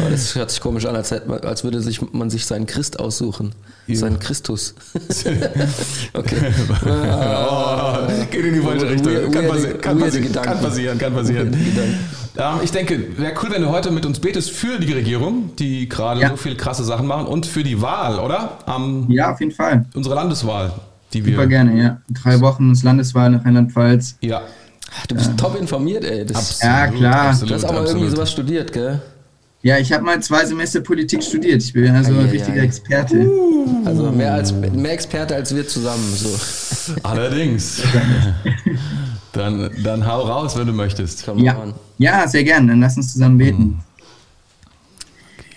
Aber 0.00 0.10
das 0.10 0.36
hört 0.36 0.52
sich 0.52 0.60
komisch 0.60 0.86
an, 0.86 0.94
als, 0.94 1.10
hätte, 1.10 1.42
als 1.42 1.64
würde 1.64 1.80
sich, 1.80 2.00
man 2.12 2.30
sich 2.30 2.46
seinen 2.46 2.66
Christ 2.66 3.00
aussuchen. 3.00 3.50
Ja. 3.88 3.96
Seinen 3.96 4.20
Christus. 4.20 4.76
okay. 6.14 6.36
oh, 6.86 7.96
geht 8.30 8.44
in 8.44 8.54
die 8.54 8.60
falsche 8.60 8.88
Richtung. 8.88 9.32
Kann 9.32 9.48
passieren 9.48 9.63
passieren, 9.64 9.80
kann, 9.80 9.98
passieren 9.98 10.32
kann 10.32 10.60
passieren, 10.60 10.98
kann 10.98 11.14
passieren. 11.14 11.56
Ähm, 12.36 12.54
ich 12.62 12.72
denke, 12.72 13.16
wäre 13.16 13.34
cool, 13.42 13.50
wenn 13.50 13.62
du 13.62 13.68
heute 13.68 13.90
mit 13.90 14.04
uns 14.04 14.18
betest 14.18 14.50
für 14.50 14.78
die 14.78 14.92
Regierung, 14.92 15.54
die 15.56 15.88
gerade 15.88 16.20
ja. 16.20 16.30
so 16.30 16.36
viele 16.36 16.56
krasse 16.56 16.84
Sachen 16.84 17.06
machen 17.06 17.26
und 17.26 17.46
für 17.46 17.62
die 17.62 17.80
Wahl, 17.80 18.18
oder? 18.18 18.58
Um, 18.66 19.10
ja, 19.10 19.32
auf 19.32 19.40
jeden 19.40 19.52
Fall. 19.52 19.86
Unsere 19.94 20.16
Landeswahl, 20.16 20.72
die 21.12 21.24
wir. 21.24 21.34
Super 21.34 21.46
gerne, 21.46 21.80
ja. 21.80 22.00
In 22.08 22.14
drei 22.14 22.40
Wochen 22.40 22.72
ist 22.72 22.82
Landeswahl 22.82 23.30
nach 23.30 23.44
Rheinland-Pfalz. 23.44 24.16
Ja. 24.20 24.42
Du 25.08 25.14
bist 25.14 25.28
ja. 25.28 25.34
top 25.36 25.60
informiert, 25.60 26.04
ey. 26.04 26.24
Das, 26.24 26.60
absolut, 26.60 26.74
ja, 26.74 26.86
klar. 26.88 27.28
Absolut, 27.28 27.50
du 27.50 27.54
hast 27.54 27.64
aber 27.64 27.80
absolut. 27.80 28.00
irgendwie 28.00 28.16
sowas 28.16 28.32
studiert, 28.32 28.72
gell? 28.72 29.00
Ja, 29.62 29.78
ich 29.78 29.92
habe 29.92 30.04
mal 30.04 30.20
zwei 30.20 30.44
Semester 30.44 30.80
Politik 30.80 31.22
studiert. 31.22 31.62
Ich 31.62 31.72
bin 31.72 31.90
also 31.94 32.12
ein 32.12 32.28
richtiger 32.28 32.62
Experte. 32.62 33.16
Uh. 33.26 33.82
Also 33.86 34.12
mehr 34.12 34.34
als 34.34 34.52
mehr 34.52 34.92
Experte 34.92 35.34
als 35.34 35.54
wir 35.54 35.66
zusammen. 35.66 36.04
So. 36.14 36.28
Allerdings. 37.02 37.82
Dann, 39.34 39.70
dann 39.82 40.06
hau 40.06 40.22
raus, 40.22 40.56
wenn 40.56 40.66
du 40.66 40.72
möchtest. 40.72 41.26
Ja. 41.36 41.56
ja, 41.98 42.26
sehr 42.26 42.44
gern. 42.44 42.68
Dann 42.68 42.80
lass 42.80 42.96
uns 42.96 43.12
zusammen 43.12 43.38
beten. 43.38 43.62
Mhm. 43.62 43.78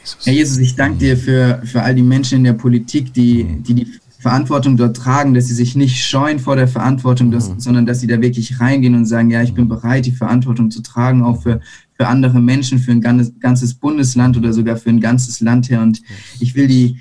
Jesus. 0.03 0.25
Herr 0.25 0.33
Jesus, 0.33 0.57
ich 0.57 0.75
danke 0.75 0.97
dir 0.97 1.17
für, 1.17 1.61
für 1.65 1.81
all 1.81 1.93
die 1.93 2.03
Menschen 2.03 2.39
in 2.39 2.43
der 2.43 2.53
Politik, 2.53 3.13
die, 3.13 3.43
mhm. 3.43 3.63
die 3.63 3.73
die 3.75 3.87
Verantwortung 4.19 4.77
dort 4.77 4.97
tragen, 4.97 5.33
dass 5.33 5.47
sie 5.47 5.53
sich 5.53 5.75
nicht 5.75 6.03
scheuen 6.03 6.39
vor 6.39 6.55
der 6.55 6.67
Verantwortung, 6.67 7.29
dass, 7.29 7.49
mhm. 7.49 7.59
sondern 7.59 7.85
dass 7.85 7.99
sie 7.99 8.07
da 8.07 8.19
wirklich 8.19 8.59
reingehen 8.59 8.95
und 8.95 9.05
sagen, 9.05 9.29
ja, 9.29 9.43
ich 9.43 9.53
bin 9.53 9.65
mhm. 9.65 9.69
bereit, 9.69 10.05
die 10.05 10.11
Verantwortung 10.11 10.71
zu 10.71 10.81
tragen, 10.81 11.23
auch 11.23 11.41
für, 11.41 11.61
für 11.93 12.07
andere 12.07 12.39
Menschen, 12.41 12.79
für 12.79 12.91
ein 12.91 13.01
ganzes 13.01 13.73
Bundesland 13.75 14.37
oder 14.37 14.53
sogar 14.53 14.77
für 14.77 14.89
ein 14.89 15.01
ganzes 15.01 15.39
Land 15.39 15.69
her. 15.69 15.81
Und 15.81 16.01
ich 16.39 16.55
will 16.55 16.67
die, 16.67 16.97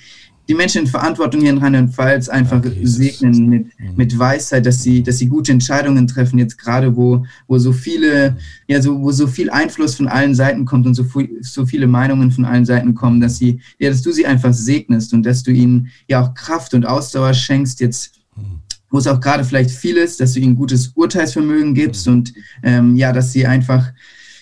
die 0.48 0.54
Menschen 0.54 0.82
in 0.82 0.86
Verantwortung 0.86 1.40
hier 1.40 1.50
in 1.50 1.58
Rheinland-Pfalz 1.58 2.28
einfach 2.28 2.58
okay, 2.58 2.78
segnen 2.82 3.48
mit, 3.48 3.66
mhm. 3.78 3.96
mit 3.96 4.18
Weisheit, 4.18 4.64
dass 4.64 4.82
sie, 4.82 5.02
dass 5.02 5.18
sie 5.18 5.28
gute 5.28 5.52
Entscheidungen 5.52 6.06
treffen, 6.06 6.38
jetzt 6.38 6.58
gerade 6.58 6.96
wo, 6.96 7.24
wo 7.48 7.58
so 7.58 7.72
viele, 7.72 8.36
ja, 8.68 8.80
so, 8.80 9.00
wo 9.00 9.10
so 9.10 9.26
viel 9.26 9.50
Einfluss 9.50 9.96
von 9.96 10.08
allen 10.08 10.34
Seiten 10.34 10.64
kommt 10.64 10.86
und 10.86 10.94
so, 10.94 11.04
so 11.40 11.66
viele 11.66 11.86
Meinungen 11.86 12.30
von 12.30 12.44
allen 12.44 12.64
Seiten 12.64 12.94
kommen, 12.94 13.20
dass 13.20 13.38
sie, 13.38 13.60
ja, 13.78 13.90
dass 13.90 14.02
du 14.02 14.12
sie 14.12 14.26
einfach 14.26 14.54
segnest 14.54 15.12
und 15.12 15.24
dass 15.24 15.42
du 15.42 15.50
ihnen 15.50 15.90
ja 16.08 16.22
auch 16.22 16.34
Kraft 16.34 16.74
und 16.74 16.86
Ausdauer 16.86 17.34
schenkst, 17.34 17.80
jetzt 17.80 18.20
mhm. 18.36 18.60
wo 18.90 18.98
es 18.98 19.06
auch 19.08 19.20
gerade 19.20 19.44
vielleicht 19.44 19.70
viel 19.70 19.96
ist, 19.96 20.20
dass 20.20 20.34
du 20.34 20.40
ihnen 20.40 20.56
gutes 20.56 20.88
Urteilsvermögen 20.94 21.74
gibst 21.74 22.06
mhm. 22.06 22.12
und 22.12 22.34
ähm, 22.62 22.96
ja, 22.96 23.12
dass 23.12 23.32
sie 23.32 23.46
einfach 23.46 23.92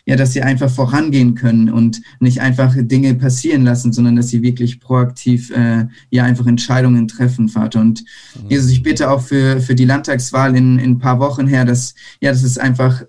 ja, 0.06 0.16
dass 0.16 0.32
sie 0.32 0.42
einfach 0.42 0.70
vorangehen 0.70 1.34
können 1.34 1.70
und 1.70 2.02
nicht 2.20 2.40
einfach 2.40 2.74
Dinge 2.76 3.14
passieren 3.14 3.64
lassen, 3.64 3.92
sondern 3.92 4.16
dass 4.16 4.28
sie 4.28 4.42
wirklich 4.42 4.80
proaktiv 4.80 5.50
äh, 5.50 5.86
ja 6.10 6.24
einfach 6.24 6.46
Entscheidungen 6.46 7.08
treffen, 7.08 7.48
Vater. 7.48 7.80
Und 7.80 8.04
mhm. 8.34 8.50
Jesus, 8.50 8.70
ich 8.70 8.82
bitte 8.82 9.10
auch 9.10 9.22
für, 9.22 9.60
für 9.60 9.74
die 9.74 9.86
Landtagswahl 9.86 10.56
in, 10.56 10.78
in 10.78 10.92
ein 10.92 10.98
paar 10.98 11.20
Wochen 11.20 11.46
her, 11.46 11.64
dass 11.64 11.94
ja, 12.20 12.30
das 12.30 12.42
ist 12.42 12.60
einfach 12.60 13.04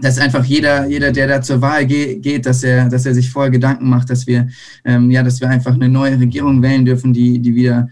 dass 0.00 0.18
einfach 0.18 0.44
jeder, 0.44 0.86
jeder, 0.86 1.12
der 1.12 1.26
da 1.26 1.42
zur 1.42 1.60
Wahl 1.60 1.84
geht, 1.84 2.46
dass 2.46 2.62
er, 2.62 2.88
dass 2.88 3.04
er 3.04 3.14
sich 3.14 3.30
vorher 3.30 3.50
Gedanken 3.50 3.90
macht, 3.90 4.08
dass 4.08 4.26
wir, 4.26 4.48
ähm, 4.86 5.10
ja, 5.10 5.22
dass 5.22 5.40
wir 5.40 5.50
einfach 5.50 5.74
eine 5.74 5.90
neue 5.90 6.18
Regierung 6.18 6.62
wählen 6.62 6.84
dürfen, 6.86 7.12
die, 7.12 7.38
die 7.40 7.54
wieder 7.54 7.90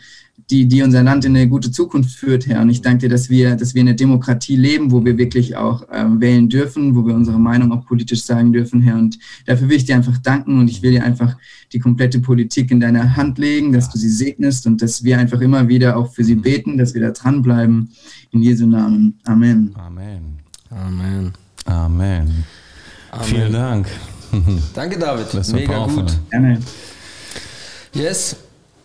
die, 0.50 0.66
die 0.66 0.82
unser 0.82 1.02
Land 1.02 1.24
in 1.24 1.36
eine 1.36 1.48
gute 1.48 1.70
Zukunft 1.70 2.10
führt, 2.10 2.46
Herr. 2.46 2.60
Und 2.60 2.70
ich 2.70 2.82
danke 2.82 2.98
dir, 2.98 3.08
dass 3.08 3.30
wir, 3.30 3.56
dass 3.56 3.74
wir 3.74 3.82
in 3.82 3.88
einer 3.88 3.96
Demokratie 3.96 4.56
leben, 4.56 4.90
wo 4.90 5.04
wir 5.04 5.16
wirklich 5.16 5.56
auch 5.56 5.84
ähm, 5.92 6.20
wählen 6.20 6.48
dürfen, 6.48 6.94
wo 6.96 7.06
wir 7.06 7.14
unsere 7.14 7.38
Meinung 7.38 7.72
auch 7.72 7.86
politisch 7.86 8.22
sagen 8.22 8.52
dürfen, 8.52 8.82
Herr. 8.82 8.96
Und 8.96 9.18
dafür 9.46 9.68
will 9.68 9.76
ich 9.76 9.84
dir 9.84 9.96
einfach 9.96 10.18
danken 10.18 10.58
und 10.58 10.68
ich 10.68 10.82
will 10.82 10.90
dir 10.90 11.04
einfach 11.04 11.36
die 11.72 11.78
komplette 11.78 12.18
Politik 12.18 12.70
in 12.70 12.80
deine 12.80 13.16
Hand 13.16 13.38
legen, 13.38 13.72
dass 13.72 13.90
du 13.90 13.98
sie 13.98 14.08
segnest 14.08 14.66
und 14.66 14.82
dass 14.82 15.04
wir 15.04 15.18
einfach 15.18 15.40
immer 15.40 15.68
wieder 15.68 15.96
auch 15.96 16.12
für 16.12 16.24
sie 16.24 16.34
beten, 16.34 16.76
dass 16.76 16.94
wir 16.94 17.00
da 17.00 17.10
dranbleiben. 17.10 17.90
In 18.32 18.42
Jesu 18.42 18.66
Namen. 18.66 19.18
Amen. 19.24 19.72
Amen. 19.74 20.38
Amen. 20.70 21.32
Amen. 21.64 22.44
Amen. 23.10 23.24
Vielen 23.24 23.52
Dank. 23.52 23.86
Danke, 24.74 24.98
David. 24.98 25.26
Das 25.32 25.52
Mega 25.52 25.72
powerful. 25.72 26.02
gut. 26.02 26.30
Gerne. 26.30 26.60
Yes. 27.92 28.36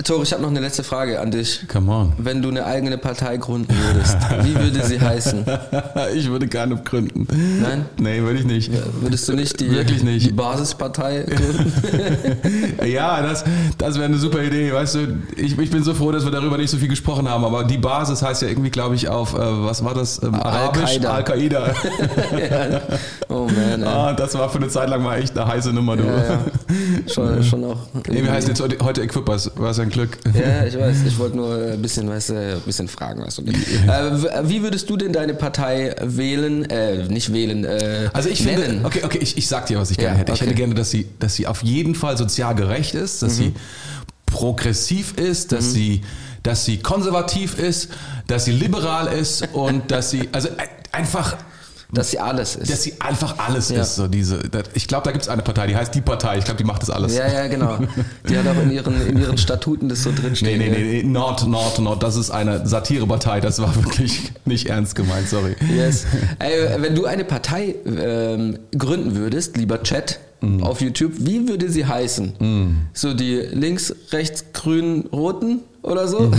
Tore, 0.04 0.24
ich 0.24 0.34
habe 0.34 0.42
noch 0.42 0.50
eine 0.50 0.60
letzte 0.60 0.84
Frage 0.84 1.20
an 1.20 1.32
dich. 1.32 1.66
Come 1.68 1.92
on. 1.92 2.14
Wenn 2.18 2.42
du 2.42 2.50
eine 2.50 2.66
eigene 2.66 2.98
Partei 2.98 3.38
gründen 3.38 3.74
würdest, 3.74 4.18
wie 4.44 4.54
würde 4.54 4.86
sie 4.86 5.00
heißen? 5.00 5.46
ich 6.16 6.30
würde 6.30 6.48
keine 6.48 6.76
gründen. 6.76 7.26
Nein? 7.62 7.86
Nee, 7.98 8.22
würde 8.22 8.40
ich 8.40 8.46
nicht. 8.46 8.72
Würdest 9.02 9.28
du 9.30 9.34
nicht 9.34 9.60
die, 9.60 9.72
Wirklich 9.72 10.04
nicht. 10.04 10.28
die 10.28 10.32
Basispartei 10.32 11.24
gründen? 11.24 12.86
ja, 12.86 13.22
das, 13.22 13.46
das 13.78 13.96
wäre 13.96 14.06
eine 14.06 14.18
super 14.18 14.44
Idee. 14.44 14.74
Weißt 14.74 14.96
du, 14.96 15.00
ich, 15.38 15.58
ich 15.58 15.72
bin 15.72 15.84
so 15.84 15.94
froh, 15.94 16.12
dass 16.12 16.26
wir 16.26 16.32
darüber 16.32 16.58
nicht 16.58 16.70
so 16.70 16.78
viel 16.78 16.90
gesprochen 16.90 17.28
haben. 17.30 17.46
Aber 17.46 17.64
die 17.64 17.78
Basis 17.78 18.22
heißt 18.22 18.42
ja 18.42 18.50
irgendwie, 18.50 18.72
glaube 18.72 18.96
ich, 18.96 19.08
auf, 19.08 19.34
äh, 19.34 19.38
was 19.40 19.84
war 19.84 19.94
das? 19.94 20.22
Ähm, 20.22 20.36
Arabisch? 20.36 21.00
Al-Qaida. 21.08 21.64
Al-Qaida. 21.64 21.68
ja. 22.38 22.82
Oh 23.30 23.48
man, 23.48 23.82
ey. 23.82 23.88
ah, 23.88 24.14
das 24.14 24.38
war 24.38 24.50
für 24.50 24.58
eine 24.58 24.68
Zeit 24.68 24.90
lang 24.90 25.02
mal 25.02 25.18
echt 25.18 25.38
eine 25.38 25.48
heiße 25.48 25.72
Nummer, 25.72 25.96
du. 25.96 26.04
Ja, 26.04 26.18
ja. 26.18 26.40
Schon, 27.08 27.44
schon 27.44 27.64
auch. 27.64 27.78
Nee, 28.10 28.24
wir 28.24 28.32
heißen 28.32 28.50
jetzt 28.50 28.62
heute, 28.62 29.02
Equippers. 29.02 29.52
Was 29.56 29.80
ein 29.86 29.90
Glück. 29.92 30.18
Ja, 30.34 30.66
ich 30.66 30.78
weiß. 30.78 30.98
Ich 31.08 31.18
wollte 31.18 31.38
nur 31.38 31.56
ein 31.74 31.82
bisschen, 31.82 32.08
weißt 32.10 32.30
du, 32.30 32.34
ein 32.56 32.62
bisschen 32.66 32.88
fragen, 32.88 33.22
weißt 33.24 33.38
du. 33.40 33.44
Äh, 33.44 34.50
wie 34.50 34.62
würdest 34.62 34.90
du 34.90 34.98
denn 34.98 35.14
deine 35.14 35.34
Partei 35.34 35.96
wählen? 36.02 36.66
Äh, 36.70 37.08
nicht 37.08 37.32
wählen. 37.34 37.64
Äh, 37.64 38.10
Also 38.14 38.30
ich 38.30 38.44
nennen? 38.44 38.64
finde, 38.64 38.86
okay, 38.86 39.02
okay, 39.04 39.20
ich, 39.22 39.38
ich 39.38 39.48
sag 39.48 39.66
dir, 39.68 39.78
was 39.80 39.92
ich 39.92 39.98
Ja, 39.98 40.04
gerne 40.04 40.20
hätte. 40.20 40.32
Ich 40.34 40.40
okay. 40.42 40.46
hätte 40.50 40.56
gerne, 40.58 40.74
dass 40.76 40.92
sie, 40.92 41.08
dass 41.20 41.36
sie 41.36 41.48
auf 41.48 41.64
jeden 41.64 41.96
Fall 41.96 42.18
sozial 42.18 42.56
gerecht 42.56 42.94
ist, 42.96 43.22
dass 43.24 43.38
sie 43.38 43.54
progressiv 44.26 45.14
ist, 45.18 45.52
dass 45.52 45.72
sie, 45.74 46.02
dass 46.44 46.66
sie 46.66 46.78
konservativ 46.78 47.58
ist, 47.58 47.90
dass 48.28 48.46
sie 48.46 48.52
liberal 48.52 49.08
ist 49.08 49.48
und 49.54 49.92
dass 49.92 50.10
sie, 50.12 50.30
also 50.32 50.50
ein- 50.58 50.68
einfach, 50.92 51.38
Dass 51.92 52.12
sie 52.12 52.20
alles 52.20 52.56
ist. 52.56 52.72
dass 52.72 52.84
sie 52.84 52.94
einfach 53.00 53.38
alles 53.38 53.70
Ja. 53.70 53.82
ist. 53.82 53.96
So 53.96 54.08
diese, 54.08 54.40
ich 54.74 54.88
glaube, 54.88 55.04
da 55.06 55.12
gibt 55.12 55.24
es 55.24 55.30
eine 55.30 55.42
Partei, 55.44 55.68
die 55.68 55.76
heißt 55.76 55.94
die 55.94 56.02
Partei. 56.02 56.38
Ich 56.40 56.46
glaube, 56.46 56.58
die 56.58 56.64
macht 56.64 56.82
das 56.82 56.90
alles. 56.90 57.16
ja, 57.16 57.28
ja, 57.32 57.48
genau. 57.48 57.78
Die 58.30 58.38
hat 58.38 58.48
auch 58.48 58.62
in 58.62 58.72
ihren, 58.72 59.08
in 59.08 59.18
ihren 59.20 59.38
Statuten 59.38 59.88
das 59.90 60.02
so 60.04 60.10
Nee, 60.10 60.16
drinstehen. 60.22 60.58
nee, 60.60 60.68
ja. 60.68 60.72
nee, 60.74 61.04
nee, 61.04 61.04
not, 61.04 61.48
not, 61.48 61.80
not. 61.80 62.02
Das 62.04 62.16
ist 62.16 62.32
eine 62.32 62.66
Satirepartei. 62.68 63.40
Das 63.40 63.60
war 63.60 63.76
wirklich 63.84 64.32
nicht 64.46 64.68
ernst 64.68 64.96
gemeint, 64.96 65.30
sorry. 65.30 65.56
Yes. 65.76 66.06
Ey, 66.40 66.82
wenn 66.82 66.96
du 66.96 67.06
eine 67.06 67.24
Partei 67.24 67.76
ähm, 67.86 68.58
gründen 68.78 69.16
würdest, 69.16 69.56
lieber 69.58 69.82
Chat 69.84 70.20
Mhm. 70.42 70.64
auf 70.64 70.82
YouTube, 70.82 71.14
wie 71.18 71.48
würde 71.48 71.72
sie 71.72 71.86
heißen? 71.86 72.88
So 72.94 73.14
die 73.14 73.36
links, 73.38 73.96
rechts, 74.12 74.44
grün, 74.52 75.06
roten 75.12 75.62
oder 75.86 76.08
so? 76.08 76.32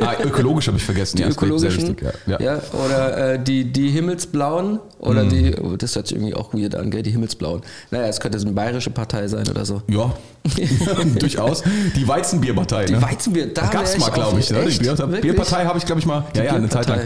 Ah, 0.00 0.14
ökologisch 0.24 0.66
habe 0.68 0.76
ich 0.78 0.84
vergessen. 0.84 1.16
Die 1.16 1.22
ja, 1.22 1.28
ökologischen, 1.28 1.88
wichtig, 1.88 2.02
ja. 2.26 2.38
ja. 2.38 2.54
Ja. 2.54 2.60
oder 2.84 3.34
äh, 3.34 3.38
die, 3.38 3.64
die 3.72 3.90
Himmelsblauen 3.90 4.80
oder 4.98 5.24
Mhm. 5.24 5.28
die, 5.28 5.54
oh, 5.62 5.76
das 5.76 5.94
hört 5.94 6.06
sich 6.06 6.16
irgendwie 6.16 6.34
auch 6.34 6.52
weird 6.54 6.74
an, 6.74 6.90
gell, 6.90 7.02
die 7.02 7.10
Himmelsblauen. 7.10 7.62
Naja, 7.90 8.06
es 8.06 8.20
könnte 8.20 8.38
so 8.38 8.46
eine 8.46 8.54
bayerische 8.54 8.90
Partei 8.90 9.28
sein 9.28 9.46
oder 9.48 9.64
so. 9.64 9.82
Ja, 9.88 10.14
durchaus. 11.18 11.62
Die 11.94 12.06
Weizenbierpartei. 12.06 12.86
Die 12.86 12.92
ne? 12.94 13.02
Weizenbier, 13.02 13.52
da 13.52 13.66
gab's 13.68 13.92
wär 13.92 14.00
mal, 14.00 14.10
glaube 14.10 14.40
ich. 14.40 14.50
Ne? 14.50 14.64
Die? 14.66 15.20
Bierpartei 15.20 15.64
habe 15.64 15.78
ich, 15.78 15.84
glaube 15.86 16.00
ich, 16.00 16.06
mal. 16.06 16.24
Ja, 16.34 16.44
ja, 16.44 16.52
eine 16.54 16.68
Zeit 16.68 16.88
lang. 16.88 17.00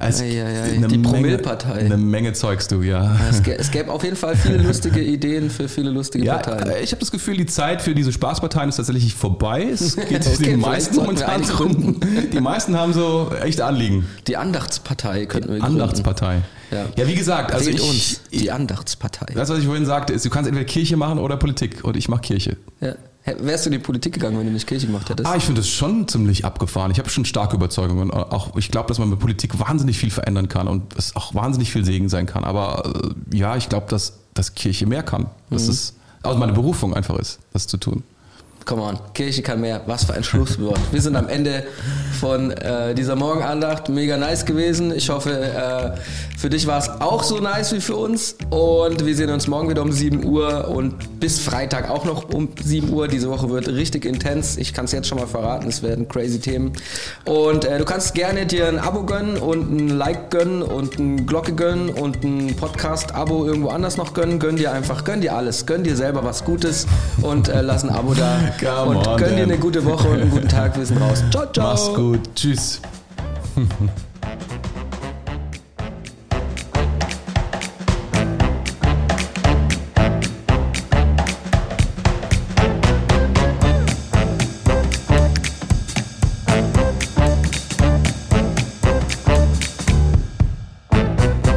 Es, 0.00 0.20
Ei, 0.20 0.42
ei, 0.42 0.46
ei. 0.46 0.76
eine 0.76 0.88
Die 0.88 0.98
Promillpartei. 0.98 1.72
Eine 1.80 1.96
Menge 1.96 2.32
Zeugs, 2.32 2.68
du, 2.68 2.82
ja. 2.82 3.16
Es, 3.30 3.42
gä- 3.42 3.52
es 3.52 3.70
gäbe 3.70 3.90
auf 3.90 4.02
jeden 4.04 4.16
Fall 4.16 4.36
viele 4.36 4.58
lustige 4.58 5.00
Ideen 5.02 5.50
für 5.50 5.68
viele 5.68 5.90
lustige 5.90 6.24
Ja, 6.24 6.38
Parteien. 6.38 6.70
äh, 6.70 6.80
ich 6.82 6.92
habe 6.92 7.00
das 7.00 7.10
Gefühl, 7.10 7.36
die 7.36 7.46
Zeit 7.46 7.82
für 7.82 7.94
diese 7.94 8.12
Spaßparteien 8.12 8.68
ist 8.68 8.76
tatsächlich 8.76 9.14
vorbei. 9.14 9.64
Es 9.72 9.96
geht 10.08 10.26
Okay, 10.26 10.44
den 10.44 10.60
meisten 10.60 10.96
momentan 10.96 11.42
drum. 11.42 12.00
Die 12.32 12.40
meisten 12.40 12.76
haben 12.76 12.92
so 12.92 13.30
echte 13.42 13.64
Anliegen. 13.64 14.06
Die 14.26 14.36
Andachtspartei 14.36 15.26
könnten 15.26 15.52
wir 15.52 15.58
gründen. 15.60 15.80
Andachtspartei. 15.80 16.42
Ja. 16.70 16.86
Ja, 16.96 17.06
wie 17.06 17.14
gesagt, 17.14 17.52
also 17.52 17.66
Wählt 17.66 17.80
ich, 17.80 17.88
uns, 17.88 18.20
die 18.32 18.50
Andachtspartei. 18.50 19.26
das, 19.34 19.50
was 19.50 19.58
ich 19.58 19.66
vorhin 19.66 19.84
sagte, 19.84 20.14
ist, 20.14 20.24
du 20.24 20.30
kannst 20.30 20.48
entweder 20.48 20.64
Kirche 20.66 20.96
machen 20.96 21.18
oder 21.18 21.36
Politik. 21.36 21.84
Und 21.84 21.96
ich 21.98 22.08
mache 22.08 22.22
Kirche. 22.22 22.56
Ja. 22.80 22.94
Wärst 23.24 23.66
du 23.66 23.70
in 23.70 23.72
die 23.72 23.78
Politik 23.78 24.14
gegangen, 24.14 24.38
wenn 24.38 24.46
du 24.46 24.52
nicht 24.52 24.66
Kirche 24.66 24.86
gemacht 24.86 25.08
hättest? 25.08 25.28
Ah, 25.28 25.36
ich 25.36 25.44
finde 25.44 25.60
das 25.60 25.68
schon 25.68 26.08
ziemlich 26.08 26.44
abgefahren. 26.44 26.90
Ich 26.90 26.98
habe 26.98 27.08
schon 27.08 27.24
starke 27.24 27.54
Überzeugungen. 27.54 28.10
Auch 28.10 28.56
ich 28.56 28.70
glaube, 28.70 28.88
dass 28.88 28.98
man 28.98 29.10
mit 29.10 29.20
Politik 29.20 29.58
wahnsinnig 29.60 29.96
viel 29.96 30.10
verändern 30.10 30.48
kann 30.48 30.66
und 30.66 30.96
es 30.96 31.14
auch 31.14 31.32
wahnsinnig 31.34 31.70
viel 31.70 31.84
Segen 31.84 32.08
sein 32.08 32.26
kann. 32.26 32.42
Aber 32.42 33.14
äh, 33.30 33.36
ja, 33.36 33.56
ich 33.56 33.68
glaube, 33.68 33.86
dass, 33.88 34.14
dass 34.34 34.54
Kirche 34.54 34.86
mehr 34.86 35.04
kann. 35.04 35.26
Dass 35.50 35.68
es 35.68 35.94
also 36.22 36.38
meine 36.38 36.52
Berufung 36.52 36.94
einfach 36.94 37.16
ist, 37.18 37.38
das 37.52 37.66
zu 37.66 37.76
tun. 37.76 38.02
Come 38.64 38.82
on, 38.82 38.98
Kirche 39.14 39.42
kann 39.42 39.60
mehr. 39.60 39.80
Was 39.86 40.04
für 40.04 40.14
ein 40.14 40.22
Schlusswort. 40.22 40.78
Wir 40.92 41.02
sind 41.02 41.16
am 41.16 41.28
Ende 41.28 41.64
von 42.20 42.52
äh, 42.52 42.94
dieser 42.94 43.16
Morgenandacht. 43.16 43.88
Mega 43.88 44.16
nice 44.16 44.44
gewesen. 44.44 44.94
Ich 44.94 45.10
hoffe, 45.10 45.32
äh, 45.32 46.38
für 46.38 46.48
dich 46.48 46.66
war 46.66 46.78
es 46.78 46.88
auch 46.88 47.24
so 47.24 47.38
nice 47.38 47.72
wie 47.72 47.80
für 47.80 47.96
uns. 47.96 48.36
Und 48.50 49.04
wir 49.04 49.16
sehen 49.16 49.30
uns 49.30 49.48
morgen 49.48 49.68
wieder 49.68 49.82
um 49.82 49.90
7 49.90 50.24
Uhr 50.24 50.68
und 50.68 51.18
bis 51.18 51.40
Freitag 51.40 51.90
auch 51.90 52.04
noch 52.04 52.32
um 52.32 52.48
7 52.62 52.92
Uhr. 52.92 53.08
Diese 53.08 53.28
Woche 53.28 53.50
wird 53.50 53.68
richtig 53.68 54.04
intens. 54.04 54.56
Ich 54.56 54.72
kann 54.72 54.84
es 54.84 54.92
jetzt 54.92 55.08
schon 55.08 55.18
mal 55.18 55.26
verraten. 55.26 55.68
Es 55.68 55.82
werden 55.82 56.06
crazy 56.06 56.38
Themen. 56.38 56.72
Und 57.24 57.64
äh, 57.64 57.78
du 57.78 57.84
kannst 57.84 58.14
gerne 58.14 58.46
dir 58.46 58.68
ein 58.68 58.78
Abo 58.78 59.04
gönnen 59.04 59.36
und 59.38 59.72
ein 59.72 59.88
Like 59.88 60.30
gönnen 60.30 60.62
und 60.62 60.98
ein 60.98 61.26
Glocke 61.26 61.54
gönnen 61.54 61.90
und 61.90 62.22
ein 62.22 62.54
Podcast-Abo 62.54 63.46
irgendwo 63.46 63.70
anders 63.70 63.96
noch 63.96 64.14
gönnen. 64.14 64.38
Gönn 64.38 64.56
dir 64.56 64.72
einfach, 64.72 65.02
gönn 65.02 65.20
dir 65.20 65.34
alles. 65.34 65.66
Gönn 65.66 65.82
dir 65.82 65.96
selber 65.96 66.22
was 66.24 66.44
Gutes 66.44 66.86
und 67.22 67.48
äh, 67.48 67.62
lass 67.62 67.82
ein 67.82 67.90
Abo 67.90 68.14
da. 68.14 68.51
Come 68.58 68.98
und 68.98 69.06
on, 69.06 69.16
gönn 69.16 69.36
dir 69.36 69.42
eine 69.42 69.58
gute 69.58 69.84
Woche 69.84 70.08
und 70.08 70.20
einen 70.20 70.30
guten 70.30 70.48
Tag. 70.48 70.76
Wir 70.76 70.86
sind 70.86 71.00
raus. 71.00 71.22
Ciao, 71.30 71.46
ciao. 71.52 71.70
Mach's 71.70 71.94
gut. 71.94 72.20
Tschüss. 72.34 72.80